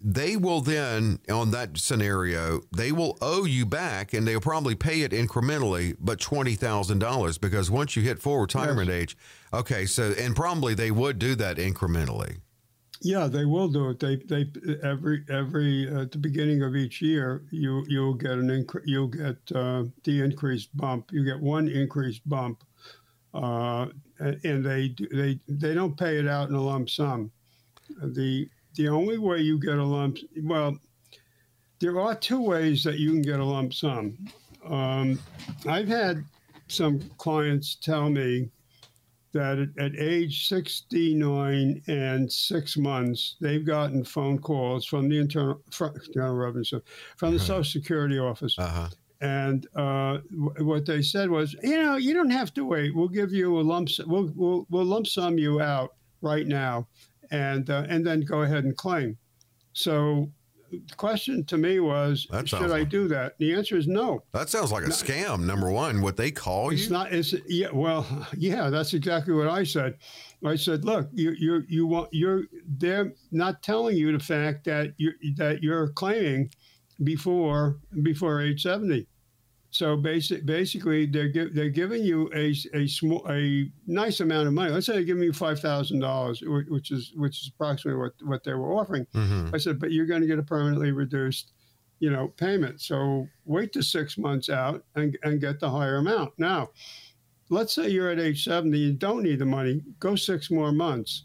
they 0.00 0.36
will 0.36 0.60
then 0.60 1.18
on 1.30 1.50
that 1.50 1.76
scenario 1.76 2.60
they 2.76 2.92
will 2.92 3.18
owe 3.20 3.44
you 3.44 3.66
back 3.66 4.12
and 4.12 4.26
they'll 4.26 4.40
probably 4.40 4.74
pay 4.74 5.02
it 5.02 5.12
incrementally 5.12 5.96
but 6.00 6.18
$20000 6.18 7.40
because 7.40 7.70
once 7.70 7.96
you 7.96 8.02
hit 8.02 8.18
full 8.18 8.38
retirement 8.38 8.88
yes. 8.88 9.00
age 9.00 9.16
okay 9.52 9.86
so 9.86 10.14
and 10.18 10.36
probably 10.36 10.74
they 10.74 10.90
would 10.90 11.18
do 11.18 11.34
that 11.34 11.56
incrementally. 11.56 12.38
Yeah 13.00 13.28
they 13.28 13.44
will 13.44 13.68
do 13.68 13.90
it. 13.90 14.00
They 14.00 14.16
they 14.16 14.50
every 14.82 15.24
every 15.30 15.88
uh, 15.88 16.02
at 16.02 16.10
the 16.10 16.18
beginning 16.18 16.62
of 16.62 16.74
each 16.74 17.00
year 17.00 17.44
you 17.52 17.84
you'll 17.86 18.14
get 18.14 18.32
an 18.32 18.48
incre- 18.48 18.82
you'll 18.86 19.06
get 19.06 19.36
uh, 19.54 19.84
the 20.02 20.20
increased 20.20 20.76
bump. 20.76 21.10
You 21.12 21.24
get 21.24 21.38
one 21.38 21.68
increased 21.68 22.28
bump 22.28 22.64
uh, 23.34 23.86
and 24.18 24.64
they 24.64 24.94
they 25.12 25.38
they 25.48 25.74
don't 25.74 25.96
pay 25.96 26.18
it 26.18 26.26
out 26.26 26.48
in 26.48 26.54
a 26.54 26.60
lump 26.60 26.90
sum. 26.90 27.30
The 28.02 28.48
the 28.78 28.88
only 28.88 29.18
way 29.18 29.40
you 29.40 29.58
get 29.58 29.76
a 29.76 29.84
lump, 29.84 30.18
well, 30.44 30.78
there 31.80 32.00
are 32.00 32.14
two 32.14 32.40
ways 32.40 32.84
that 32.84 32.98
you 32.98 33.10
can 33.10 33.22
get 33.22 33.40
a 33.40 33.44
lump 33.44 33.74
sum. 33.74 34.16
Um, 34.64 35.18
I've 35.66 35.88
had 35.88 36.24
some 36.68 37.00
clients 37.18 37.74
tell 37.74 38.08
me 38.08 38.50
that 39.32 39.68
at, 39.78 39.96
age 39.96 40.46
69 40.46 41.82
and 41.88 42.32
six 42.32 42.76
months, 42.76 43.34
they've 43.40 43.66
gotten 43.66 44.04
phone 44.04 44.38
calls 44.38 44.86
from 44.86 45.08
the 45.08 45.18
internal, 45.18 45.60
from, 45.72 45.94
internal 46.06 46.36
revenue, 46.36 46.80
from 47.16 47.32
the 47.32 47.36
uh-huh. 47.36 47.46
Social 47.46 47.64
Security 47.64 48.18
office. 48.18 48.56
Uh-huh. 48.58 48.88
And 49.20 49.66
uh, 49.74 50.18
w- 50.30 50.64
what 50.64 50.86
they 50.86 51.02
said 51.02 51.28
was, 51.30 51.56
you 51.64 51.82
know, 51.82 51.96
you 51.96 52.14
don't 52.14 52.30
have 52.30 52.54
to 52.54 52.64
wait. 52.64 52.94
We'll 52.94 53.08
give 53.08 53.32
you 53.32 53.58
a 53.58 53.62
lump. 53.62 53.88
We'll, 54.06 54.32
we'll, 54.36 54.66
we'll 54.70 54.84
lump 54.84 55.08
sum 55.08 55.36
you 55.36 55.60
out 55.60 55.94
right 56.22 56.46
now 56.46 56.86
and 57.30 57.68
uh, 57.70 57.84
and 57.88 58.06
then 58.06 58.20
go 58.22 58.42
ahead 58.42 58.64
and 58.64 58.76
claim. 58.76 59.16
So 59.72 60.30
the 60.70 60.80
question 60.96 61.44
to 61.44 61.56
me 61.56 61.80
was, 61.80 62.26
should 62.44 62.70
I 62.70 62.84
do 62.84 63.08
that? 63.08 63.38
The 63.38 63.54
answer 63.54 63.76
is 63.76 63.86
no. 63.86 64.22
That 64.32 64.48
sounds 64.48 64.70
like 64.70 64.84
a 64.84 64.88
scam. 64.88 65.44
Number 65.44 65.70
one, 65.70 66.02
what 66.02 66.16
they 66.16 66.30
call 66.30 66.70
it's 66.70 66.84
you? 66.86 66.90
not. 66.90 67.12
It's 67.12 67.34
yeah. 67.46 67.68
Well, 67.72 68.06
yeah. 68.36 68.70
That's 68.70 68.94
exactly 68.94 69.34
what 69.34 69.48
I 69.48 69.64
said. 69.64 69.96
I 70.44 70.56
said, 70.56 70.84
look, 70.84 71.08
you 71.12 71.32
you 71.38 71.64
you 71.68 71.86
want 71.86 72.10
you're 72.12 72.44
they're 72.66 73.12
not 73.30 73.62
telling 73.62 73.96
you 73.96 74.12
the 74.12 74.22
fact 74.22 74.64
that 74.64 74.94
you 74.98 75.12
that 75.36 75.62
you're 75.62 75.88
claiming 75.88 76.50
before 77.02 77.78
before 78.02 78.40
age 78.40 78.62
seventy. 78.62 79.06
So 79.70 79.96
basic, 79.98 80.46
basically, 80.46 81.04
they're 81.04 81.28
give, 81.28 81.54
they're 81.54 81.68
giving 81.68 82.02
you 82.02 82.30
a, 82.34 82.54
a 82.72 82.86
small 82.86 83.26
a 83.28 83.70
nice 83.86 84.20
amount 84.20 84.48
of 84.48 84.54
money. 84.54 84.70
Let's 84.72 84.86
say 84.86 84.94
they're 84.94 85.02
giving 85.02 85.22
you 85.22 85.32
five 85.34 85.60
thousand 85.60 85.98
dollars, 86.00 86.42
which 86.42 86.90
is 86.90 87.12
which 87.16 87.42
is 87.42 87.52
approximately 87.54 88.00
what, 88.00 88.12
what 88.22 88.44
they 88.44 88.54
were 88.54 88.72
offering. 88.72 89.06
Mm-hmm. 89.14 89.54
I 89.54 89.58
said, 89.58 89.78
but 89.78 89.92
you're 89.92 90.06
going 90.06 90.22
to 90.22 90.26
get 90.26 90.38
a 90.38 90.42
permanently 90.42 90.92
reduced, 90.92 91.52
you 92.00 92.10
know, 92.10 92.28
payment. 92.28 92.80
So 92.80 93.28
wait 93.44 93.74
to 93.74 93.82
six 93.82 94.16
months 94.16 94.48
out 94.48 94.84
and, 94.94 95.18
and 95.22 95.38
get 95.38 95.60
the 95.60 95.68
higher 95.68 95.96
amount. 95.96 96.32
Now, 96.38 96.70
let's 97.50 97.74
say 97.74 97.90
you're 97.90 98.10
at 98.10 98.18
age 98.18 98.44
seventy, 98.44 98.78
you 98.78 98.94
don't 98.94 99.22
need 99.22 99.38
the 99.38 99.44
money. 99.44 99.82
Go 100.00 100.16
six 100.16 100.50
more 100.50 100.72
months. 100.72 101.24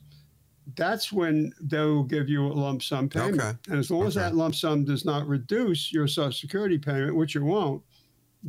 That's 0.75 1.13
when 1.13 1.53
they'll 1.61 2.03
give 2.03 2.27
you 2.27 2.45
a 2.45 2.51
lump 2.51 2.83
sum 2.83 3.07
payment. 3.07 3.39
Okay. 3.39 3.57
And 3.69 3.79
as 3.79 3.89
long 3.89 4.01
okay. 4.01 4.07
as 4.09 4.15
that 4.15 4.35
lump 4.35 4.55
sum 4.55 4.83
does 4.83 5.05
not 5.05 5.27
reduce 5.27 5.93
your 5.93 6.07
Social 6.07 6.33
Security 6.33 6.77
payment, 6.77 7.15
which 7.15 7.37
it 7.37 7.41
won't 7.41 7.81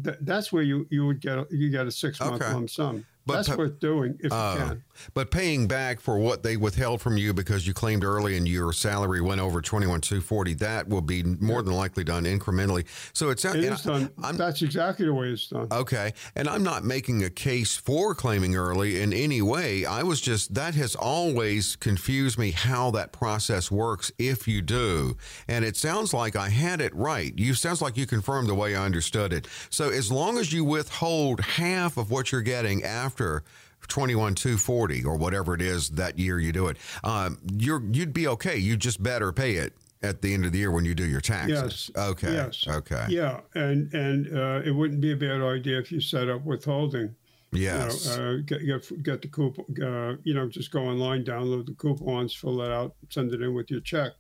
th- 0.03 0.16
that's 0.22 0.53
where 0.53 0.62
you, 0.62 0.86
you 0.90 1.07
would 1.07 1.20
get 1.20 1.38
a, 1.38 1.47
you 1.51 1.70
get 1.70 1.86
a 1.86 1.90
six 1.90 2.20
month 2.20 2.42
okay. 2.42 2.53
lump 2.53 2.70
sum. 2.70 3.07
But 3.26 3.46
that's 3.46 3.56
worth 3.56 3.80
doing 3.80 4.18
if 4.20 4.30
uh, 4.30 4.56
you 4.58 4.64
can. 4.66 4.84
But 5.14 5.30
paying 5.30 5.66
back 5.66 5.98
for 5.98 6.18
what 6.18 6.42
they 6.42 6.56
withheld 6.58 7.00
from 7.00 7.16
you 7.16 7.32
because 7.32 7.66
you 7.66 7.72
claimed 7.72 8.04
early 8.04 8.36
and 8.36 8.46
your 8.46 8.72
salary 8.72 9.22
went 9.22 9.40
over 9.40 9.62
twenty 9.62 9.86
one 9.86 10.02
two 10.02 10.20
forty, 10.20 10.52
that 10.54 10.88
will 10.88 11.00
be 11.00 11.22
more 11.22 11.62
than 11.62 11.74
likely 11.74 12.04
done 12.04 12.24
incrementally. 12.24 12.86
So 13.14 13.30
it's 13.30 13.44
it 13.44 13.56
is 13.56 13.82
done. 13.82 14.10
I'm, 14.22 14.36
that's 14.36 14.60
exactly 14.60 15.06
the 15.06 15.14
way 15.14 15.28
it's 15.28 15.46
done. 15.46 15.68
Okay, 15.72 16.12
and 16.36 16.48
I'm 16.48 16.62
not 16.62 16.84
making 16.84 17.24
a 17.24 17.30
case 17.30 17.76
for 17.76 18.14
claiming 18.14 18.56
early 18.56 19.00
in 19.00 19.14
any 19.14 19.40
way. 19.40 19.86
I 19.86 20.02
was 20.02 20.20
just 20.20 20.54
that 20.54 20.74
has 20.74 20.94
always 20.94 21.76
confused 21.76 22.38
me 22.38 22.50
how 22.50 22.90
that 22.90 23.10
process 23.12 23.70
works 23.70 24.12
if 24.18 24.46
you 24.46 24.60
do, 24.60 25.16
and 25.48 25.64
it 25.64 25.76
sounds 25.76 26.12
like 26.12 26.36
I 26.36 26.50
had 26.50 26.82
it 26.82 26.94
right. 26.94 27.32
You 27.38 27.54
sounds 27.54 27.80
like 27.80 27.96
you 27.96 28.06
confirmed 28.06 28.50
the 28.50 28.54
way 28.54 28.76
I 28.76 28.84
understood 28.84 29.32
it. 29.32 29.48
So 29.70 29.88
as 29.88 30.12
long 30.12 30.36
as 30.36 30.52
you 30.52 30.62
withhold 30.62 31.40
half 31.40 31.96
of 31.96 32.10
what 32.10 32.30
you're 32.30 32.42
getting 32.42 32.84
after 32.84 33.13
after 33.14 33.44
21 33.86 34.34
240 34.34 35.04
or 35.04 35.16
whatever 35.16 35.54
it 35.54 35.62
is 35.62 35.90
that 35.90 36.18
year 36.18 36.40
you 36.40 36.50
do 36.50 36.66
it 36.66 36.76
um, 37.04 37.38
you're 37.52 37.82
you'd 37.92 38.12
be 38.12 38.26
okay 38.26 38.56
you 38.56 38.76
just 38.76 39.00
better 39.02 39.30
pay 39.30 39.54
it 39.54 39.72
at 40.02 40.20
the 40.20 40.34
end 40.34 40.44
of 40.44 40.52
the 40.52 40.58
year 40.58 40.70
when 40.70 40.84
you 40.84 40.94
do 40.94 41.06
your 41.06 41.22
taxes. 41.22 41.90
Yes. 41.96 42.06
Okay. 42.08 42.34
Yes. 42.34 42.66
Okay. 42.68 43.06
Yeah, 43.08 43.40
and 43.54 43.90
and 43.94 44.36
uh, 44.36 44.60
it 44.62 44.70
wouldn't 44.70 45.00
be 45.00 45.12
a 45.12 45.16
bad 45.16 45.40
idea 45.40 45.78
if 45.78 45.90
you 45.90 45.98
set 45.98 46.28
up 46.28 46.44
withholding. 46.44 47.14
Yes. 47.52 48.04
You 48.04 48.22
know, 48.22 48.30
uh, 48.30 48.36
get, 48.44 48.66
get 48.66 49.02
get 49.02 49.22
the 49.22 49.28
coupon. 49.28 49.64
Uh, 49.82 50.16
you 50.22 50.34
know, 50.34 50.46
just 50.46 50.70
go 50.70 50.80
online, 50.80 51.24
download 51.24 51.64
the 51.64 51.72
coupons, 51.72 52.34
fill 52.34 52.60
it 52.60 52.70
out, 52.70 52.94
send 53.08 53.32
it 53.32 53.40
in 53.40 53.54
with 53.54 53.70
your 53.70 53.80
check. 53.80 54.12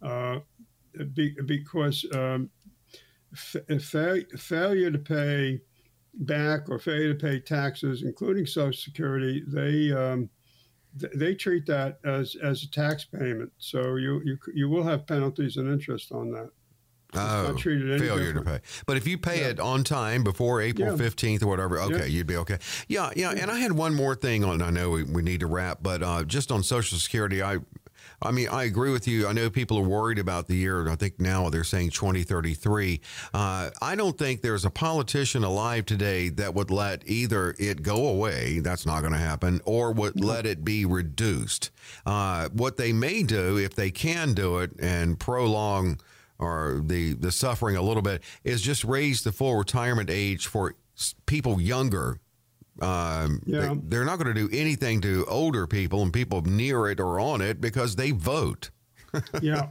Uh, 0.00 0.38
be, 1.12 1.36
because 1.44 2.06
um, 2.14 2.48
fa- 3.34 4.24
failure 4.38 4.90
to 4.90 4.98
pay 4.98 5.60
back 6.16 6.68
or 6.68 6.78
failure 6.78 7.12
to 7.12 7.18
pay 7.18 7.40
taxes, 7.40 8.02
including 8.02 8.46
Social 8.46 8.72
Security, 8.72 9.42
they 9.46 9.92
um, 9.92 10.28
th- 10.98 11.12
they 11.14 11.34
treat 11.34 11.66
that 11.66 11.98
as 12.04 12.36
as 12.42 12.62
a 12.62 12.70
tax 12.70 13.04
payment. 13.04 13.52
So 13.58 13.96
you 13.96 14.22
you 14.24 14.38
you 14.54 14.68
will 14.68 14.84
have 14.84 15.06
penalties 15.06 15.56
and 15.56 15.70
interest 15.70 16.12
on 16.12 16.30
that. 16.32 16.50
Oh, 17.14 17.54
failure 17.56 17.98
different. 17.98 18.34
to 18.34 18.42
pay. 18.42 18.60
But 18.84 18.96
if 18.96 19.06
you 19.06 19.16
pay 19.16 19.40
yeah. 19.40 19.48
it 19.48 19.60
on 19.60 19.84
time 19.84 20.24
before 20.24 20.60
April 20.60 20.96
fifteenth 20.98 21.42
or 21.42 21.46
whatever, 21.46 21.80
okay, 21.80 21.98
yeah. 21.98 22.04
you'd 22.04 22.26
be 22.26 22.36
okay. 22.36 22.58
Yeah, 22.88 23.10
yeah, 23.16 23.32
yeah. 23.32 23.42
And 23.42 23.50
I 23.50 23.58
had 23.58 23.72
one 23.72 23.94
more 23.94 24.14
thing 24.14 24.44
on. 24.44 24.60
I 24.60 24.70
know 24.70 24.90
we, 24.90 25.04
we 25.04 25.22
need 25.22 25.40
to 25.40 25.46
wrap, 25.46 25.78
but 25.82 26.02
uh, 26.02 26.24
just 26.24 26.50
on 26.50 26.62
Social 26.62 26.98
Security, 26.98 27.42
I 27.42 27.58
I 28.22 28.30
mean, 28.30 28.48
I 28.48 28.64
agree 28.64 28.92
with 28.92 29.06
you. 29.06 29.26
I 29.26 29.32
know 29.32 29.50
people 29.50 29.78
are 29.78 29.82
worried 29.82 30.18
about 30.18 30.46
the 30.46 30.56
year. 30.56 30.88
I 30.88 30.96
think 30.96 31.20
now 31.20 31.50
they're 31.50 31.64
saying 31.64 31.90
2033. 31.90 33.00
Uh, 33.34 33.70
I 33.80 33.94
don't 33.94 34.16
think 34.16 34.42
there's 34.42 34.64
a 34.64 34.70
politician 34.70 35.44
alive 35.44 35.86
today 35.86 36.30
that 36.30 36.54
would 36.54 36.70
let 36.70 37.02
either 37.06 37.54
it 37.58 37.82
go 37.82 38.08
away, 38.08 38.60
that's 38.60 38.86
not 38.86 39.00
going 39.00 39.12
to 39.12 39.18
happen, 39.18 39.60
or 39.64 39.92
would 39.92 40.22
let 40.22 40.46
it 40.46 40.64
be 40.64 40.84
reduced. 40.84 41.70
Uh, 42.04 42.48
what 42.50 42.76
they 42.76 42.92
may 42.92 43.22
do, 43.22 43.58
if 43.58 43.74
they 43.74 43.90
can 43.90 44.32
do 44.34 44.58
it 44.58 44.72
and 44.80 45.18
prolong 45.18 46.00
or 46.38 46.82
the, 46.84 47.14
the 47.14 47.32
suffering 47.32 47.76
a 47.76 47.82
little 47.82 48.02
bit, 48.02 48.22
is 48.44 48.60
just 48.60 48.84
raise 48.84 49.22
the 49.22 49.32
full 49.32 49.56
retirement 49.56 50.10
age 50.10 50.46
for 50.46 50.74
people 51.26 51.60
younger 51.60 52.20
um, 52.80 53.42
yeah. 53.46 53.74
they, 53.82 53.96
are 53.96 54.04
not 54.04 54.18
going 54.18 54.34
to 54.34 54.48
do 54.48 54.48
anything 54.52 55.00
to 55.02 55.24
older 55.26 55.66
people 55.66 56.02
and 56.02 56.12
people 56.12 56.42
near 56.42 56.88
it 56.88 57.00
or 57.00 57.18
on 57.18 57.40
it 57.40 57.60
because 57.60 57.96
they 57.96 58.10
vote. 58.10 58.70
yeah, 59.40 59.68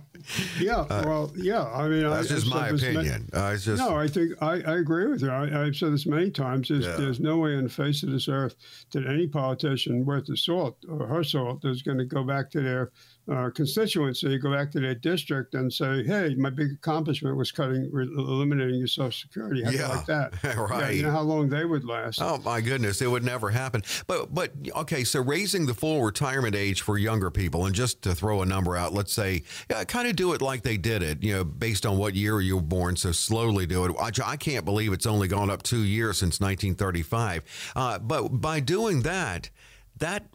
yeah. 0.59 0.79
Uh, 0.79 1.03
well, 1.05 1.31
yeah. 1.35 1.65
I 1.65 1.87
mean, 1.87 2.09
that's 2.09 2.31
I, 2.31 2.35
just 2.35 2.49
my 2.49 2.69
opinion. 2.69 3.29
uh, 3.33 3.51
it's 3.53 3.65
just 3.65 3.79
no. 3.79 3.95
I 3.95 4.07
think 4.07 4.31
I, 4.41 4.53
I 4.61 4.77
agree 4.77 5.05
with 5.07 5.21
you. 5.21 5.31
I, 5.31 5.47
have 5.47 5.75
said 5.75 5.93
this 5.93 6.07
many 6.07 6.31
times. 6.31 6.69
There's, 6.69 6.85
yeah. 6.85 6.95
there's 6.95 7.19
no 7.19 7.37
way 7.37 7.55
on 7.55 7.63
the 7.63 7.69
face 7.69 8.01
of 8.01 8.11
this 8.11 8.27
earth 8.27 8.55
that 8.91 9.05
any 9.05 9.27
politician 9.27 10.03
worth 10.03 10.25
the 10.25 10.37
salt 10.37 10.77
or 10.89 11.05
her 11.05 11.23
salt 11.23 11.63
is 11.65 11.83
going 11.83 11.99
to 11.99 12.05
go 12.05 12.23
back 12.23 12.49
to 12.51 12.61
their 12.61 12.91
uh, 13.31 13.49
constituency, 13.49 14.37
go 14.37 14.51
back 14.51 14.71
to 14.71 14.79
their 14.79 14.93
district 14.93 15.55
and 15.55 15.71
say, 15.71 16.03
"Hey, 16.03 16.35
my 16.35 16.49
big 16.49 16.71
accomplishment 16.71 17.35
was 17.35 17.51
cutting, 17.51 17.89
re- 17.91 18.05
eliminating 18.05 18.75
your 18.75 18.87
Social 18.87 19.11
Security." 19.11 19.63
How 19.63 19.71
yeah, 19.71 19.87
like 19.87 20.05
that, 20.05 20.43
right? 20.43 20.75
Yeah, 20.85 20.89
you 20.89 21.03
know 21.03 21.11
how 21.11 21.21
long 21.21 21.49
they 21.49 21.65
would 21.65 21.85
last? 21.85 22.21
Oh 22.21 22.37
my 22.45 22.61
goodness, 22.61 23.01
it 23.01 23.07
would 23.07 23.23
never 23.23 23.49
happen. 23.49 23.83
But 24.05 24.33
but 24.33 24.51
okay, 24.75 25.03
so 25.03 25.21
raising 25.21 25.65
the 25.65 25.73
full 25.73 26.03
retirement 26.03 26.55
age 26.55 26.81
for 26.81 26.97
younger 26.97 27.31
people, 27.31 27.65
and 27.65 27.73
just 27.73 28.03
to 28.03 28.13
throw 28.13 28.41
a 28.43 28.45
number 28.45 28.75
out, 28.75 28.93
let's 28.93 29.13
say, 29.13 29.43
yeah, 29.69 29.83
kind 29.85 30.07
of 30.07 30.15
do 30.15 30.33
it 30.33 30.41
like 30.41 30.61
they 30.61 30.77
did 30.77 31.01
it, 31.01 31.23
you 31.23 31.33
know, 31.33 31.43
based 31.43 31.85
on 31.85 31.97
what 31.97 32.13
year 32.13 32.41
you 32.41 32.57
were 32.57 32.61
born. 32.61 32.95
So 32.95 33.11
slowly 33.11 33.65
do 33.65 33.85
it. 33.85 33.95
I, 33.99 34.11
I 34.23 34.37
can't 34.37 34.65
believe 34.65 34.93
it's 34.93 35.07
only 35.07 35.27
gone 35.27 35.49
up 35.49 35.63
two 35.63 35.83
years 35.83 36.19
since 36.19 36.39
1935. 36.39 37.73
Uh, 37.75 37.99
but 37.99 38.27
by 38.29 38.59
doing 38.59 39.01
that, 39.01 39.49
that 39.97 40.27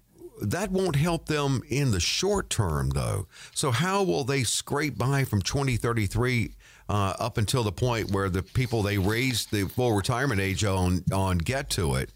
that 0.42 0.70
won't 0.70 0.96
help 0.96 1.26
them 1.26 1.62
in 1.68 1.90
the 1.90 2.00
short 2.00 2.50
term, 2.50 2.90
though. 2.90 3.26
So, 3.54 3.70
how 3.70 4.02
will 4.02 4.24
they 4.24 4.42
scrape 4.42 4.96
by 4.98 5.24
from 5.24 5.42
2033 5.42 6.52
uh, 6.88 7.14
up 7.18 7.38
until 7.38 7.62
the 7.62 7.72
point 7.72 8.10
where 8.10 8.28
the 8.28 8.42
people 8.42 8.82
they 8.82 8.98
raised 8.98 9.50
the 9.50 9.68
full 9.68 9.92
retirement 9.92 10.40
age 10.40 10.64
on 10.64 11.04
on 11.12 11.38
get 11.38 11.70
to 11.70 11.94
it? 11.94 12.10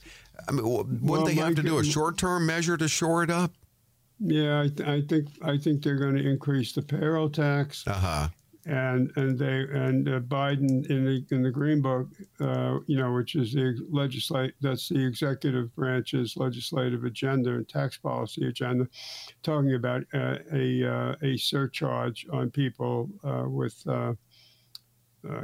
I 0.48 0.52
mean, 0.52 0.68
wouldn't 0.68 1.02
Well, 1.02 1.24
they 1.24 1.34
have 1.34 1.54
to 1.54 1.62
do 1.62 1.78
a 1.78 1.84
short 1.84 2.18
term 2.18 2.46
measure 2.46 2.76
to 2.76 2.88
shore 2.88 3.22
it 3.22 3.30
up? 3.30 3.52
Yeah, 4.20 4.62
I, 4.62 4.68
th- 4.68 4.88
I 4.88 5.00
think 5.02 5.28
I 5.42 5.58
think 5.58 5.82
they're 5.82 5.98
going 5.98 6.16
to 6.16 6.28
increase 6.28 6.72
the 6.72 6.82
payroll 6.82 7.28
tax, 7.30 7.84
Uh 7.86 7.92
huh. 7.94 8.28
And 8.66 9.10
and 9.16 9.38
they 9.38 9.66
and 9.72 10.08
uh, 10.08 10.20
Biden 10.20 10.88
in 10.88 11.04
the 11.04 11.24
in 11.30 11.42
the 11.42 11.50
Green 11.50 11.82
Book, 11.82 12.08
uh, 12.40 12.78
you 12.86 12.96
know, 12.96 13.12
which 13.12 13.34
is 13.34 13.52
the 13.52 13.76
legislate 13.90 14.54
that's 14.60 14.88
the 14.88 15.04
executive 15.04 15.74
branch's 15.74 16.36
legislative 16.36 17.04
agenda 17.04 17.50
and 17.50 17.68
tax 17.68 17.98
policy 17.98 18.48
agenda, 18.48 18.88
talking 19.42 19.74
about 19.74 20.04
uh, 20.14 20.38
a 20.52 20.84
uh, 20.84 21.14
a 21.22 21.36
surcharge 21.36 22.26
on 22.32 22.50
people 22.50 23.10
uh, 23.22 23.44
with 23.46 23.82
uh, 23.86 24.14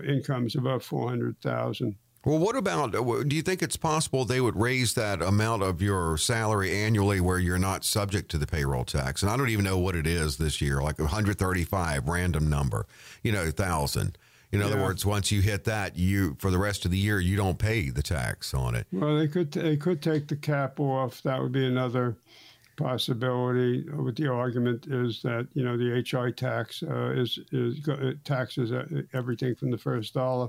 incomes 0.07 0.57
above 0.57 0.83
four 0.83 1.09
hundred 1.09 1.39
thousand. 1.41 1.97
Well, 2.25 2.39
what 2.39 2.55
about? 2.55 2.95
uh, 2.95 3.23
Do 3.27 3.35
you 3.35 3.41
think 3.41 3.63
it's 3.63 3.79
possible 3.79 4.27
they 4.27 4.43
would 4.43 4.57
raise 4.57 4.93
that 4.95 5.23
amount 5.23 5.63
of 5.63 5.81
your 5.81 6.19
salary 6.19 6.71
annually 6.71 7.19
where 7.21 7.39
you're 7.39 7.59
not 7.59 7.83
subject 7.83 8.31
to 8.33 8.39
the 8.39 8.47
payroll 8.47 8.85
tax? 8.85 9.23
And 9.23 9.31
I 9.31 9.37
don't 9.39 9.49
even 9.49 9.65
know 9.65 9.79
what 9.79 9.97
it 9.97 10.07
is 10.07 10.37
this 10.37 10.61
year, 10.61 10.83
like 10.83 10.99
135 10.99 12.09
random 12.09 12.51
number, 12.51 12.87
you 13.23 13.33
know, 13.33 13.51
thousand. 13.51 14.19
In 14.53 14.61
other 14.61 14.77
Yeah. 14.77 14.83
words, 14.83 15.07
once 15.07 15.31
you 15.31 15.41
hit 15.41 15.65
that, 15.65 15.97
you 15.97 16.37
for 16.41 16.51
the 16.51 16.59
rest 16.59 16.85
of 16.85 16.91
the 16.91 16.99
year 16.99 17.21
you 17.21 17.37
don't 17.37 17.59
pay 17.59 17.89
the 17.89 18.03
tax 18.03 18.53
on 18.53 18.75
it. 18.75 18.87
Well, 18.93 19.17
they 19.17 19.29
could 19.29 19.53
they 19.53 19.77
could 19.77 20.03
take 20.03 20.27
the 20.29 20.37
cap 20.37 20.79
off. 20.81 21.23
That 21.23 21.41
would 21.41 21.53
be 21.53 21.65
another 21.65 22.17
possibility. 22.77 23.83
But 23.89 24.17
the 24.17 24.27
argument 24.27 24.87
is 24.89 25.23
that 25.23 25.47
you 25.55 25.63
know 25.65 25.77
the 25.77 26.03
HI 26.05 26.33
tax 26.33 26.83
uh, 26.83 27.13
is 27.13 27.39
is 27.53 27.79
taxes 28.25 28.73
uh, 28.73 28.87
everything 29.13 29.55
from 29.55 29.71
the 29.71 29.79
first 29.79 30.15
dollar, 30.15 30.49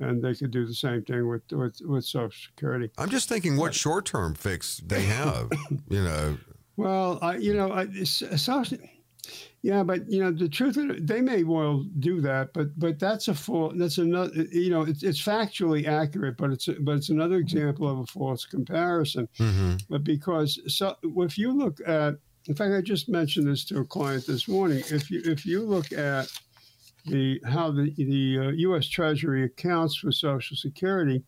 and 0.00 0.22
they 0.22 0.34
could 0.34 0.50
do 0.50 0.66
the 0.66 0.74
same 0.74 1.02
thing 1.02 1.28
with 1.28 1.42
with, 1.52 1.80
with 1.84 2.04
Social 2.04 2.30
Security. 2.30 2.90
I'm 2.98 3.10
just 3.10 3.28
thinking 3.28 3.56
what 3.56 3.70
uh, 3.70 3.72
short 3.72 4.06
term 4.06 4.34
fix 4.34 4.78
they 4.78 5.02
have. 5.02 5.50
you 5.88 6.02
know, 6.02 6.38
Well, 6.76 7.18
I, 7.22 7.36
you 7.36 7.54
know, 7.54 7.72
I, 7.72 7.82
uh, 7.82 8.04
social, 8.04 8.78
yeah, 9.62 9.82
but 9.82 10.08
you 10.10 10.22
know, 10.22 10.30
the 10.30 10.48
truth 10.48 10.76
it, 10.76 11.06
they 11.06 11.20
may 11.20 11.42
well 11.42 11.84
do 11.98 12.20
that, 12.20 12.52
but 12.52 12.78
but 12.78 12.98
that's 12.98 13.28
a 13.28 13.34
full. 13.34 13.72
That's 13.74 13.98
another. 13.98 14.32
You 14.52 14.70
know, 14.70 14.82
it's, 14.82 15.02
it's 15.02 15.22
factually 15.22 15.86
accurate, 15.86 16.36
but 16.36 16.50
it's 16.52 16.68
but 16.80 16.96
it's 16.96 17.08
another 17.08 17.36
example 17.36 17.88
of 17.88 17.98
a 17.98 18.06
false 18.06 18.44
comparison. 18.44 19.28
Mm-hmm. 19.38 19.76
But 19.90 20.04
because 20.04 20.60
so, 20.72 20.94
if 21.02 21.36
you 21.36 21.52
look 21.52 21.80
at, 21.86 22.14
in 22.46 22.54
fact, 22.54 22.72
I 22.72 22.80
just 22.80 23.08
mentioned 23.08 23.48
this 23.48 23.64
to 23.66 23.80
a 23.80 23.84
client 23.84 24.26
this 24.26 24.46
morning. 24.46 24.82
If 24.90 25.10
you 25.10 25.22
if 25.24 25.44
you 25.44 25.62
look 25.62 25.92
at 25.92 26.30
the 27.06 27.40
how 27.46 27.70
the 27.70 27.92
the 27.96 28.38
uh, 28.38 28.50
U.S. 28.50 28.86
Treasury 28.86 29.44
accounts 29.44 29.96
for 29.96 30.12
Social 30.12 30.56
Security, 30.56 31.22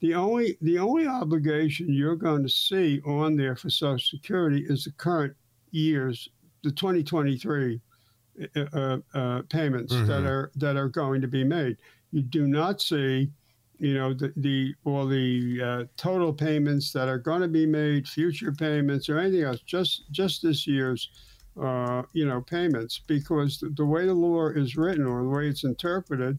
the 0.00 0.14
only 0.14 0.56
the 0.62 0.78
only 0.78 1.06
obligation 1.06 1.92
you're 1.92 2.16
going 2.16 2.42
to 2.42 2.48
see 2.48 3.00
on 3.04 3.36
there 3.36 3.56
for 3.56 3.70
Social 3.70 3.98
Security 3.98 4.64
is 4.68 4.84
the 4.84 4.92
current 4.92 5.34
year's, 5.70 6.28
the 6.62 6.70
2023 6.70 7.80
uh, 8.56 8.60
uh, 8.72 8.98
uh, 9.14 9.42
payments 9.48 9.92
that 10.06 10.24
are 10.24 10.50
that 10.54 10.76
are 10.76 10.88
going 10.88 11.20
to 11.20 11.28
be 11.28 11.44
made. 11.44 11.76
You 12.12 12.22
do 12.22 12.46
not 12.46 12.80
see, 12.80 13.30
you 13.78 13.94
know, 13.94 14.14
the, 14.14 14.32
the 14.36 14.74
all 14.84 15.06
the 15.06 15.60
uh, 15.62 15.84
total 15.96 16.32
payments 16.32 16.92
that 16.92 17.08
are 17.08 17.18
going 17.18 17.42
to 17.42 17.48
be 17.48 17.66
made, 17.66 18.08
future 18.08 18.52
payments, 18.52 19.08
or 19.08 19.18
anything 19.18 19.42
else. 19.42 19.60
Just 19.60 20.10
just 20.10 20.42
this 20.42 20.66
year's. 20.66 21.10
Uh, 21.60 22.02
you 22.12 22.24
know, 22.24 22.40
payments 22.40 23.00
because 23.06 23.58
the, 23.58 23.68
the 23.70 23.84
way 23.84 24.06
the 24.06 24.14
law 24.14 24.48
is 24.48 24.76
written 24.76 25.04
or 25.04 25.22
the 25.22 25.28
way 25.28 25.48
it's 25.48 25.64
interpreted, 25.64 26.38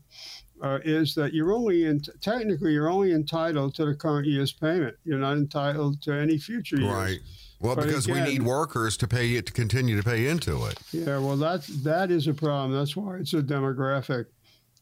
uh, 0.62 0.80
is 0.84 1.16
that 1.16 1.34
you're 1.34 1.52
only 1.52 1.86
in 1.86 2.02
technically 2.22 2.74
you're 2.74 2.90
only 2.90 3.12
entitled 3.12 3.76
to 3.76 3.86
the 3.86 3.96
current 3.96 4.28
year's 4.28 4.52
payment. 4.52 4.96
You're 5.04 5.20
not 5.20 5.34
entitled 5.38 6.02
to 6.04 6.14
any 6.14 6.38
future 6.38 6.78
years. 6.78 6.94
right? 6.94 7.20
Well, 7.60 7.76
But 7.76 7.86
because 7.86 8.08
we 8.08 8.22
need 8.22 8.44
workers 8.44 8.96
to 8.98 9.08
pay 9.08 9.36
it 9.36 9.46
to 9.48 9.54
continue 9.54 9.98
to 9.98 10.04
pay 10.04 10.28
into 10.28 10.66
it. 10.66 10.78
Yeah, 10.92 11.18
well, 11.20 11.36
that's 11.36 11.68
that 11.84 12.12
is 12.12 12.28
a 12.28 12.34
problem. 12.34 12.78
That's 12.78 12.96
why 12.96 13.18
it's 13.18 13.34
a 13.34 13.42
demographic. 13.42 14.26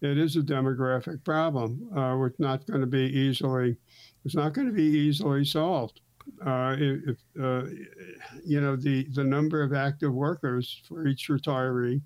It 0.02 0.20
is 0.20 0.36
a 0.36 0.42
demographic 0.42 1.24
problem. 1.24 1.90
Uh, 1.96 2.16
which 2.18 2.34
not 2.38 2.68
going 2.68 2.82
to 2.82 2.88
be 2.88 3.06
easily. 3.06 3.78
It's 4.26 4.36
not 4.36 4.54
going 4.54 4.68
to 4.68 4.74
be 4.74 4.84
easily 4.84 5.46
solved. 5.46 6.02
Uh, 6.46 6.76
if 6.80 7.18
uh, 7.42 7.64
you 8.46 8.62
know 8.62 8.76
the 8.76 9.08
the 9.14 9.24
number 9.24 9.62
of 9.64 9.74
active 9.74 10.14
workers 10.14 10.82
for 10.88 11.08
each 11.08 11.30
retiree, 11.30 12.02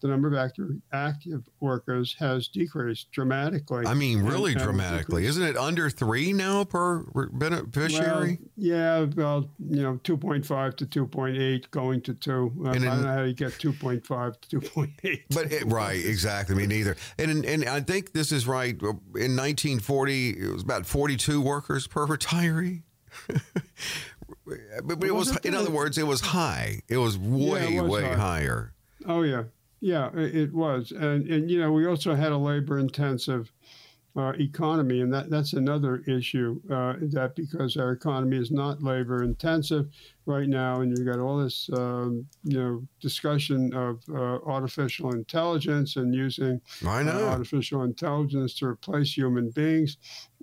the 0.00 0.08
number 0.08 0.28
of 0.28 0.34
active 0.34 0.70
active 0.92 1.42
workers 1.60 2.14
has 2.18 2.48
decreased 2.48 3.10
dramatically. 3.12 3.86
I 3.86 3.94
mean, 3.94 4.22
really 4.22 4.54
dramatically. 4.54 5.26
Isn't 5.26 5.42
it 5.42 5.56
under 5.56 5.88
three 5.90 6.32
now 6.32 6.64
per 6.64 7.04
beneficiary? 7.32 8.38
Well, 8.40 8.48
yeah, 8.56 9.06
well, 9.16 9.50
you 9.68 9.82
know, 9.82 9.98
2.5 10.04 10.76
to 10.76 10.86
2.8, 10.86 11.70
going 11.70 12.00
to 12.02 12.14
2. 12.14 12.32
Um, 12.32 12.66
And 12.66 12.68
I 12.68 12.76
in- 12.76 12.82
don't 12.82 13.02
know 13.02 13.12
how 13.12 13.22
you 13.22 13.34
get 13.34 13.52
2.5 13.52 14.40
to 14.40 14.60
2.8. 14.60 15.22
But 15.30 15.52
it, 15.52 15.64
right, 15.66 16.04
exactly. 16.04 16.54
Me 16.56 16.66
neither. 16.66 16.96
And 17.18 17.44
and 17.44 17.64
I 17.64 17.80
think 17.80 18.12
this 18.12 18.32
is 18.32 18.46
right. 18.46 18.74
In 18.80 19.34
1940, 19.36 20.30
it 20.30 20.52
was 20.52 20.62
about 20.62 20.86
42 20.86 21.40
workers 21.40 21.86
per 21.86 22.06
retiree. 22.06 22.82
But, 23.26 23.38
but 24.98 25.04
it 25.04 25.14
was, 25.14 25.34
it 25.36 25.46
in 25.46 25.54
other 25.54 25.70
words, 25.70 25.98
it 25.98 26.06
was 26.06 26.20
high. 26.20 26.80
It 26.88 26.98
was 26.98 27.18
way, 27.18 27.80
was 27.80 27.90
way 27.90 28.04
high. 28.04 28.14
higher. 28.14 28.72
Oh, 29.06 29.22
yeah. 29.22 29.44
Yeah, 29.80 30.10
it, 30.14 30.34
it 30.34 30.54
was. 30.54 30.90
And, 30.92 31.28
and, 31.28 31.50
you 31.50 31.60
know, 31.60 31.72
we 31.72 31.86
also 31.86 32.14
had 32.14 32.32
a 32.32 32.38
labor 32.38 32.78
intensive 32.78 33.52
uh, 34.16 34.32
economy, 34.38 35.00
and 35.00 35.12
that, 35.12 35.30
that's 35.30 35.52
another 35.52 36.02
issue. 36.06 36.60
Uh, 36.70 36.94
that 37.00 37.34
because 37.36 37.76
our 37.76 37.92
economy 37.92 38.38
is 38.38 38.50
not 38.50 38.82
labor 38.82 39.22
intensive 39.22 39.90
right 40.26 40.48
now, 40.48 40.80
and 40.80 40.90
you've 40.96 41.06
got 41.06 41.20
all 41.20 41.38
this, 41.38 41.70
um, 41.72 42.26
you 42.42 42.58
know, 42.58 42.82
discussion 43.00 43.72
of 43.74 44.02
uh, 44.12 44.38
artificial 44.44 45.12
intelligence 45.14 45.94
and 45.96 46.14
using 46.14 46.60
I 46.86 47.00
uh, 47.00 47.02
know. 47.04 47.28
artificial 47.28 47.82
intelligence 47.84 48.54
to 48.58 48.66
replace 48.66 49.16
human 49.16 49.50
beings. 49.50 49.96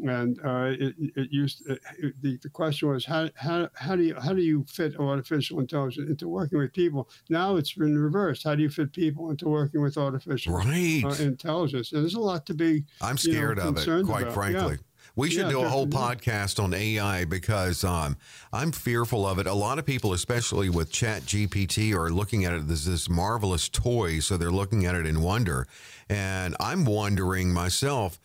And 0.05 0.39
uh, 0.43 0.71
it, 0.79 0.95
it 0.97 1.27
used 1.31 1.63
it, 1.67 1.79
the, 2.21 2.39
the 2.41 2.49
question 2.49 2.89
was 2.89 3.05
how, 3.05 3.29
how, 3.35 3.69
how 3.75 3.95
do 3.95 4.03
you 4.03 4.15
how 4.15 4.33
do 4.33 4.41
you 4.41 4.65
fit 4.67 4.97
artificial 4.99 5.59
intelligence 5.59 6.09
into 6.09 6.27
working 6.27 6.57
with 6.59 6.73
people? 6.73 7.09
Now 7.29 7.57
it's 7.57 7.73
been 7.73 7.97
reversed. 7.97 8.43
How 8.43 8.55
do 8.55 8.63
you 8.63 8.69
fit 8.69 8.91
people 8.93 9.29
into 9.29 9.47
working 9.49 9.81
with 9.81 9.97
artificial 9.97 10.55
Right. 10.55 11.03
uh, 11.05 11.21
intelligence? 11.21 11.91
And 11.91 12.01
there's 12.01 12.15
a 12.15 12.19
lot 12.19 12.45
to 12.47 12.53
be. 12.53 12.85
I'm 13.01 13.17
you 13.21 13.33
know, 13.33 13.37
scared 13.37 13.59
of 13.59 13.77
it, 13.77 14.05
quite 14.05 14.23
about. 14.23 14.33
frankly. 14.33 14.71
Yeah. 14.73 14.77
We 15.15 15.29
should 15.29 15.45
Yeah, 15.45 15.49
do 15.49 15.61
a 15.61 15.69
whole 15.69 15.85
podcast 15.87 16.61
on 16.61 16.73
AI 16.73 17.25
because 17.25 17.83
um, 17.83 18.17
I'm 18.51 18.71
fearful 18.71 19.27
of 19.27 19.37
it. 19.37 19.45
A 19.45 19.53
lot 19.53 19.77
of 19.77 19.85
people, 19.85 20.11
especially 20.13 20.69
with 20.69 20.91
Chat 20.91 21.21
GPT, 21.23 21.93
are 21.93 22.09
looking 22.09 22.45
at 22.45 22.53
it 22.53 22.69
as 22.69 22.85
this 22.85 23.07
marvelous 23.09 23.69
toy. 23.69 24.19
So 24.19 24.37
they're 24.37 24.51
looking 24.51 24.85
at 24.85 24.95
it 24.95 25.05
in 25.05 25.21
wonder. 25.21 25.67
And 26.09 26.55
I'm 26.59 26.83
wondering 26.85 27.53
myself, 27.53 28.19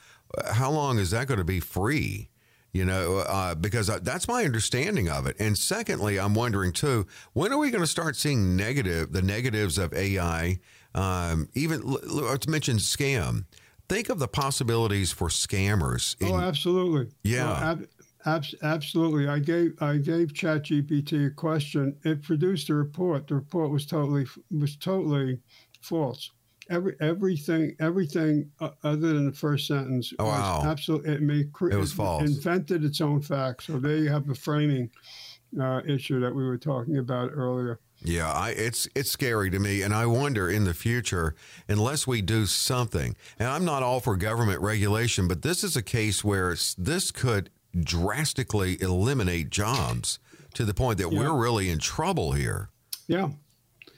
how 0.53 0.71
long 0.71 0.99
is 0.99 1.11
that 1.11 1.27
going 1.27 1.39
to 1.39 1.45
be 1.45 1.61
free? 1.61 2.31
You 2.73 2.85
know, 2.85 3.19
uh, 3.19 3.55
because 3.55 3.91
uh, 3.91 3.99
that's 4.03 4.29
my 4.29 4.45
understanding 4.45 5.09
of 5.09 5.27
it. 5.27 5.37
And 5.39 5.59
secondly, 5.59 6.19
I'm 6.19 6.35
wondering 6.35 6.73
too, 6.73 7.07
when 7.33 7.53
are 7.53 7.59
we 7.59 7.71
going 7.71 7.83
to 7.83 7.87
start 7.89 8.15
seeing 8.17 8.57
negative, 8.57 9.13
the 9.13 9.23
negatives 9.23 9.79
of 9.79 9.93
AI? 9.95 10.59
Um, 10.95 11.49
even 11.55 11.83
let's 11.85 12.47
mention 12.49 12.77
scam. 12.77 13.45
Think 13.89 14.09
of 14.11 14.19
the 14.19 14.29
possibilities 14.29 15.13
for 15.13 15.29
scammers. 15.29 16.15
in- 16.21 16.29
Oh, 16.29 16.39
absolutely. 16.39 17.13
Yeah. 17.25 17.51
Oh, 17.51 17.65
ab- 17.65 17.89
abs- 18.27 18.55
absolutely. 18.63 19.29
I 19.29 19.39
gave 19.39 19.73
I 19.81 19.97
gave 19.97 20.29
ChatGPT 20.35 21.27
a 21.27 21.31
question. 21.31 21.97
It 22.05 22.23
produced 22.23 22.69
a 22.69 22.75
report. 22.75 23.27
The 23.29 23.37
report 23.37 23.71
was 23.71 23.87
totally 23.87 24.27
was 24.51 24.77
totally 24.77 25.39
false. 25.81 26.31
Every 26.71 26.95
everything 27.01 27.75
everything 27.81 28.51
uh, 28.61 28.71
other 28.85 29.15
than 29.15 29.25
the 29.25 29.33
first 29.33 29.67
sentence 29.67 30.13
Oh, 30.19 30.27
was 30.27 30.35
wow. 30.39 30.63
absolutely. 30.67 31.13
It 31.15 31.23
made 31.23 31.51
It 31.71 31.77
was 31.77 31.93
false. 31.93 32.29
Invented 32.29 32.85
its 32.85 33.01
own 33.01 33.23
facts. 33.23 33.67
So 33.69 33.79
there 33.79 33.97
you 33.97 34.11
have 34.11 34.27
the 34.27 34.35
framing 34.35 34.91
uh, 35.59 35.81
issue 35.87 36.21
that 36.21 36.35
we 36.35 36.45
were 36.45 36.59
talking 36.59 36.99
about 36.99 37.31
earlier. 37.33 37.81
Yeah, 38.03 38.31
I, 38.33 38.51
it's 38.51 38.89
it's 38.95 39.11
scary 39.11 39.51
to 39.51 39.59
me, 39.59 39.83
and 39.83 39.93
I 39.93 40.07
wonder 40.07 40.49
in 40.49 40.65
the 40.65 40.75
future, 40.75 41.35
unless 41.69 42.07
we 42.07 42.23
do 42.23 42.47
something. 42.47 43.17
And 43.39 43.49
I'm 43.49 43.65
not 43.65 43.83
all 43.83 43.99
for 44.01 44.17
government 44.17 44.61
regulation, 44.61 45.27
but 45.27 45.43
this 45.43 45.65
is 45.65 45.77
a 45.77 45.83
case 45.83 46.23
where 46.23 46.55
this 46.79 47.11
could 47.11 47.51
drastically 47.79 48.81
eliminate 48.81 49.51
jobs 49.51 50.19
to 50.55 50.65
the 50.65 50.75
point 50.75 50.99
that 50.99 51.13
Yeah. 51.13 51.19
we're 51.19 51.37
really 51.43 51.69
in 51.71 51.79
trouble 51.79 52.33
here. 52.33 52.71
Yeah. 53.09 53.31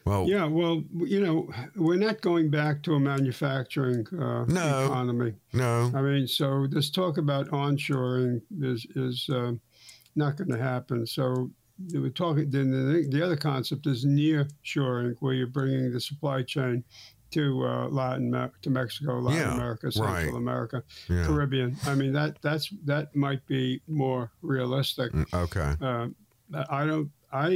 Well, 0.07 0.27
Yeah, 0.27 0.47
well, 0.47 0.83
you 0.97 1.21
know, 1.21 1.51
we're 1.77 1.97
not 1.97 2.23
going 2.23 2.49
back 2.51 2.83
to 2.85 2.95
a 2.95 3.01
manufacturing 3.01 4.07
uh, 4.19 4.45
No. 4.47 4.87
economy. 4.87 5.35
no, 5.53 5.93
I 5.95 6.01
mean, 6.01 6.27
so 6.27 6.67
this 6.67 6.91
talk 6.91 7.19
about 7.19 7.49
onshoring 7.51 8.41
is 8.63 8.87
is 8.97 9.29
uh, 9.29 9.53
not 10.17 10.37
going 10.37 10.49
to 10.51 10.59
happen. 10.59 11.07
So 11.07 11.51
we're 11.95 12.11
talking. 12.11 12.51
Then 12.51 12.71
the, 12.71 13.07
the 13.09 13.23
other 13.25 13.37
concept 13.37 13.87
is 13.87 14.05
near 14.05 14.49
shoring, 14.63 15.15
where 15.21 15.35
you're 15.35 15.47
bringing 15.47 15.93
the 15.93 16.01
supply 16.01 16.43
chain 16.43 16.85
to 17.33 17.65
uh, 17.65 17.89
Latin 17.89 18.51
to 18.63 18.71
Mexico, 18.71 19.21
Latin 19.21 19.41
Yeah, 19.41 19.55
America, 19.55 19.93
Central 19.93 20.15
right. 20.17 20.35
America, 20.35 20.83
Yeah. 21.09 21.25
Caribbean. 21.27 21.77
I 21.87 21.95
mean 21.95 22.13
that 22.13 22.43
that's 22.43 22.71
that 22.85 23.15
might 23.15 23.47
be 23.47 23.81
more 23.87 24.33
realistic. 24.43 25.13
Mm, 25.13 25.27
Okay. 25.45 25.75
Uh, 25.81 26.09
I 26.69 26.85
don't. 26.87 27.11
I, 27.33 27.49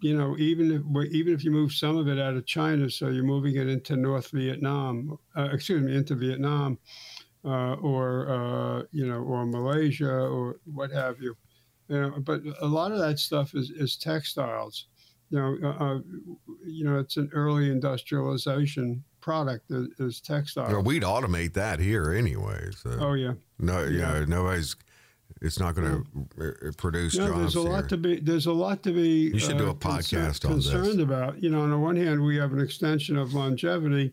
you 0.00 0.16
know, 0.18 0.36
even 0.36 0.72
if 0.72 1.12
even 1.12 1.32
if 1.32 1.44
you 1.44 1.52
move 1.52 1.72
some 1.72 1.96
of 1.96 2.08
it 2.08 2.18
out 2.18 2.34
of 2.34 2.44
China, 2.44 2.90
so 2.90 3.06
you're 3.08 3.22
moving 3.22 3.54
it 3.56 3.68
into 3.68 3.94
North 3.96 4.30
Vietnam, 4.32 5.16
uh, 5.36 5.48
excuse 5.52 5.80
me, 5.80 5.94
into 5.94 6.16
Vietnam, 6.16 6.76
uh, 7.44 7.74
or 7.74 8.28
uh, 8.28 8.82
you 8.90 9.06
know, 9.06 9.18
or 9.22 9.46
Malaysia, 9.46 10.10
or 10.12 10.56
what 10.64 10.90
have 10.90 11.20
you. 11.20 11.36
You 11.92 12.00
know, 12.00 12.10
but 12.20 12.40
a 12.62 12.66
lot 12.66 12.90
of 12.90 12.98
that 13.00 13.18
stuff 13.18 13.54
is, 13.54 13.68
is 13.70 13.96
textiles. 13.96 14.86
You 15.28 15.38
know, 15.38 15.58
uh, 15.62 15.84
uh, 15.84 15.98
you 16.64 16.84
know, 16.84 16.98
it's 16.98 17.18
an 17.18 17.30
early 17.34 17.70
industrialization 17.70 19.04
product 19.20 19.70
is, 19.70 19.88
is 19.98 20.20
textiles. 20.20 20.72
Well, 20.72 20.82
we'd 20.82 21.02
automate 21.02 21.52
that 21.52 21.80
here 21.80 22.12
anyway. 22.14 22.70
So 22.74 22.96
oh 22.98 23.12
yeah. 23.12 23.34
no, 23.58 23.84
you 23.84 23.98
yeah. 23.98 24.12
know, 24.12 24.24
nobody's. 24.24 24.74
It's 25.42 25.58
not 25.58 25.74
going 25.74 26.06
to 26.38 26.72
produce 26.78 27.16
No, 27.16 27.26
jobs 27.26 27.38
there's 27.40 27.56
a 27.56 27.60
here. 27.60 27.70
lot 27.70 27.88
to 27.90 27.96
be. 27.98 28.20
There's 28.20 28.46
a 28.46 28.52
lot 28.52 28.82
to 28.84 28.92
be. 28.92 29.30
You 29.34 29.38
should 29.38 29.58
do 29.58 29.68
a 29.68 29.74
concern- 29.74 30.20
podcast 30.20 30.48
on 30.48 30.56
this. 30.56 30.70
concerned 30.70 31.00
about. 31.00 31.42
You 31.42 31.50
know, 31.50 31.60
on 31.60 31.70
the 31.70 31.78
one 31.78 31.96
hand, 31.96 32.22
we 32.24 32.36
have 32.36 32.52
an 32.52 32.60
extension 32.60 33.16
of 33.18 33.34
longevity. 33.34 34.12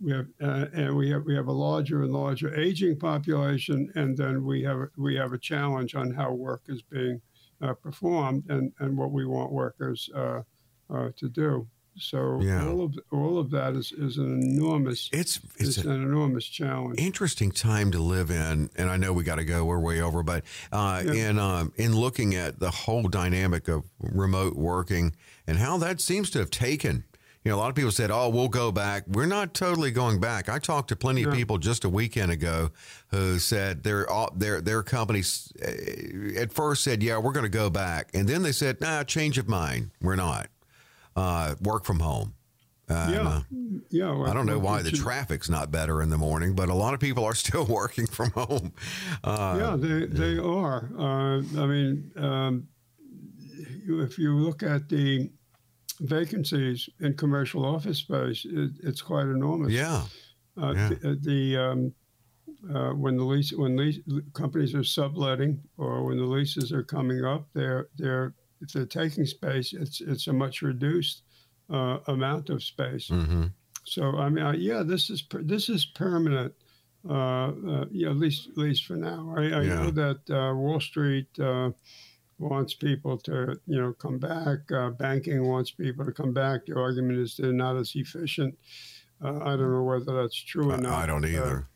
We 0.00 0.12
have, 0.12 0.26
uh, 0.42 0.66
and 0.74 0.94
we 0.96 1.10
have 1.10 1.24
we 1.24 1.34
have 1.34 1.46
a 1.48 1.52
larger 1.52 2.02
and 2.02 2.12
larger 2.12 2.54
aging 2.54 2.98
population, 2.98 3.90
and 3.94 4.16
then 4.16 4.44
we 4.44 4.62
have 4.64 4.88
we 4.98 5.14
have 5.16 5.32
a 5.32 5.38
challenge 5.38 5.94
on 5.94 6.10
how 6.12 6.32
work 6.32 6.62
is 6.68 6.82
being 6.82 7.20
uh, 7.62 7.72
performed 7.74 8.44
and 8.50 8.72
and 8.78 8.96
what 8.98 9.10
we 9.10 9.24
want 9.24 9.52
workers 9.52 10.10
uh, 10.14 10.42
uh, 10.90 11.08
to 11.16 11.28
do. 11.30 11.66
So 11.98 12.42
Yeah. 12.42 12.68
all 12.68 12.82
of 12.82 12.94
all 13.10 13.38
of 13.38 13.50
that 13.52 13.74
is, 13.74 13.90
is 13.92 14.18
an 14.18 14.42
enormous 14.42 15.08
it's 15.14 15.40
it's 15.56 15.78
an 15.78 15.92
enormous 15.92 16.44
challenge. 16.44 17.00
interesting 17.00 17.50
time 17.50 17.90
to 17.92 17.98
live 17.98 18.30
in, 18.30 18.68
and 18.76 18.90
I 18.90 18.98
know 18.98 19.14
we 19.14 19.24
got 19.24 19.36
to 19.36 19.46
go. 19.46 19.64
We're 19.64 19.80
way 19.80 20.02
over, 20.02 20.22
but 20.22 20.44
uh, 20.72 21.02
Yeah. 21.06 21.12
in 21.30 21.38
um, 21.38 21.72
in 21.76 21.96
looking 21.96 22.34
at 22.34 22.60
the 22.60 22.70
whole 22.70 23.08
dynamic 23.08 23.66
of 23.68 23.84
remote 23.98 24.56
working 24.56 25.16
and 25.46 25.56
how 25.56 25.78
that 25.78 26.02
seems 26.02 26.28
to 26.32 26.38
have 26.38 26.50
taken. 26.50 27.04
You 27.46 27.52
know, 27.52 27.58
a 27.58 27.60
lot 27.60 27.68
of 27.68 27.76
people 27.76 27.92
said, 27.92 28.10
"Oh, 28.10 28.28
we'll 28.28 28.48
go 28.48 28.72
back." 28.72 29.04
We're 29.06 29.26
not 29.26 29.54
totally 29.54 29.92
going 29.92 30.18
back. 30.18 30.48
I 30.48 30.58
talked 30.58 30.88
to 30.88 30.96
plenty 30.96 31.22
of 31.22 31.32
people 31.32 31.58
just 31.58 31.84
a 31.84 31.88
weekend 31.88 32.32
ago 32.32 32.70
who 33.12 33.38
said 33.38 33.84
their 33.84 34.10
all- 34.10 34.32
their 34.34 34.60
their 34.60 34.82
companies 34.82 35.52
uh, 35.64 36.40
at 36.40 36.52
first 36.52 36.82
said, 36.82 37.04
"Yeah, 37.04 37.18
we're 37.18 37.30
going 37.30 37.44
to 37.44 37.48
go 37.48 37.70
back," 37.70 38.10
and 38.14 38.28
then 38.28 38.42
they 38.42 38.50
said, 38.50 38.80
"Nah, 38.80 39.04
change 39.04 39.38
of 39.38 39.46
mind. 39.48 39.92
We're 40.00 40.16
not. 40.16 40.48
Uh, 41.14 41.54
work 41.62 41.84
from 41.84 42.00
home." 42.00 42.34
Uh, 42.88 43.10
yeah, 43.12 43.42
yeah. 43.90 44.22
I 44.24 44.34
don't 44.34 44.46
know 44.46 44.58
why 44.58 44.82
the 44.82 44.90
is- 44.90 44.98
traffic's 44.98 45.48
not 45.48 45.70
better 45.70 46.02
in 46.02 46.10
the 46.10 46.18
morning, 46.18 46.56
but 46.56 46.68
a 46.68 46.74
lot 46.74 46.94
of 46.94 47.00
people 47.00 47.24
are 47.24 47.34
still 47.46 47.64
working 47.64 48.08
from 48.08 48.32
home. 48.32 48.72
Uh, 49.22 49.56
yeah, 49.60 49.76
they 49.78 50.06
they 50.06 50.38
are. 50.38 50.90
Uh, 50.98 51.36
I 51.62 51.66
mean, 51.66 52.10
um, 52.16 52.66
if 53.86 54.18
you 54.18 54.34
look 54.34 54.64
at 54.64 54.88
the 54.88 55.30
vacancies 56.00 56.88
in 57.00 57.14
commercial 57.14 57.64
office 57.64 57.98
space, 57.98 58.44
it, 58.48 58.70
it's 58.82 59.02
quite 59.02 59.26
enormous. 59.26 59.72
yeah, 59.72 60.04
Uh, 60.60 60.72
yeah. 60.74 60.88
The, 61.00 61.14
the 61.20 61.56
um, 61.56 61.94
uh, 62.74 62.90
when 62.92 63.16
the 63.16 63.24
lease 63.24 63.52
when 63.52 63.76
lease 63.76 63.98
companies 64.32 64.74
are 64.74 64.84
subletting 64.84 65.60
or 65.76 66.04
when 66.04 66.16
the 66.16 66.24
leases 66.24 66.72
are 66.72 66.82
coming 66.82 67.24
up, 67.24 67.46
they're 67.52 67.88
they're 67.98 68.34
if 68.62 68.72
they're 68.72 68.86
taking 68.86 69.26
space, 69.26 69.72
it's 69.74 70.00
it's 70.00 70.26
a 70.28 70.32
much 70.32 70.62
reduced 70.62 71.22
uh, 71.70 71.98
amount 72.06 72.48
of 72.50 72.62
space. 72.62 73.08
hmm 73.08 73.46
So 73.84 74.16
I 74.16 74.28
mean, 74.30 74.44
uh, 74.44 74.52
yeah, 74.52 74.82
this 74.82 75.10
is 75.10 75.22
per- 75.22 75.42
this 75.42 75.68
is 75.68 75.84
permanent. 75.86 76.52
Uh, 77.08 77.52
uh, 77.72 77.84
yeah, 77.92 78.10
at 78.10 78.16
least 78.16 78.48
at 78.48 78.56
least 78.58 78.84
for 78.86 78.96
now. 78.96 79.34
I, 79.36 79.42
I 79.42 79.62
Yeah. 79.62 79.74
know 79.76 79.90
that 79.92 80.20
uh, 80.30 80.54
Wall 80.56 80.80
Street 80.80 81.28
uh, 81.38 81.70
wants 82.38 82.74
people 82.74 83.16
to 83.18 83.58
you 83.66 83.80
know 83.80 83.92
come 83.92 84.18
back. 84.18 84.70
Uh, 84.72 84.90
banking 84.90 85.46
wants 85.46 85.70
people 85.70 86.04
to 86.04 86.12
come 86.12 86.32
back. 86.32 86.66
The 86.66 86.78
argument 86.78 87.18
is 87.18 87.36
they're 87.36 87.52
not 87.52 87.76
as 87.76 87.92
efficient. 87.94 88.56
Uh, 89.22 89.38
I 89.38 89.56
don't 89.56 89.72
know 89.72 89.82
whether 89.82 90.22
that's 90.22 90.36
true 90.36 90.70
or 90.70 90.76
not. 90.76 90.92
I 90.92 91.06
don't 91.06 91.24
either. 91.24 91.68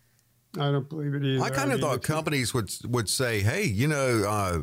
I 0.58 0.72
don't 0.72 0.88
believe 0.88 1.14
it 1.14 1.24
either. 1.24 1.44
I 1.44 1.50
kind 1.50 1.72
of 1.72 1.80
mean, 1.80 1.88
thought 1.88 2.02
companies 2.02 2.52
would 2.52 2.70
would 2.84 3.08
say, 3.08 3.40
"Hey, 3.40 3.64
you 3.64 3.86
know, 3.86 4.24
uh, 4.26 4.58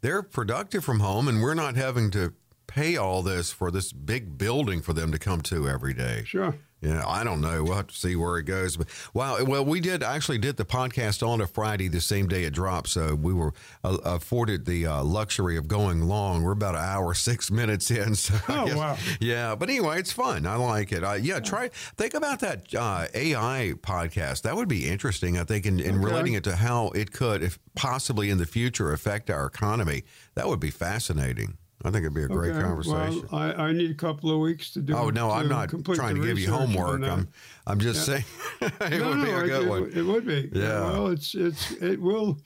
they're 0.00 0.22
productive 0.22 0.84
from 0.84 1.00
home, 1.00 1.28
and 1.28 1.40
we're 1.40 1.54
not 1.54 1.76
having 1.76 2.10
to 2.12 2.34
pay 2.66 2.96
all 2.96 3.22
this 3.22 3.52
for 3.52 3.70
this 3.70 3.92
big 3.92 4.36
building 4.36 4.82
for 4.82 4.92
them 4.92 5.12
to 5.12 5.18
come 5.18 5.40
to 5.42 5.68
every 5.68 5.94
day." 5.94 6.24
Sure. 6.26 6.54
Yeah, 6.84 7.02
I 7.06 7.24
don't 7.24 7.40
know. 7.40 7.64
We'll 7.64 7.76
have 7.76 7.86
to 7.86 7.94
see 7.96 8.14
where 8.14 8.36
it 8.36 8.42
goes. 8.42 8.76
But 8.76 8.88
wow, 9.14 9.42
well, 9.42 9.64
we 9.64 9.80
did 9.80 10.02
actually 10.02 10.36
did 10.36 10.58
the 10.58 10.66
podcast 10.66 11.26
on 11.26 11.40
a 11.40 11.46
Friday, 11.46 11.88
the 11.88 12.00
same 12.02 12.28
day 12.28 12.44
it 12.44 12.52
dropped. 12.52 12.88
So 12.90 13.14
we 13.14 13.32
were 13.32 13.54
uh, 13.82 13.96
afforded 14.04 14.66
the 14.66 14.86
uh, 14.86 15.02
luxury 15.02 15.56
of 15.56 15.66
going 15.66 16.02
long. 16.02 16.42
We're 16.42 16.52
about 16.52 16.74
an 16.74 16.82
hour 16.84 17.14
six 17.14 17.50
minutes 17.50 17.90
in. 17.90 18.14
So 18.16 18.34
Oh, 18.50 18.66
guess- 18.66 18.76
wow. 18.76 18.96
yeah. 19.18 19.54
But 19.54 19.70
anyway, 19.70 19.98
it's 19.98 20.12
fun. 20.12 20.44
I 20.46 20.56
like 20.56 20.92
it. 20.92 21.02
Uh, 21.02 21.14
yeah, 21.14 21.40
try 21.40 21.68
think 21.96 22.12
about 22.12 22.40
that 22.40 22.74
uh, 22.74 23.06
AI 23.14 23.72
podcast. 23.80 24.42
That 24.42 24.54
would 24.56 24.68
be 24.68 24.86
interesting. 24.86 25.38
I 25.38 25.44
think 25.44 25.64
in, 25.64 25.80
in 25.80 25.94
Okay. 25.96 26.04
relating 26.04 26.34
it 26.34 26.44
to 26.44 26.56
how 26.56 26.88
it 26.88 27.12
could, 27.12 27.42
if 27.42 27.58
possibly 27.74 28.28
in 28.28 28.36
the 28.36 28.46
future, 28.46 28.92
affect 28.92 29.30
our 29.30 29.46
economy. 29.46 30.04
That 30.34 30.48
would 30.48 30.60
be 30.60 30.70
fascinating. 30.70 31.56
I 31.86 31.90
think 31.90 32.02
it'd 32.02 32.14
be 32.14 32.22
a 32.22 32.28
great 32.28 32.52
Okay, 32.52 32.62
conversation. 32.62 33.28
Well, 33.30 33.40
I, 33.42 33.52
I 33.68 33.72
need 33.72 33.90
a 33.90 33.94
couple 33.94 34.30
of 34.30 34.40
weeks 34.40 34.70
to 34.72 34.80
do. 34.80 34.96
Oh 34.96 35.10
no, 35.10 35.30
I'm 35.30 35.48
not 35.48 35.68
trying 35.94 36.16
to 36.16 36.26
give 36.26 36.38
you 36.38 36.50
homework. 36.50 37.02
I'm 37.02 37.28
I'm 37.66 37.78
just 37.78 38.06
saying 38.06 38.24
it 38.62 38.72
no, 39.00 39.08
would 39.10 39.22
be 39.22 39.30
no, 39.30 39.36
a 39.38 39.44
it- 39.44 39.48
good 39.48 39.62
it, 39.64 39.68
one. 39.68 39.92
It 39.94 40.02
would 40.02 40.26
be. 40.26 40.50
Yeah. 40.52 40.80
Well, 40.80 41.06
it's 41.08 41.34
it's 41.34 41.72
it 41.72 42.00
will. 42.00 42.38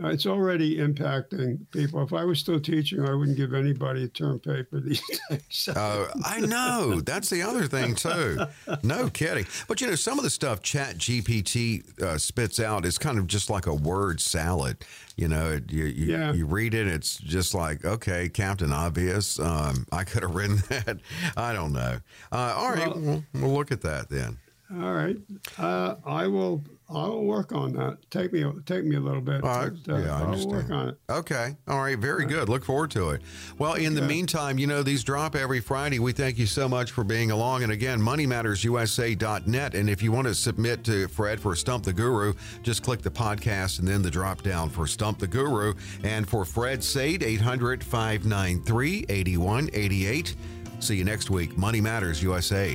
Uh, 0.00 0.08
it's 0.08 0.26
already 0.26 0.76
impacting 0.78 1.58
people. 1.72 2.00
If 2.04 2.12
I 2.12 2.24
was 2.24 2.38
still 2.38 2.60
teaching, 2.60 3.04
I 3.04 3.12
wouldn't 3.14 3.36
give 3.36 3.52
anybody 3.52 4.04
a 4.04 4.08
term 4.08 4.38
paper 4.38 4.78
these 4.78 5.02
days. 5.30 5.68
Uh, 5.74 6.06
I 6.24 6.38
know. 6.40 7.00
That's 7.00 7.28
the 7.30 7.42
other 7.42 7.66
thing 7.66 7.96
too. 7.96 8.38
No 8.84 9.10
kidding. 9.10 9.46
But 9.66 9.80
you 9.80 9.88
know, 9.88 9.96
some 9.96 10.16
of 10.16 10.22
the 10.22 10.30
stuff 10.30 10.62
Chat 10.62 10.98
GPT 10.98 12.00
uh, 12.00 12.16
spits 12.16 12.60
out 12.60 12.86
is 12.86 12.96
kind 12.96 13.18
of 13.18 13.26
just 13.26 13.50
like 13.50 13.66
a 13.66 13.74
word 13.74 14.20
salad. 14.20 14.84
You 15.16 15.26
know, 15.26 15.58
you 15.68 15.86
you, 15.86 16.12
Yeah. 16.12 16.32
you 16.32 16.46
read 16.46 16.74
it, 16.74 16.86
it's 16.86 17.16
just 17.18 17.52
like 17.52 17.84
okay, 17.84 18.28
Captain 18.28 18.72
Obvious. 18.72 19.40
Um, 19.40 19.84
I 19.90 20.04
could 20.04 20.22
have 20.22 20.34
written 20.34 20.56
that. 20.68 20.98
I 21.36 21.52
don't 21.52 21.72
know. 21.72 21.98
Uh, 22.30 22.54
all 22.56 22.70
right, 22.70 22.86
Well- 22.94 23.00
we'll, 23.00 23.24
we'll 23.34 23.52
look 23.52 23.72
at 23.72 23.80
that 23.80 24.10
then. 24.10 24.38
All 24.70 24.92
right, 24.92 25.16
uh, 25.58 25.96
I 26.04 26.28
will. 26.28 26.62
I 26.90 27.06
will 27.06 27.24
work 27.24 27.52
on 27.52 27.74
that. 27.74 27.98
Take 28.10 28.32
me 28.32 28.44
take 28.64 28.84
me 28.84 28.96
a 28.96 29.00
little 29.00 29.20
bit. 29.20 29.44
All 29.44 29.50
right. 29.50 29.72
but, 29.84 29.92
uh, 29.94 29.98
Yeah, 29.98 30.22
I 30.22 30.30
will 30.30 30.48
work 30.48 30.70
on 30.70 30.88
it. 30.88 30.98
Okay. 31.10 31.54
All 31.68 31.80
right. 31.80 31.98
Very 31.98 32.24
good. 32.24 32.48
Look 32.48 32.64
forward 32.64 32.90
to 32.92 33.10
it. 33.10 33.20
Well, 33.58 33.74
in 33.74 33.94
the 33.94 34.00
meantime, 34.00 34.58
you 34.58 34.66
know, 34.66 34.82
these 34.82 35.04
drop 35.04 35.36
every 35.36 35.60
Friday. 35.60 35.98
We 35.98 36.12
thank 36.12 36.38
you 36.38 36.46
so 36.46 36.66
much 36.66 36.92
for 36.92 37.04
being 37.04 37.30
along. 37.30 37.62
And 37.62 37.72
again, 37.72 38.00
moneymattersusa.net. 38.00 39.74
And 39.74 39.90
if 39.90 40.02
you 40.02 40.12
want 40.12 40.28
to 40.28 40.34
submit 40.34 40.82
to 40.84 41.08
Fred 41.08 41.40
for 41.40 41.54
Stump 41.54 41.84
the 41.84 41.92
Guru, 41.92 42.32
just 42.62 42.82
click 42.82 43.02
the 43.02 43.10
podcast 43.10 43.80
and 43.80 43.88
then 43.88 44.00
the 44.00 44.10
drop 44.10 44.42
down 44.42 44.70
for 44.70 44.86
Stump 44.86 45.18
the 45.18 45.26
Guru. 45.26 45.74
And 46.04 46.26
for 46.26 46.46
Fred 46.46 46.82
Saide, 46.82 47.22
800 47.22 47.84
593 47.84 49.04
8188. 49.10 50.36
See 50.80 50.96
you 50.96 51.04
next 51.04 51.28
week. 51.28 51.58
Money 51.58 51.80
Matters 51.82 52.22
USA. 52.22 52.74